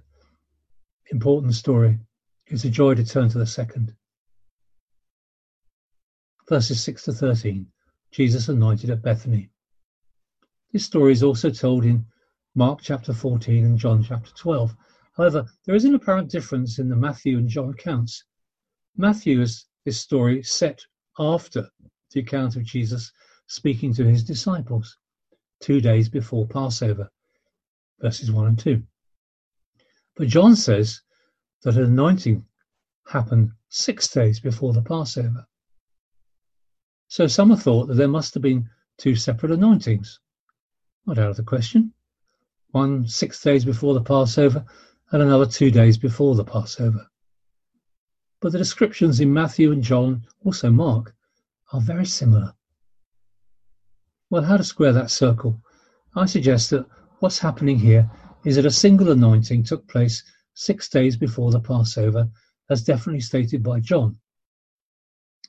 important 1.10 1.54
story, 1.54 1.98
it's 2.46 2.64
a 2.64 2.70
joy 2.70 2.94
to 2.94 3.04
turn 3.04 3.28
to 3.30 3.38
the 3.38 3.46
second. 3.46 3.94
Verses 6.48 6.82
6 6.82 7.04
to 7.04 7.12
13 7.12 7.66
Jesus 8.12 8.48
anointed 8.48 8.90
at 8.90 9.02
Bethany. 9.02 9.50
This 10.72 10.84
story 10.84 11.12
is 11.12 11.22
also 11.22 11.50
told 11.50 11.84
in 11.84 12.06
Mark 12.54 12.80
chapter 12.82 13.12
14 13.12 13.64
and 13.64 13.78
John 13.78 14.02
chapter 14.02 14.30
12. 14.32 14.74
However, 15.16 15.46
there 15.64 15.74
is 15.74 15.84
an 15.84 15.94
apparent 15.94 16.30
difference 16.30 16.78
in 16.78 16.88
the 16.88 16.96
Matthew 16.96 17.38
and 17.38 17.48
John 17.48 17.70
accounts. 17.70 18.24
Matthew 18.96 19.40
has 19.40 19.66
this 19.84 20.00
story 20.00 20.42
set 20.42 20.80
after 21.18 21.68
the 22.12 22.20
account 22.20 22.56
of 22.56 22.64
Jesus 22.64 23.12
speaking 23.46 23.92
to 23.94 24.04
his 24.04 24.24
disciples 24.24 24.96
two 25.60 25.80
days 25.80 26.08
before 26.08 26.46
Passover, 26.46 27.10
verses 28.00 28.30
1 28.30 28.46
and 28.46 28.58
2. 28.58 28.82
But 30.16 30.28
John 30.28 30.56
says 30.56 31.02
that 31.62 31.76
an 31.76 31.84
anointing 31.84 32.44
happened 33.06 33.52
six 33.68 34.08
days 34.08 34.40
before 34.40 34.72
the 34.72 34.82
Passover. 34.82 35.46
So 37.08 37.26
some 37.26 37.50
have 37.50 37.62
thought 37.62 37.86
that 37.86 37.94
there 37.94 38.08
must 38.08 38.34
have 38.34 38.42
been 38.42 38.70
two 38.98 39.14
separate 39.14 39.52
anointings. 39.52 40.20
Not 41.06 41.18
out 41.18 41.30
of 41.30 41.36
the 41.36 41.42
question. 41.42 41.92
One 42.70 43.06
six 43.06 43.40
days 43.42 43.64
before 43.64 43.94
the 43.94 44.02
Passover 44.02 44.64
and 45.10 45.22
another 45.22 45.46
two 45.46 45.70
days 45.70 45.98
before 45.98 46.34
the 46.34 46.44
Passover. 46.44 47.08
But 48.40 48.52
the 48.52 48.58
descriptions 48.58 49.20
in 49.20 49.32
Matthew 49.32 49.72
and 49.72 49.82
John, 49.82 50.26
also 50.44 50.70
Mark, 50.70 51.15
are 51.72 51.80
very 51.80 52.06
similar. 52.06 52.54
Well, 54.30 54.42
how 54.42 54.56
to 54.56 54.64
square 54.64 54.92
that 54.92 55.10
circle? 55.10 55.60
I 56.14 56.26
suggest 56.26 56.70
that 56.70 56.86
what's 57.20 57.38
happening 57.38 57.78
here 57.78 58.10
is 58.44 58.56
that 58.56 58.66
a 58.66 58.70
single 58.70 59.10
anointing 59.10 59.64
took 59.64 59.86
place 59.88 60.22
six 60.54 60.88
days 60.88 61.16
before 61.16 61.50
the 61.50 61.60
Passover, 61.60 62.30
as 62.70 62.82
definitely 62.82 63.20
stated 63.20 63.62
by 63.62 63.80
John. 63.80 64.18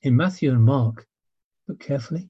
In 0.04 0.16
Matthew 0.16 0.52
and 0.52 0.64
Mark, 0.64 1.08
look 1.68 1.80
carefully, 1.80 2.30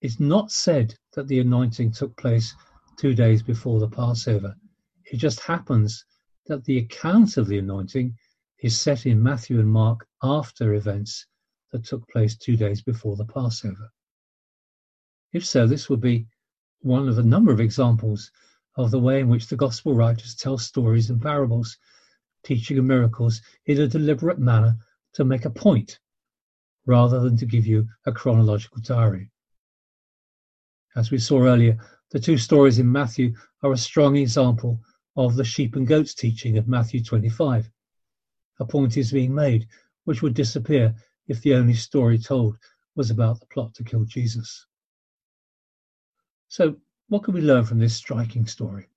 it's 0.00 0.20
not 0.20 0.52
said 0.52 0.94
that 1.14 1.28
the 1.28 1.40
anointing 1.40 1.92
took 1.92 2.16
place 2.16 2.54
two 2.96 3.14
days 3.14 3.42
before 3.42 3.80
the 3.80 3.88
Passover. 3.88 4.54
It 5.10 5.16
just 5.16 5.40
happens 5.40 6.04
that 6.46 6.64
the 6.64 6.78
account 6.78 7.36
of 7.36 7.46
the 7.46 7.58
anointing 7.58 8.16
is 8.60 8.78
set 8.78 9.06
in 9.06 9.22
Matthew 9.22 9.58
and 9.60 9.70
Mark 9.70 10.06
after 10.22 10.74
events 10.74 11.26
that 11.74 11.84
took 11.84 12.08
place 12.08 12.36
two 12.36 12.56
days 12.56 12.80
before 12.80 13.16
the 13.16 13.24
Passover. 13.24 13.90
If 15.32 15.44
so, 15.44 15.66
this 15.66 15.90
would 15.90 16.00
be 16.00 16.28
one 16.82 17.08
of 17.08 17.18
a 17.18 17.22
number 17.24 17.52
of 17.52 17.58
examples 17.58 18.30
of 18.76 18.92
the 18.92 19.00
way 19.00 19.18
in 19.18 19.28
which 19.28 19.48
the 19.48 19.56
gospel 19.56 19.92
writers 19.92 20.36
tell 20.36 20.56
stories 20.56 21.10
and 21.10 21.20
parables, 21.20 21.76
teaching 22.44 22.78
and 22.78 22.86
miracles 22.86 23.42
in 23.66 23.80
a 23.80 23.88
deliberate 23.88 24.38
manner 24.38 24.76
to 25.14 25.24
make 25.24 25.46
a 25.46 25.50
point 25.50 25.98
rather 26.86 27.18
than 27.18 27.36
to 27.38 27.44
give 27.44 27.66
you 27.66 27.88
a 28.06 28.12
chronological 28.12 28.80
diary. 28.80 29.32
As 30.94 31.10
we 31.10 31.18
saw 31.18 31.42
earlier, 31.42 31.76
the 32.12 32.20
two 32.20 32.38
stories 32.38 32.78
in 32.78 32.92
Matthew 32.92 33.34
are 33.64 33.72
a 33.72 33.76
strong 33.76 34.14
example 34.14 34.80
of 35.16 35.34
the 35.34 35.42
sheep 35.42 35.74
and 35.74 35.88
goats 35.88 36.14
teaching 36.14 36.56
of 36.56 36.68
Matthew 36.68 37.02
25. 37.02 37.68
A 38.60 38.64
point 38.64 38.96
is 38.96 39.10
being 39.10 39.34
made 39.34 39.66
which 40.04 40.22
would 40.22 40.34
disappear 40.34 40.94
if 41.26 41.40
the 41.40 41.54
only 41.54 41.74
story 41.74 42.18
told 42.18 42.58
was 42.94 43.10
about 43.10 43.40
the 43.40 43.46
plot 43.46 43.74
to 43.74 43.84
kill 43.84 44.04
Jesus. 44.04 44.66
So, 46.48 46.76
what 47.08 47.24
can 47.24 47.34
we 47.34 47.40
learn 47.40 47.64
from 47.64 47.78
this 47.78 47.96
striking 47.96 48.46
story? 48.46 48.88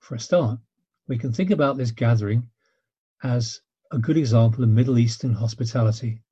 For 0.00 0.14
a 0.14 0.20
start, 0.20 0.58
we 1.06 1.18
can 1.18 1.32
think 1.32 1.50
about 1.50 1.76
this 1.76 1.90
gathering 1.90 2.48
as 3.22 3.60
a 3.90 3.98
good 3.98 4.16
example 4.16 4.64
of 4.64 4.70
Middle 4.70 4.98
Eastern 4.98 5.34
hospitality. 5.34 6.22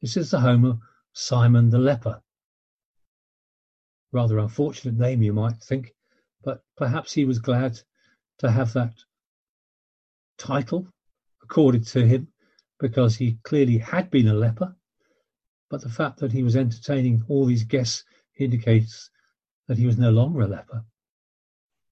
This 0.00 0.16
is 0.16 0.30
the 0.30 0.40
home 0.40 0.64
of 0.64 0.78
Simon 1.12 1.70
the 1.70 1.78
leper. 1.78 2.22
Rather 4.12 4.38
unfortunate 4.38 4.94
name, 4.94 5.22
you 5.22 5.32
might 5.32 5.60
think, 5.62 5.94
but 6.42 6.64
perhaps 6.76 7.12
he 7.12 7.24
was 7.24 7.38
glad 7.38 7.80
to 8.38 8.50
have 8.50 8.72
that 8.72 8.94
title 10.38 10.86
accorded 11.42 11.86
to 11.88 12.06
him 12.06 12.28
because 12.78 13.16
he 13.16 13.38
clearly 13.42 13.78
had 13.78 14.10
been 14.10 14.28
a 14.28 14.34
leper. 14.34 14.76
But 15.68 15.82
the 15.82 15.88
fact 15.88 16.18
that 16.20 16.32
he 16.32 16.42
was 16.42 16.56
entertaining 16.56 17.24
all 17.28 17.44
these 17.44 17.64
guests 17.64 18.04
indicates 18.38 19.10
that 19.66 19.78
he 19.78 19.86
was 19.86 19.98
no 19.98 20.10
longer 20.10 20.40
a 20.42 20.46
leper. 20.46 20.84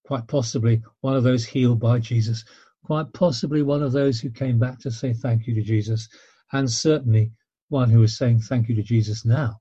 Quite 0.04 0.26
possibly 0.28 0.82
one 1.00 1.16
of 1.16 1.24
those 1.24 1.44
healed 1.44 1.80
by 1.80 1.98
Jesus, 1.98 2.44
quite 2.84 3.12
possibly 3.12 3.62
one 3.62 3.82
of 3.82 3.92
those 3.92 4.20
who 4.20 4.30
came 4.30 4.58
back 4.58 4.78
to 4.80 4.90
say 4.90 5.12
thank 5.12 5.46
you 5.46 5.54
to 5.54 5.62
Jesus, 5.62 6.08
and 6.52 6.70
certainly 6.70 7.32
one 7.68 7.90
who 7.90 8.02
is 8.02 8.16
saying 8.16 8.40
thank 8.40 8.68
you 8.68 8.74
to 8.76 8.82
Jesus 8.82 9.24
now 9.24 9.60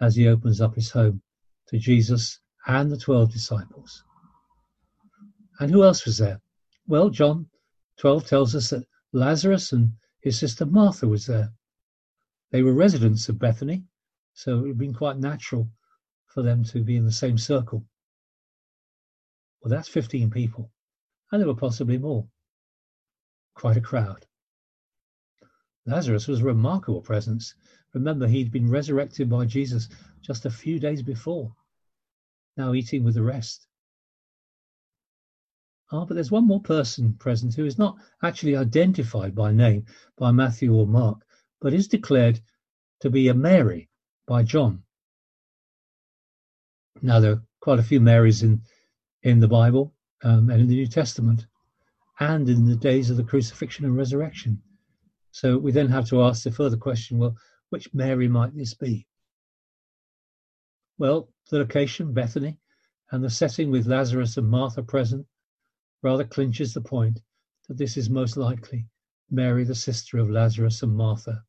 as 0.00 0.14
he 0.14 0.28
opens 0.28 0.60
up 0.60 0.74
his 0.74 0.90
home 0.90 1.22
to 1.68 1.78
Jesus 1.78 2.38
and 2.66 2.90
the 2.90 2.98
12 2.98 3.32
disciples. 3.32 4.04
And 5.58 5.70
who 5.70 5.84
else 5.84 6.04
was 6.04 6.18
there? 6.18 6.40
Well, 6.86 7.08
John 7.08 7.48
12 7.98 8.26
tells 8.26 8.54
us 8.54 8.70
that 8.70 8.84
Lazarus 9.12 9.72
and 9.72 9.92
his 10.26 10.40
sister 10.40 10.66
Martha 10.66 11.06
was 11.06 11.26
there. 11.26 11.52
They 12.50 12.60
were 12.60 12.72
residents 12.72 13.28
of 13.28 13.38
Bethany, 13.38 13.84
so 14.34 14.56
it 14.56 14.60
would 14.60 14.68
have 14.70 14.78
been 14.78 14.92
quite 14.92 15.18
natural 15.18 15.70
for 16.26 16.42
them 16.42 16.64
to 16.64 16.82
be 16.82 16.96
in 16.96 17.04
the 17.04 17.12
same 17.12 17.38
circle. 17.38 17.86
Well, 19.60 19.70
that's 19.70 19.88
15 19.88 20.30
people, 20.30 20.72
and 21.30 21.40
there 21.40 21.46
were 21.46 21.54
possibly 21.54 21.96
more. 21.96 22.28
Quite 23.54 23.76
a 23.76 23.80
crowd. 23.80 24.26
Lazarus 25.86 26.26
was 26.26 26.40
a 26.40 26.44
remarkable 26.44 27.02
presence. 27.02 27.54
Remember, 27.94 28.26
he'd 28.26 28.50
been 28.50 28.68
resurrected 28.68 29.30
by 29.30 29.44
Jesus 29.44 29.88
just 30.22 30.44
a 30.44 30.50
few 30.50 30.80
days 30.80 31.04
before, 31.04 31.54
now 32.56 32.74
eating 32.74 33.04
with 33.04 33.14
the 33.14 33.22
rest. 33.22 33.68
Ah, 35.92 36.04
but 36.04 36.14
there's 36.14 36.32
one 36.32 36.46
more 36.46 36.60
person 36.60 37.14
present 37.14 37.54
who 37.54 37.64
is 37.64 37.78
not 37.78 37.96
actually 38.22 38.56
identified 38.56 39.34
by 39.34 39.52
name 39.52 39.86
by 40.16 40.32
Matthew 40.32 40.74
or 40.74 40.86
Mark, 40.86 41.24
but 41.60 41.72
is 41.72 41.86
declared 41.86 42.40
to 43.00 43.10
be 43.10 43.28
a 43.28 43.34
Mary 43.34 43.88
by 44.26 44.42
John. 44.42 44.82
Now, 47.02 47.20
there 47.20 47.32
are 47.32 47.42
quite 47.60 47.78
a 47.78 47.84
few 47.84 48.00
Marys 48.00 48.42
in, 48.42 48.62
in 49.22 49.38
the 49.38 49.48
Bible 49.48 49.94
um, 50.22 50.50
and 50.50 50.60
in 50.60 50.66
the 50.66 50.74
New 50.74 50.88
Testament 50.88 51.46
and 52.18 52.48
in 52.48 52.64
the 52.64 52.76
days 52.76 53.10
of 53.10 53.16
the 53.16 53.24
crucifixion 53.24 53.84
and 53.84 53.96
resurrection. 53.96 54.60
So 55.30 55.58
we 55.58 55.70
then 55.70 55.88
have 55.88 56.08
to 56.08 56.22
ask 56.22 56.42
the 56.42 56.50
further 56.50 56.78
question 56.78 57.18
well, 57.18 57.36
which 57.68 57.92
Mary 57.92 58.26
might 58.26 58.56
this 58.56 58.74
be? 58.74 59.06
Well, 60.98 61.28
the 61.50 61.58
location, 61.58 62.12
Bethany, 62.12 62.58
and 63.10 63.22
the 63.22 63.30
setting 63.30 63.70
with 63.70 63.86
Lazarus 63.86 64.36
and 64.36 64.48
Martha 64.48 64.82
present 64.82 65.26
rather 66.02 66.24
clinches 66.24 66.74
the 66.74 66.80
point 66.80 67.20
that 67.68 67.78
this 67.78 67.96
is 67.96 68.10
most 68.10 68.36
likely 68.36 68.86
Mary, 69.30 69.64
the 69.64 69.74
sister 69.74 70.18
of 70.18 70.30
Lazarus 70.30 70.82
and 70.82 70.94
Martha. 70.94 71.44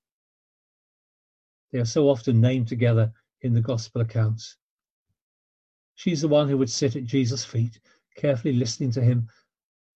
They 1.72 1.80
are 1.80 1.86
so 1.86 2.10
often 2.10 2.42
named 2.42 2.68
together 2.68 3.14
in 3.42 3.54
the 3.54 3.62
gospel 3.62 4.02
accounts. 4.02 4.58
She's 5.96 6.22
the 6.22 6.28
one 6.28 6.48
who 6.48 6.58
would 6.58 6.70
sit 6.70 6.96
at 6.96 7.04
Jesus' 7.04 7.46
feet, 7.46 7.80
carefully 8.16 8.54
listening 8.54 8.92
to 8.92 9.02
him, 9.02 9.28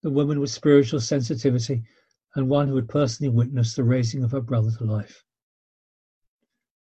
the 0.02 0.10
woman 0.10 0.38
with 0.38 0.50
spiritual 0.50 1.00
sensitivity 1.00 1.82
and 2.34 2.48
one 2.48 2.68
who 2.68 2.76
had 2.76 2.88
personally 2.88 3.30
witnessed 3.30 3.76
the 3.76 3.84
raising 3.84 4.22
of 4.22 4.32
her 4.32 4.40
brother 4.40 4.70
to 4.70 4.84
life. 4.84 5.24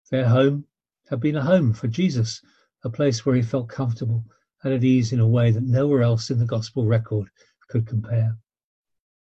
Their 0.10 0.28
home 0.28 0.66
had 1.10 1.20
been 1.20 1.36
a 1.36 1.44
home 1.44 1.74
for 1.74 1.88
Jesus, 1.88 2.42
a 2.84 2.90
place 2.90 3.26
where 3.26 3.36
he 3.36 3.42
felt 3.42 3.70
comfortable 3.70 4.26
and 4.64 4.74
at 4.74 4.84
ease 4.84 5.14
in 5.14 5.20
a 5.20 5.28
way 5.28 5.52
that 5.52 5.64
nowhere 5.64 6.02
else 6.02 6.30
in 6.30 6.38
the 6.38 6.46
gospel 6.46 6.86
record 6.86 7.30
could 7.72 7.88
compare. 7.88 8.38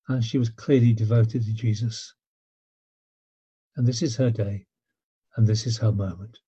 And 0.09 0.25
she 0.25 0.37
was 0.37 0.49
clearly 0.49 0.93
devoted 0.93 1.45
to 1.45 1.53
Jesus. 1.53 2.13
And 3.77 3.87
this 3.87 4.03
is 4.03 4.17
her 4.17 4.31
day, 4.31 4.67
and 5.37 5.47
this 5.47 5.67
is 5.69 5.79
her 5.79 5.93
moment. 5.93 6.39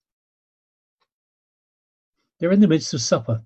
They're 2.38 2.50
in 2.50 2.60
the 2.60 2.66
midst 2.66 2.92
of 2.92 3.00
supper, 3.00 3.44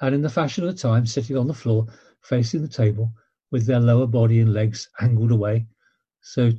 and 0.00 0.14
in 0.14 0.22
the 0.22 0.30
fashion 0.30 0.64
of 0.64 0.74
the 0.74 0.80
time, 0.80 1.04
sitting 1.04 1.36
on 1.36 1.46
the 1.46 1.54
floor, 1.54 1.86
facing 2.22 2.62
the 2.62 2.68
table, 2.68 3.12
with 3.50 3.66
their 3.66 3.78
lower 3.78 4.06
body 4.06 4.40
and 4.40 4.54
legs 4.54 4.88
angled 5.00 5.30
away. 5.30 5.66
So, 6.22 6.50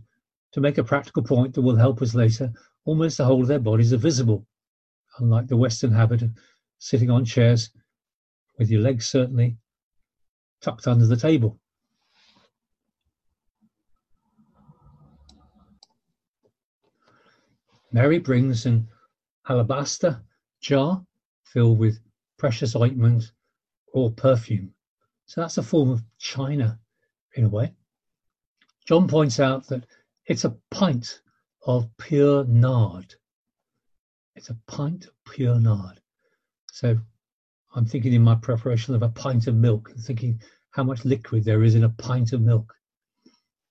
to 0.52 0.62
make 0.62 0.78
a 0.78 0.84
practical 0.84 1.24
point 1.24 1.56
that 1.56 1.64
will 1.64 1.76
help 1.76 2.04
us 2.04 2.14
later, 2.14 2.54
almost 2.86 3.18
the 3.18 3.26
whole 3.26 3.42
of 3.42 3.48
their 3.48 3.58
bodies 3.58 3.92
are 3.92 3.98
visible, 3.98 4.46
unlike 5.18 5.48
the 5.48 5.58
Western 5.58 5.94
habit 5.94 6.22
of 6.22 6.30
sitting 6.78 7.10
on 7.10 7.26
chairs 7.26 7.72
with 8.60 8.70
your 8.70 8.82
legs 8.82 9.08
certainly 9.08 9.58
tucked 10.64 10.88
under 10.88 11.06
the 11.06 11.18
table. 11.18 11.60
Mary 17.92 18.18
brings 18.18 18.66
an 18.66 18.88
alabaster 19.48 20.20
jar 20.62 21.06
filled 21.44 21.78
with 21.78 22.00
precious 22.38 22.76
ointment 22.76 23.32
or 23.94 24.12
perfume. 24.12 24.74
So 25.28 25.42
that's 25.42 25.60
a 25.60 25.64
form 25.64 25.92
of 25.92 26.02
china 26.18 26.80
in 27.36 27.46
a 27.46 27.50
way. 27.50 27.74
John 28.86 29.08
points 29.08 29.40
out 29.40 29.68
that 29.68 29.86
it's 30.26 30.46
a 30.46 30.58
pint 30.72 31.22
of 31.66 31.90
pure 31.98 32.46
nard. 32.46 33.14
It's 34.36 34.50
a 34.50 34.58
pint 34.68 35.06
of 35.06 35.14
pure 35.32 35.60
nard. 35.60 36.02
So 36.72 36.98
I'm 37.76 37.86
thinking 37.86 38.14
in 38.14 38.22
my 38.22 38.36
preparation 38.36 38.94
of 38.94 39.02
a 39.02 39.10
pint 39.10 39.48
of 39.48 39.56
milk 39.56 39.92
thinking 40.00 40.40
how 40.72 40.84
much 40.84 41.06
liquid 41.06 41.44
there 41.44 41.64
is 41.64 41.74
in 41.74 41.84
a 41.84 41.90
pint 41.90 42.32
of 42.32 42.42
milk. 42.42 42.72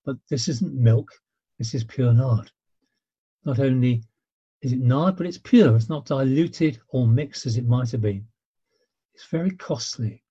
But 0.04 0.16
this 0.28 0.48
isn't 0.48 0.74
milk, 0.74 1.08
this 1.58 1.74
is 1.74 1.84
pure 1.84 2.12
nard. 2.12 2.50
Not 3.44 3.60
only 3.60 4.02
is 4.60 4.72
it 4.72 4.80
nard, 4.80 5.16
but 5.16 5.26
it's 5.26 5.38
pure. 5.38 5.76
It's 5.76 5.88
not 5.88 6.06
diluted 6.06 6.80
or 6.88 7.06
mixed 7.06 7.46
as 7.46 7.56
it 7.56 7.66
might 7.66 7.90
have 7.92 8.00
been. 8.00 8.26
It's 9.14 9.26
very 9.26 9.50
costly. 9.50 10.24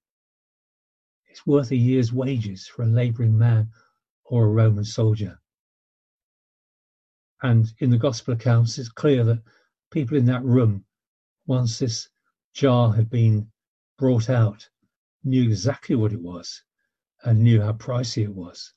It's 1.30 1.48
worth 1.48 1.72
a 1.72 1.76
year's 1.78 2.12
wages 2.12 2.68
for 2.68 2.84
a 2.84 2.88
labouring 2.88 3.38
man 3.38 3.70
or 4.26 4.46
a 4.46 4.50
Roman 4.50 4.84
soldier. 4.84 5.40
And 7.42 7.72
in 7.80 7.90
the 7.90 7.98
gospel 7.98 8.34
accounts, 8.34 8.78
it's 8.78 8.90
clear 8.90 9.24
that 9.24 9.42
people 9.92 10.18
in 10.18 10.26
that 10.26 10.44
room, 10.44 10.84
once 11.48 11.80
this 11.80 12.10
jar 12.54 12.94
had 12.94 13.10
been 13.10 13.50
brought 14.02 14.32
out, 14.32 14.68
knew 15.24 15.44
exactly 15.44 15.96
what 15.96 16.12
it 16.12 16.20
was 16.20 16.64
and 17.24 17.40
knew 17.44 17.62
how 17.62 17.72
pricey 17.72 18.24
it 18.24 18.34
was. 18.34 18.74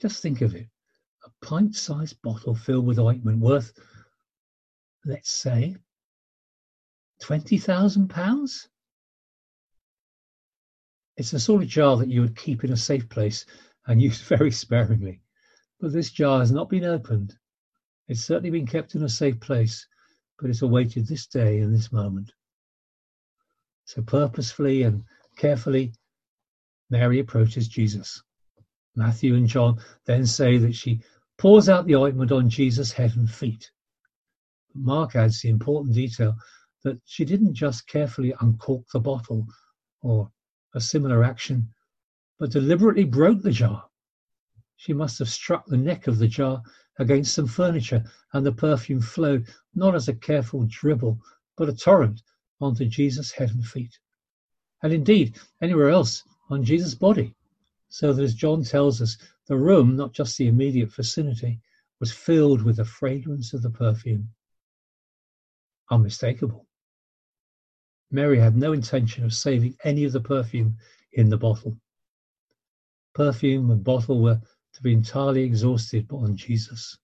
Just 0.00 0.20
think 0.20 0.40
of 0.40 0.56
it 0.56 0.66
a 1.24 1.46
pint 1.46 1.76
sized 1.76 2.20
bottle 2.20 2.56
filled 2.56 2.84
with 2.84 2.98
ointment 2.98 3.38
worth, 3.38 3.72
let's 5.04 5.30
say, 5.30 5.76
£20,000? 7.22 8.66
It's 11.16 11.30
the 11.30 11.38
sort 11.38 11.62
of 11.62 11.68
jar 11.68 11.96
that 11.96 12.08
you 12.08 12.22
would 12.22 12.36
keep 12.36 12.64
in 12.64 12.72
a 12.72 12.76
safe 12.76 13.08
place 13.08 13.46
and 13.86 14.02
use 14.08 14.20
very 14.20 14.50
sparingly. 14.50 15.20
But 15.78 15.92
this 15.92 16.10
jar 16.10 16.40
has 16.40 16.50
not 16.50 16.68
been 16.68 16.84
opened. 16.84 17.36
It's 18.08 18.24
certainly 18.24 18.50
been 18.50 18.66
kept 18.66 18.96
in 18.96 19.04
a 19.04 19.08
safe 19.08 19.38
place, 19.38 19.86
but 20.40 20.50
it's 20.50 20.62
awaited 20.62 21.06
this 21.06 21.28
day 21.28 21.60
and 21.60 21.72
this 21.72 21.92
moment. 21.92 22.32
So 23.88 24.02
purposefully 24.02 24.82
and 24.82 25.02
carefully, 25.36 25.94
Mary 26.90 27.20
approaches 27.20 27.68
Jesus. 27.68 28.22
Matthew 28.94 29.34
and 29.34 29.48
John 29.48 29.80
then 30.04 30.26
say 30.26 30.58
that 30.58 30.74
she 30.74 31.00
pours 31.38 31.70
out 31.70 31.86
the 31.86 31.94
ointment 31.94 32.30
on 32.30 32.50
Jesus' 32.50 32.92
head 32.92 33.16
and 33.16 33.30
feet. 33.30 33.70
Mark 34.74 35.16
adds 35.16 35.40
the 35.40 35.48
important 35.48 35.94
detail 35.94 36.36
that 36.84 37.00
she 37.06 37.24
didn't 37.24 37.54
just 37.54 37.86
carefully 37.86 38.34
uncork 38.42 38.84
the 38.92 39.00
bottle 39.00 39.46
or 40.02 40.30
a 40.74 40.82
similar 40.82 41.24
action, 41.24 41.72
but 42.38 42.50
deliberately 42.50 43.04
broke 43.04 43.40
the 43.40 43.50
jar. 43.50 43.88
She 44.76 44.92
must 44.92 45.18
have 45.18 45.30
struck 45.30 45.64
the 45.64 45.78
neck 45.78 46.06
of 46.06 46.18
the 46.18 46.28
jar 46.28 46.62
against 46.98 47.32
some 47.32 47.46
furniture, 47.46 48.04
and 48.34 48.44
the 48.44 48.52
perfume 48.52 49.00
flowed 49.00 49.48
not 49.74 49.94
as 49.94 50.08
a 50.08 50.14
careful 50.14 50.66
dribble, 50.68 51.18
but 51.56 51.70
a 51.70 51.74
torrent 51.74 52.20
onto 52.60 52.84
Jesus' 52.84 53.32
head 53.32 53.50
and 53.50 53.66
feet. 53.66 53.98
And 54.82 54.92
indeed, 54.92 55.36
anywhere 55.60 55.90
else 55.90 56.22
on 56.50 56.64
Jesus' 56.64 56.94
body. 56.94 57.34
So 57.88 58.12
that 58.12 58.22
as 58.22 58.34
John 58.34 58.64
tells 58.64 59.00
us, 59.00 59.16
the 59.46 59.56
room, 59.56 59.96
not 59.96 60.12
just 60.12 60.36
the 60.36 60.46
immediate 60.46 60.92
vicinity, 60.92 61.60
was 62.00 62.12
filled 62.12 62.62
with 62.62 62.76
the 62.76 62.84
fragrance 62.84 63.54
of 63.54 63.62
the 63.62 63.70
perfume. 63.70 64.28
Unmistakable. 65.90 66.66
Mary 68.10 68.38
had 68.38 68.56
no 68.56 68.72
intention 68.72 69.24
of 69.24 69.34
saving 69.34 69.76
any 69.84 70.04
of 70.04 70.12
the 70.12 70.20
perfume 70.20 70.76
in 71.12 71.28
the 71.28 71.36
bottle. 71.36 71.76
Perfume 73.14 73.70
and 73.70 73.82
bottle 73.82 74.20
were 74.20 74.40
to 74.74 74.82
be 74.82 74.92
entirely 74.92 75.42
exhausted 75.42 76.06
on 76.10 76.36
Jesus. 76.36 76.96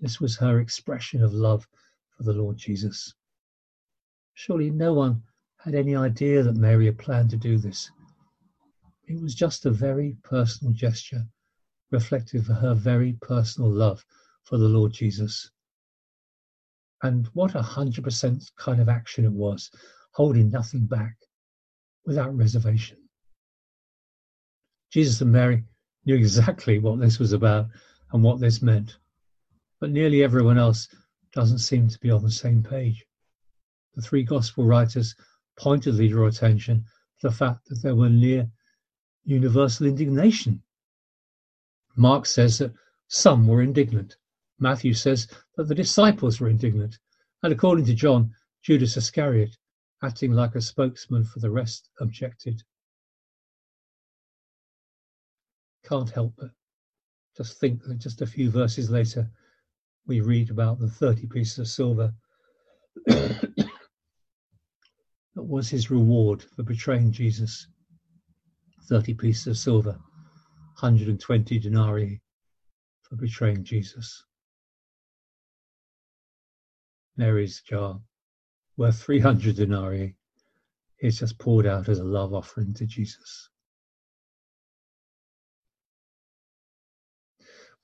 This 0.00 0.20
was 0.20 0.36
her 0.36 0.60
expression 0.60 1.22
of 1.22 1.34
love 1.34 1.68
for 2.16 2.22
the 2.22 2.32
Lord 2.32 2.56
Jesus. 2.56 3.14
Surely 4.38 4.68
no 4.68 4.92
one 4.92 5.22
had 5.56 5.74
any 5.74 5.96
idea 5.96 6.42
that 6.42 6.56
Mary 6.56 6.84
had 6.84 6.98
planned 6.98 7.30
to 7.30 7.38
do 7.38 7.56
this. 7.56 7.90
It 9.08 9.18
was 9.18 9.34
just 9.34 9.64
a 9.64 9.70
very 9.70 10.18
personal 10.22 10.74
gesture, 10.74 11.26
reflective 11.90 12.50
of 12.50 12.58
her 12.58 12.74
very 12.74 13.14
personal 13.22 13.70
love 13.70 14.04
for 14.42 14.58
the 14.58 14.68
Lord 14.68 14.92
Jesus. 14.92 15.50
And 17.02 17.26
what 17.28 17.54
a 17.54 17.62
hundred 17.62 18.04
percent 18.04 18.52
kind 18.56 18.78
of 18.78 18.90
action 18.90 19.24
it 19.24 19.32
was 19.32 19.70
holding 20.12 20.50
nothing 20.50 20.84
back, 20.84 21.16
without 22.04 22.36
reservation. 22.36 23.08
Jesus 24.92 25.22
and 25.22 25.32
Mary 25.32 25.64
knew 26.04 26.14
exactly 26.18 26.78
what 26.78 27.00
this 27.00 27.18
was 27.18 27.32
about 27.32 27.68
and 28.12 28.22
what 28.22 28.38
this 28.38 28.60
meant, 28.60 28.98
but 29.80 29.90
nearly 29.90 30.22
everyone 30.22 30.58
else 30.58 30.88
doesn't 31.32 31.60
seem 31.60 31.88
to 31.88 31.98
be 32.00 32.10
on 32.10 32.22
the 32.22 32.30
same 32.30 32.62
page. 32.62 33.05
The 33.96 34.02
three 34.02 34.24
gospel 34.24 34.64
writers 34.64 35.14
pointedly 35.56 36.08
draw 36.08 36.26
attention 36.26 36.84
to 37.20 37.28
the 37.28 37.34
fact 37.34 37.66
that 37.68 37.82
there 37.82 37.96
were 37.96 38.10
near 38.10 38.50
universal 39.24 39.86
indignation. 39.86 40.62
Mark 41.96 42.26
says 42.26 42.58
that 42.58 42.74
some 43.08 43.46
were 43.46 43.62
indignant. 43.62 44.16
Matthew 44.58 44.92
says 44.92 45.28
that 45.56 45.64
the 45.64 45.74
disciples 45.74 46.40
were 46.40 46.50
indignant. 46.50 46.98
And 47.42 47.52
according 47.52 47.86
to 47.86 47.94
John, 47.94 48.34
Judas 48.62 48.96
Iscariot 48.96 49.56
acting 50.02 50.32
like 50.32 50.54
a 50.54 50.60
spokesman 50.60 51.24
for 51.24 51.40
the 51.40 51.50
rest, 51.50 51.88
objected. 51.98 52.62
Can't 55.84 56.10
help 56.10 56.34
but 56.36 56.50
just 57.36 57.58
think 57.58 57.82
that 57.84 57.98
just 57.98 58.20
a 58.20 58.26
few 58.26 58.50
verses 58.50 58.90
later, 58.90 59.30
we 60.06 60.20
read 60.20 60.50
about 60.50 60.80
the 60.80 60.90
30 60.90 61.26
pieces 61.28 61.58
of 61.58 61.68
silver 61.68 62.12
that 65.36 65.42
was 65.42 65.68
his 65.68 65.90
reward 65.90 66.42
for 66.42 66.62
betraying 66.62 67.12
Jesus. 67.12 67.68
30 68.88 69.14
pieces 69.14 69.46
of 69.46 69.58
silver, 69.58 69.98
120 70.80 71.58
denarii 71.58 72.20
for 73.02 73.16
betraying 73.16 73.62
Jesus. 73.62 74.24
Mary's 77.16 77.60
jar 77.60 78.00
worth 78.76 79.02
300 79.02 79.56
denarii 79.56 80.16
is 81.00 81.18
just 81.18 81.38
poured 81.38 81.66
out 81.66 81.88
as 81.88 81.98
a 81.98 82.04
love 82.04 82.32
offering 82.32 82.72
to 82.74 82.86
Jesus. 82.86 83.50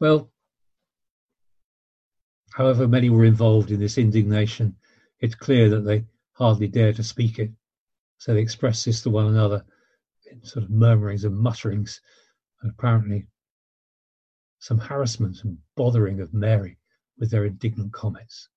Well, 0.01 0.31
however 2.53 2.89
many 2.89 3.11
were 3.11 3.25
involved 3.25 3.71
in 3.71 3.81
this 3.81 3.99
indignation, 3.99 4.77
it's 5.21 5.35
clear 5.35 5.69
that 5.69 5.81
they 5.81 6.05
hardly 6.33 6.69
dare 6.69 6.93
to 6.93 7.03
speak 7.03 7.39
it. 7.39 7.51
So 8.19 8.35
they 8.35 8.41
express 8.41 8.85
this 8.85 9.03
to 9.03 9.11
one 9.11 9.27
another 9.27 9.65
in 10.31 10.45
sort 10.45 10.65
of 10.65 10.71
murmurings 10.71 11.25
and 11.25 11.37
mutterings, 11.37 12.01
and 12.63 12.71
apparently 12.71 13.27
some 14.59 14.79
harassment 14.79 15.43
and 15.45 15.59
bothering 15.77 16.21
of 16.21 16.33
Mary 16.33 16.79
with 17.19 17.31
their 17.31 17.45
indignant 17.45 17.93
comments 17.93 18.49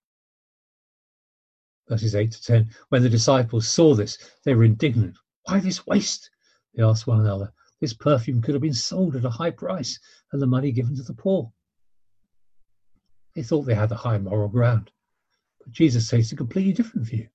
verses 1.88 2.16
8 2.16 2.32
to 2.32 2.44
10. 2.44 2.70
When 2.90 3.04
the 3.04 3.10
disciples 3.10 3.68
saw 3.68 3.94
this, 3.94 4.18
they 4.44 4.56
were 4.56 4.64
indignant. 4.64 5.18
Why 5.44 5.60
this 5.60 5.86
waste? 5.86 6.30
They 6.74 6.84
asked 6.84 7.08
one 7.08 7.22
another. 7.22 7.54
this 7.80 7.94
perfume 7.94 8.42
could 8.42 8.56
have 8.56 8.62
been 8.62 8.74
sold 8.74 9.16
at 9.16 9.26
a 9.26 9.30
high 9.30 9.52
price 9.52 10.00
and 10.32 10.42
the 10.42 10.48
money 10.48 10.72
given 10.72 10.96
to 10.96 11.04
the 11.04 11.14
poor. 11.14 11.52
They 13.36 13.44
thought 13.44 13.64
they 13.64 13.76
had 13.76 13.92
a 13.92 13.96
high 13.96 14.18
moral 14.18 14.48
ground. 14.48 14.92
But 15.60 15.72
Jesus 15.72 16.10
takes 16.10 16.32
a 16.32 16.36
completely 16.36 16.74
different 16.74 17.08
view 17.08 17.28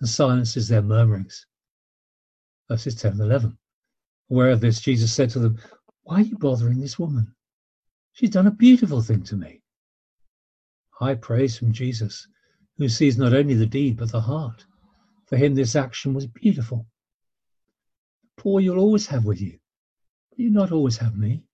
and 0.00 0.08
silences 0.08 0.68
their 0.68 0.82
murmurings. 0.82 1.46
Verses 2.68 2.94
10 2.94 3.12
and 3.12 3.20
11. 3.20 3.58
Aware 4.30 4.50
of 4.50 4.60
this, 4.60 4.80
Jesus 4.80 5.12
said 5.12 5.30
to 5.30 5.38
them, 5.38 5.58
Why 6.02 6.16
are 6.16 6.22
you 6.22 6.38
bothering 6.38 6.80
this 6.80 6.98
woman? 6.98 7.34
She's 8.12 8.30
done 8.30 8.46
a 8.46 8.50
beautiful 8.50 9.02
thing 9.02 9.22
to 9.24 9.36
me. 9.36 9.62
High 10.90 11.14
praise 11.14 11.58
from 11.58 11.72
Jesus, 11.72 12.26
who 12.76 12.88
sees 12.88 13.18
not 13.18 13.34
only 13.34 13.54
the 13.54 13.66
deed 13.66 13.96
but 13.96 14.12
the 14.12 14.20
heart. 14.20 14.64
For 15.26 15.36
him, 15.36 15.54
this 15.54 15.76
action 15.76 16.14
was 16.14 16.26
beautiful. 16.26 16.86
The 18.22 18.42
poor 18.42 18.60
you'll 18.60 18.78
always 18.78 19.06
have 19.08 19.24
with 19.24 19.40
you, 19.40 19.58
but 20.30 20.38
you 20.38 20.50
not 20.50 20.72
always 20.72 20.96
have 20.98 21.16
me. 21.16 21.44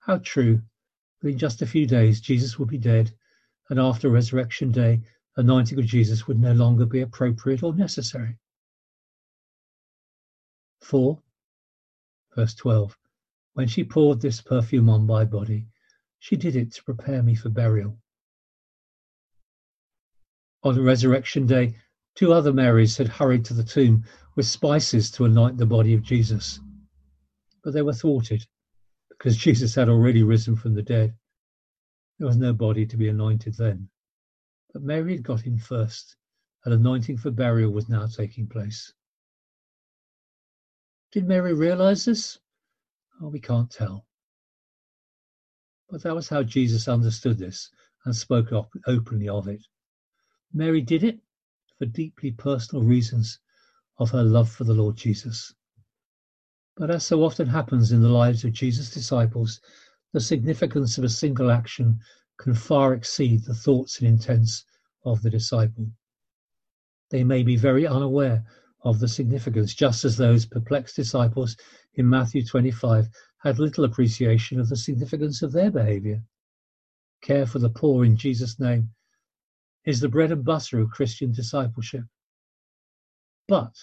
How 0.00 0.18
true 0.18 0.62
in 1.22 1.38
just 1.38 1.62
a 1.62 1.66
few 1.66 1.86
days, 1.86 2.20
Jesus 2.20 2.58
will 2.58 2.66
be 2.66 2.78
dead, 2.78 3.12
and 3.70 3.80
after 3.80 4.10
resurrection 4.10 4.70
day, 4.70 5.00
anointing 5.36 5.78
of 5.78 5.86
Jesus 5.86 6.26
would 6.26 6.38
no 6.38 6.52
longer 6.52 6.86
be 6.86 7.00
appropriate 7.00 7.62
or 7.62 7.74
necessary. 7.74 8.38
4. 10.80 11.18
Verse 12.36 12.54
12. 12.54 12.96
When 13.54 13.68
she 13.68 13.84
poured 13.84 14.20
this 14.20 14.40
perfume 14.40 14.88
on 14.88 15.06
my 15.06 15.24
body, 15.24 15.66
she 16.18 16.36
did 16.36 16.56
it 16.56 16.72
to 16.72 16.84
prepare 16.84 17.22
me 17.22 17.34
for 17.34 17.48
burial. 17.48 17.98
On 20.62 20.82
resurrection 20.82 21.46
day, 21.46 21.76
two 22.14 22.32
other 22.32 22.52
Marys 22.52 22.96
had 22.96 23.08
hurried 23.08 23.44
to 23.46 23.54
the 23.54 23.64
tomb 23.64 24.04
with 24.34 24.46
spices 24.46 25.10
to 25.12 25.24
anoint 25.24 25.58
the 25.58 25.66
body 25.66 25.94
of 25.94 26.02
Jesus. 26.02 26.60
But 27.62 27.74
they 27.74 27.82
were 27.82 27.92
thwarted 27.92 28.46
because 29.10 29.36
Jesus 29.36 29.74
had 29.74 29.88
already 29.88 30.22
risen 30.22 30.56
from 30.56 30.74
the 30.74 30.82
dead. 30.82 31.14
There 32.18 32.26
was 32.26 32.36
no 32.36 32.52
body 32.52 32.86
to 32.86 32.96
be 32.96 33.08
anointed 33.08 33.54
then. 33.54 33.88
But 34.74 34.82
Mary 34.82 35.14
had 35.14 35.22
got 35.22 35.46
in 35.46 35.56
first, 35.56 36.16
and 36.64 36.74
anointing 36.74 37.18
for 37.18 37.30
burial 37.30 37.70
was 37.70 37.88
now 37.88 38.08
taking 38.08 38.48
place. 38.48 38.92
Did 41.12 41.28
Mary 41.28 41.54
realize 41.54 42.04
this? 42.04 42.40
Oh, 43.20 43.28
we 43.28 43.38
can't 43.38 43.70
tell. 43.70 44.04
But 45.88 46.02
that 46.02 46.16
was 46.16 46.28
how 46.28 46.42
Jesus 46.42 46.88
understood 46.88 47.38
this 47.38 47.70
and 48.04 48.16
spoke 48.16 48.50
op- 48.50 48.74
openly 48.88 49.28
of 49.28 49.46
it. 49.46 49.64
Mary 50.52 50.80
did 50.80 51.04
it 51.04 51.20
for 51.78 51.86
deeply 51.86 52.32
personal 52.32 52.84
reasons 52.84 53.38
of 53.98 54.10
her 54.10 54.24
love 54.24 54.50
for 54.50 54.64
the 54.64 54.74
Lord 54.74 54.96
Jesus. 54.96 55.54
But 56.76 56.90
as 56.90 57.06
so 57.06 57.22
often 57.22 57.46
happens 57.46 57.92
in 57.92 58.02
the 58.02 58.08
lives 58.08 58.44
of 58.44 58.52
Jesus' 58.52 58.90
disciples, 58.90 59.60
the 60.12 60.20
significance 60.20 60.98
of 60.98 61.04
a 61.04 61.08
single 61.08 61.52
action 61.52 62.00
can 62.38 62.54
far 62.54 62.94
exceed 62.94 63.44
the 63.44 63.54
thoughts 63.54 63.98
and 63.98 64.08
intents 64.08 64.64
of 65.04 65.22
the 65.22 65.30
disciple. 65.30 65.90
They 67.10 67.24
may 67.24 67.42
be 67.42 67.56
very 67.56 67.86
unaware 67.86 68.44
of 68.82 69.00
the 69.00 69.08
significance, 69.08 69.74
just 69.74 70.04
as 70.04 70.16
those 70.16 70.44
perplexed 70.44 70.96
disciples 70.96 71.56
in 71.94 72.08
Matthew 72.08 72.44
25 72.44 73.08
had 73.38 73.58
little 73.58 73.84
appreciation 73.84 74.60
of 74.60 74.68
the 74.68 74.76
significance 74.76 75.42
of 75.42 75.52
their 75.52 75.70
behavior. 75.70 76.22
Care 77.22 77.46
for 77.46 77.58
the 77.58 77.70
poor 77.70 78.04
in 78.04 78.16
Jesus' 78.16 78.58
name 78.58 78.90
is 79.84 80.00
the 80.00 80.08
bread 80.08 80.32
and 80.32 80.44
butter 80.44 80.80
of 80.80 80.90
Christian 80.90 81.32
discipleship. 81.32 82.04
But 83.46 83.74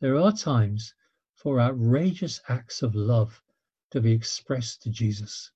there 0.00 0.16
are 0.16 0.32
times 0.32 0.94
for 1.34 1.60
outrageous 1.60 2.40
acts 2.48 2.82
of 2.82 2.94
love 2.94 3.42
to 3.90 4.00
be 4.00 4.12
expressed 4.12 4.82
to 4.82 4.90
Jesus. 4.90 5.50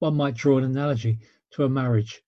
One 0.00 0.16
might 0.16 0.34
draw 0.34 0.58
an 0.58 0.64
analogy 0.64 1.20
to 1.52 1.64
a 1.64 1.68
marriage 1.68 2.20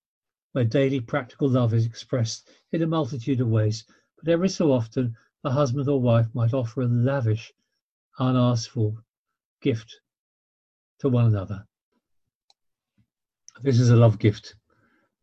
where 0.53 0.63
daily 0.63 1.01
practical 1.01 1.49
love 1.49 1.73
is 1.73 1.85
expressed 1.85 2.49
in 2.71 2.81
a 2.81 2.87
multitude 2.87 3.41
of 3.41 3.49
ways, 3.49 3.83
but 4.17 4.31
every 4.31 4.47
so 4.47 4.71
often 4.71 5.17
a 5.43 5.51
husband 5.51 5.89
or 5.89 6.01
wife 6.01 6.33
might 6.33 6.53
offer 6.53 6.81
a 6.81 6.87
lavish, 6.87 7.51
unasked 8.17 8.71
for 8.71 9.03
gift 9.61 9.99
to 10.99 11.09
one 11.09 11.25
another. 11.25 11.67
This 13.61 13.79
is 13.79 13.89
a 13.89 13.95
love 13.97 14.17
gift. 14.17 14.55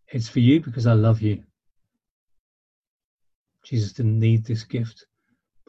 It's 0.09 0.28
for 0.28 0.40
you 0.40 0.61
because 0.61 0.86
I 0.86 0.92
love 0.92 1.22
you. 1.22 1.42
Jesus 3.64 3.94
didn't 3.94 4.20
need 4.20 4.44
this 4.44 4.64
gift 4.64 5.07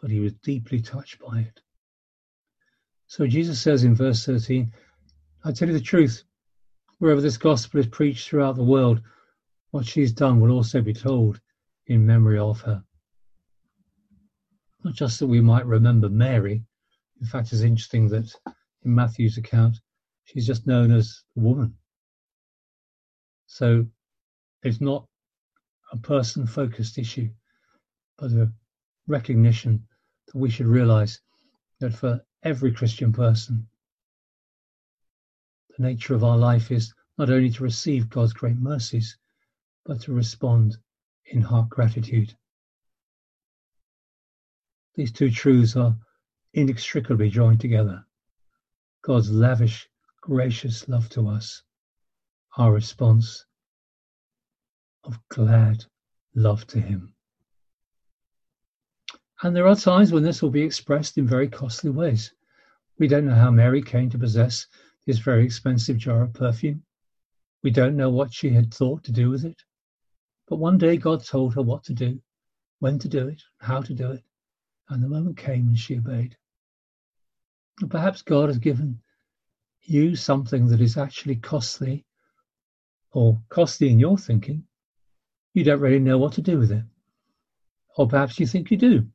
but 0.02 0.10
he 0.10 0.20
was 0.20 0.34
deeply 0.34 0.82
touched 0.82 1.20
by 1.20 1.40
it. 1.40 1.62
So 3.08 3.28
Jesus 3.28 3.62
says 3.62 3.84
in 3.84 3.94
verse 3.94 4.26
13, 4.26 4.74
I 5.44 5.52
tell 5.52 5.68
you 5.68 5.74
the 5.76 5.80
truth, 5.80 6.24
wherever 7.02 7.20
this 7.20 7.38
gospel 7.38 7.80
is 7.80 7.88
preached 7.88 8.30
throughout 8.30 8.56
the 8.56 8.64
world, 8.64 9.02
what 9.72 9.88
she's 9.88 10.12
done 10.12 10.40
will 10.40 10.52
also 10.52 10.84
be 10.84 10.94
told 10.94 11.42
in 11.88 12.06
memory 12.06 12.38
of 12.38 12.62
her. 12.62 12.84
Not 14.84 14.94
just 14.94 15.18
that 15.18 15.26
we 15.26 15.42
might 15.42 15.66
remember 15.66 16.10
Mary. 16.10 16.64
In 17.20 17.26
fact, 17.26 17.52
it's 17.54 17.64
interesting 17.64 18.08
that 18.10 18.32
in 18.86 18.94
Matthew's 18.94 19.40
account, 19.40 19.78
she's 20.26 20.46
just 20.46 20.68
known 20.68 20.92
as 20.92 21.24
a 21.36 21.40
woman. 21.40 21.76
So 23.48 23.84
it's 24.62 24.80
not 24.80 25.08
a 25.92 25.98
person 25.98 26.46
focused 26.46 27.00
issue, 27.00 27.32
but 28.20 28.30
a 28.30 28.54
recognition 29.08 29.88
that 30.28 30.38
we 30.38 30.52
should 30.52 30.68
realize 30.68 31.20
that 31.80 31.96
for 31.96 32.24
every 32.44 32.72
Christian 32.72 33.12
person, 33.12 33.68
the 35.78 35.84
nature 35.84 36.14
of 36.14 36.24
our 36.24 36.38
life 36.38 36.72
is 36.72 36.94
not 37.18 37.30
only 37.30 37.50
to 37.50 37.64
receive 37.64 38.10
God's 38.10 38.34
great 38.34 38.58
mercies, 38.58 39.18
but 39.86 40.02
to 40.02 40.14
respond 40.14 40.78
in 41.26 41.42
heart 41.42 41.70
gratitude. 41.70 42.36
These 44.96 45.12
two 45.12 45.32
truths 45.32 45.76
are 45.76 45.98
inextricably 46.54 47.30
joined 47.30 47.62
together. 47.62 48.06
God's 49.02 49.32
lavish, 49.32 49.90
gracious 50.22 50.88
love 50.88 51.10
to 51.10 51.28
us, 51.28 51.64
our 52.58 52.74
response 52.74 53.46
of 55.04 55.18
glad 55.30 55.86
love 56.36 56.68
to 56.68 56.80
Him. 56.80 57.14
And 59.42 59.56
there 59.56 59.68
are 59.68 59.76
times 59.76 60.12
when 60.12 60.24
this 60.24 60.42
will 60.42 60.52
be 60.52 60.62
expressed 60.62 61.18
in 61.18 61.28
very 61.28 61.48
costly 61.48 61.90
ways. 61.90 62.34
We 63.00 63.08
don't 63.08 63.26
know 63.26 63.34
how 63.34 63.50
Mary 63.50 63.82
came 63.82 64.10
to 64.12 64.20
possess 64.20 64.68
this 65.06 65.20
very 65.20 65.46
expensive 65.46 65.98
jar 65.98 66.24
of 66.24 66.34
perfume. 66.34 66.84
We 67.64 67.72
don't 67.72 67.98
know 67.98 68.10
what 68.10 68.34
she 68.34 68.50
had 68.50 68.74
thought 68.74 69.04
to 69.06 69.12
do 69.12 69.30
with 69.30 69.46
it. 69.46 69.62
But 70.48 70.58
one 70.58 70.78
day 70.78 70.98
God 70.98 71.24
told 71.24 71.54
her 71.56 71.62
what 71.62 71.84
to 71.86 71.94
do, 71.94 72.22
when 72.80 73.00
to 73.00 73.08
do 73.08 73.28
it, 73.28 73.42
how 73.60 73.82
to 73.82 73.94
do 73.94 74.12
it, 74.12 74.24
and 74.90 75.04
the 75.04 75.08
moment 75.08 75.38
came 75.38 75.68
and 75.68 75.80
she 75.80 75.98
obeyed. 75.98 76.36
Perhaps 77.90 78.22
God 78.22 78.50
has 78.50 78.58
given 78.58 79.00
you 79.84 80.16
something 80.16 80.68
that 80.68 80.82
is 80.82 80.98
actually 80.98 81.38
costly 81.38 82.06
or 83.12 83.42
costly 83.50 83.90
in 83.90 84.00
your 84.00 84.18
thinking. 84.18 84.64
You 85.54 85.64
don't 85.64 85.80
really 85.80 86.00
know 86.00 86.18
what 86.18 86.34
to 86.34 86.42
do 86.42 86.60
with 86.60 86.72
it. 86.72 86.84
Or 87.98 88.08
perhaps 88.08 88.40
you 88.40 88.48
think 88.48 88.72
you 88.72 88.78
do. 88.78 89.08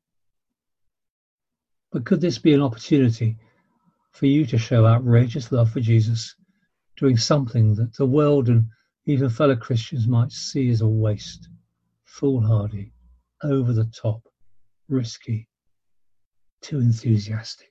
But 1.93 2.05
could 2.05 2.20
this 2.20 2.39
be 2.39 2.53
an 2.53 2.62
opportunity 2.62 3.39
for 4.17 4.25
you 4.25 4.47
to 4.47 4.57
show 4.57 4.87
outrageous 4.87 5.53
love 5.53 5.71
for 5.71 5.81
Jesus, 5.81 6.35
doing 6.97 7.19
something 7.19 7.75
that 7.75 7.95
the 7.97 8.07
world 8.07 8.49
and 8.49 8.67
even 9.05 9.29
fellow 9.29 9.55
Christians 9.55 10.09
might 10.09 10.33
see 10.33 10.71
as 10.71 10.81
a 10.81 10.89
waste, 10.89 11.51
foolhardy, 12.05 12.95
over 13.43 13.75
the 13.75 13.85
top, 13.85 14.23
risky, 14.89 15.47
too 16.62 16.81
enthusiastic? 16.81 17.71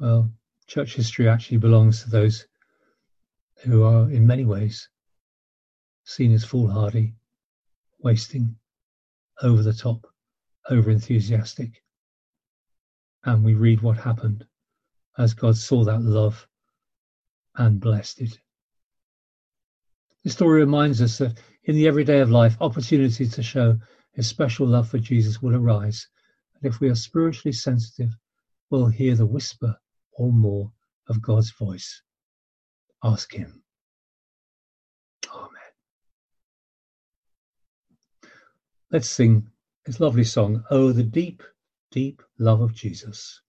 Well, 0.00 0.32
church 0.66 0.96
history 0.96 1.28
actually 1.28 1.58
belongs 1.58 2.02
to 2.02 2.10
those 2.10 2.44
who 3.62 3.84
are, 3.84 4.10
in 4.10 4.26
many 4.26 4.44
ways, 4.44 4.88
seen 6.02 6.32
as 6.32 6.44
foolhardy, 6.44 7.14
wasting, 8.00 8.56
over 9.42 9.62
the 9.62 9.72
top, 9.72 10.08
over 10.68 10.90
enthusiastic. 10.90 11.84
And 13.26 13.44
we 13.44 13.54
read 13.54 13.82
what 13.82 13.98
happened 13.98 14.46
as 15.18 15.34
God 15.34 15.56
saw 15.56 15.84
that 15.84 16.00
love 16.00 16.46
and 17.56 17.80
blessed 17.80 18.20
it. 18.20 18.38
The 20.24 20.30
story 20.30 20.60
reminds 20.60 21.02
us 21.02 21.18
that 21.18 21.38
in 21.64 21.74
the 21.74 21.88
everyday 21.88 22.20
of 22.20 22.30
life, 22.30 22.56
opportunities 22.60 23.34
to 23.34 23.42
show 23.42 23.78
a 24.16 24.22
special 24.22 24.66
love 24.66 24.88
for 24.88 24.98
Jesus 24.98 25.42
will 25.42 25.56
arise. 25.56 26.08
And 26.54 26.72
if 26.72 26.80
we 26.80 26.88
are 26.88 26.94
spiritually 26.94 27.52
sensitive, 27.52 28.10
we'll 28.70 28.86
hear 28.86 29.16
the 29.16 29.26
whisper 29.26 29.76
or 30.12 30.32
more 30.32 30.72
of 31.08 31.20
God's 31.20 31.50
voice. 31.50 32.02
Ask 33.02 33.34
Him. 33.34 33.62
Amen. 35.32 35.50
Let's 38.90 39.08
sing 39.08 39.50
this 39.84 40.00
lovely 40.00 40.24
song, 40.24 40.64
Oh, 40.70 40.92
the 40.92 41.02
deep, 41.02 41.42
deep 41.96 42.22
love 42.38 42.60
of 42.60 42.74
Jesus. 42.74 43.40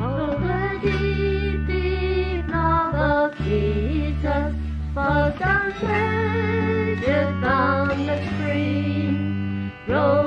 Oh, 0.00 0.30
the 0.40 0.78
deep, 0.82 1.66
deep 1.66 2.48
love 2.48 2.94
of 2.94 3.38
Jesus 3.44 4.54
was 4.96 5.34
boundless, 7.42 8.26
free, 8.40 9.70
rolling 9.88 10.21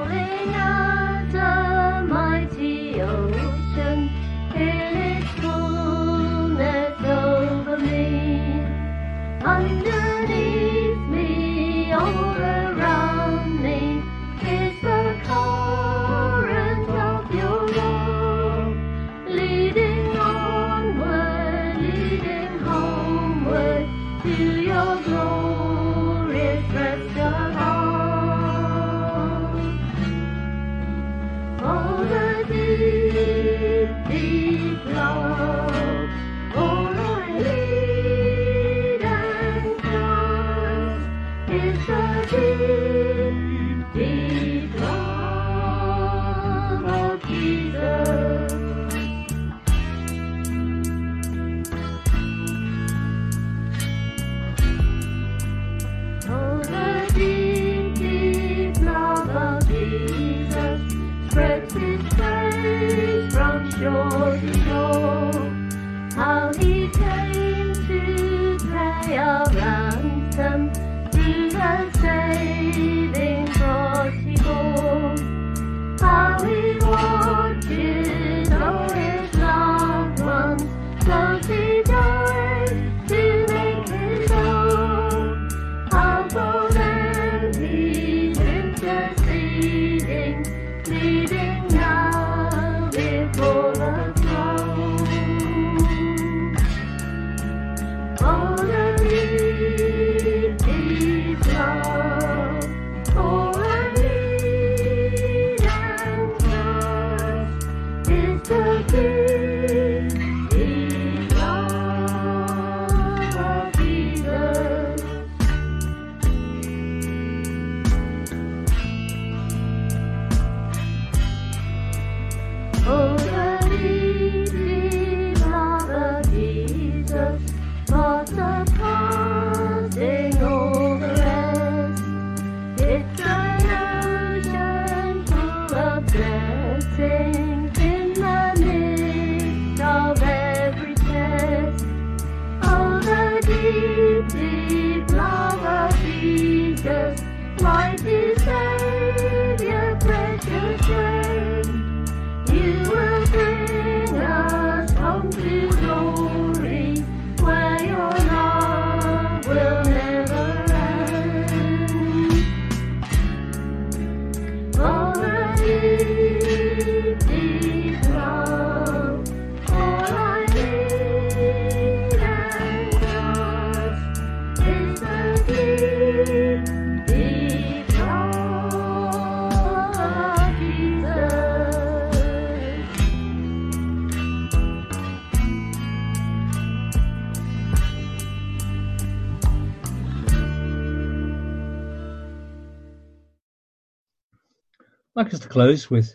close 195.56 195.90
with 195.90 196.14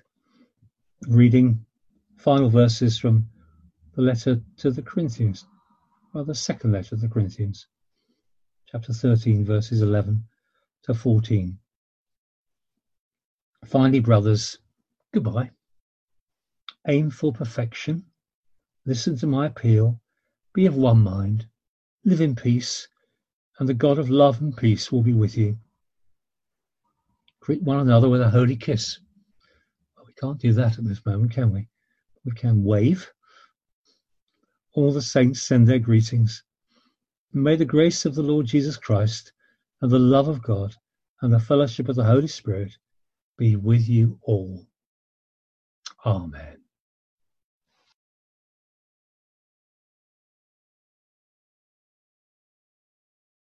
reading 1.08 1.64
final 2.18 2.50
verses 2.50 2.98
from 2.98 3.26
the 3.94 4.02
letter 4.02 4.38
to 4.58 4.70
the 4.70 4.82
Corinthians, 4.82 5.46
or 6.12 6.24
the 6.24 6.34
second 6.34 6.72
letter 6.72 6.90
to 6.90 6.96
the 6.96 7.08
Corinthians, 7.08 7.66
chapter 8.70 8.92
13, 8.92 9.42
verses 9.46 9.80
11 9.80 10.22
to 10.82 10.92
14. 10.92 11.58
Finally, 13.64 14.00
brothers, 14.00 14.58
goodbye. 15.14 15.50
Aim 16.86 17.08
for 17.08 17.32
perfection. 17.32 18.04
Listen 18.84 19.16
to 19.16 19.26
my 19.26 19.46
appeal. 19.46 19.98
Be 20.52 20.66
of 20.66 20.76
one 20.76 21.00
mind. 21.00 21.46
Live 22.04 22.20
in 22.20 22.34
peace, 22.34 22.88
and 23.58 23.66
the 23.66 23.72
God 23.72 23.98
of 23.98 24.10
love 24.10 24.42
and 24.42 24.54
peace 24.54 24.92
will 24.92 25.02
be 25.02 25.14
with 25.14 25.38
you. 25.38 25.56
Greet 27.40 27.62
one 27.62 27.80
another 27.80 28.10
with 28.10 28.20
a 28.20 28.28
holy 28.28 28.56
kiss. 28.56 28.98
Can't 30.20 30.38
do 30.38 30.52
that 30.52 30.78
at 30.78 30.84
this 30.84 31.04
moment, 31.06 31.32
can 31.32 31.52
we? 31.52 31.68
We 32.24 32.32
can 32.32 32.62
wave. 32.62 33.10
All 34.74 34.92
the 34.92 35.02
saints 35.02 35.42
send 35.42 35.66
their 35.66 35.78
greetings. 35.78 36.44
May 37.32 37.56
the 37.56 37.64
grace 37.64 38.04
of 38.04 38.14
the 38.14 38.22
Lord 38.22 38.46
Jesus 38.46 38.76
Christ 38.76 39.32
and 39.80 39.90
the 39.90 39.98
love 39.98 40.28
of 40.28 40.42
God 40.42 40.74
and 41.22 41.32
the 41.32 41.40
fellowship 41.40 41.88
of 41.88 41.96
the 41.96 42.04
Holy 42.04 42.28
Spirit 42.28 42.76
be 43.38 43.56
with 43.56 43.88
you 43.88 44.18
all. 44.22 44.66
Amen. 46.04 46.59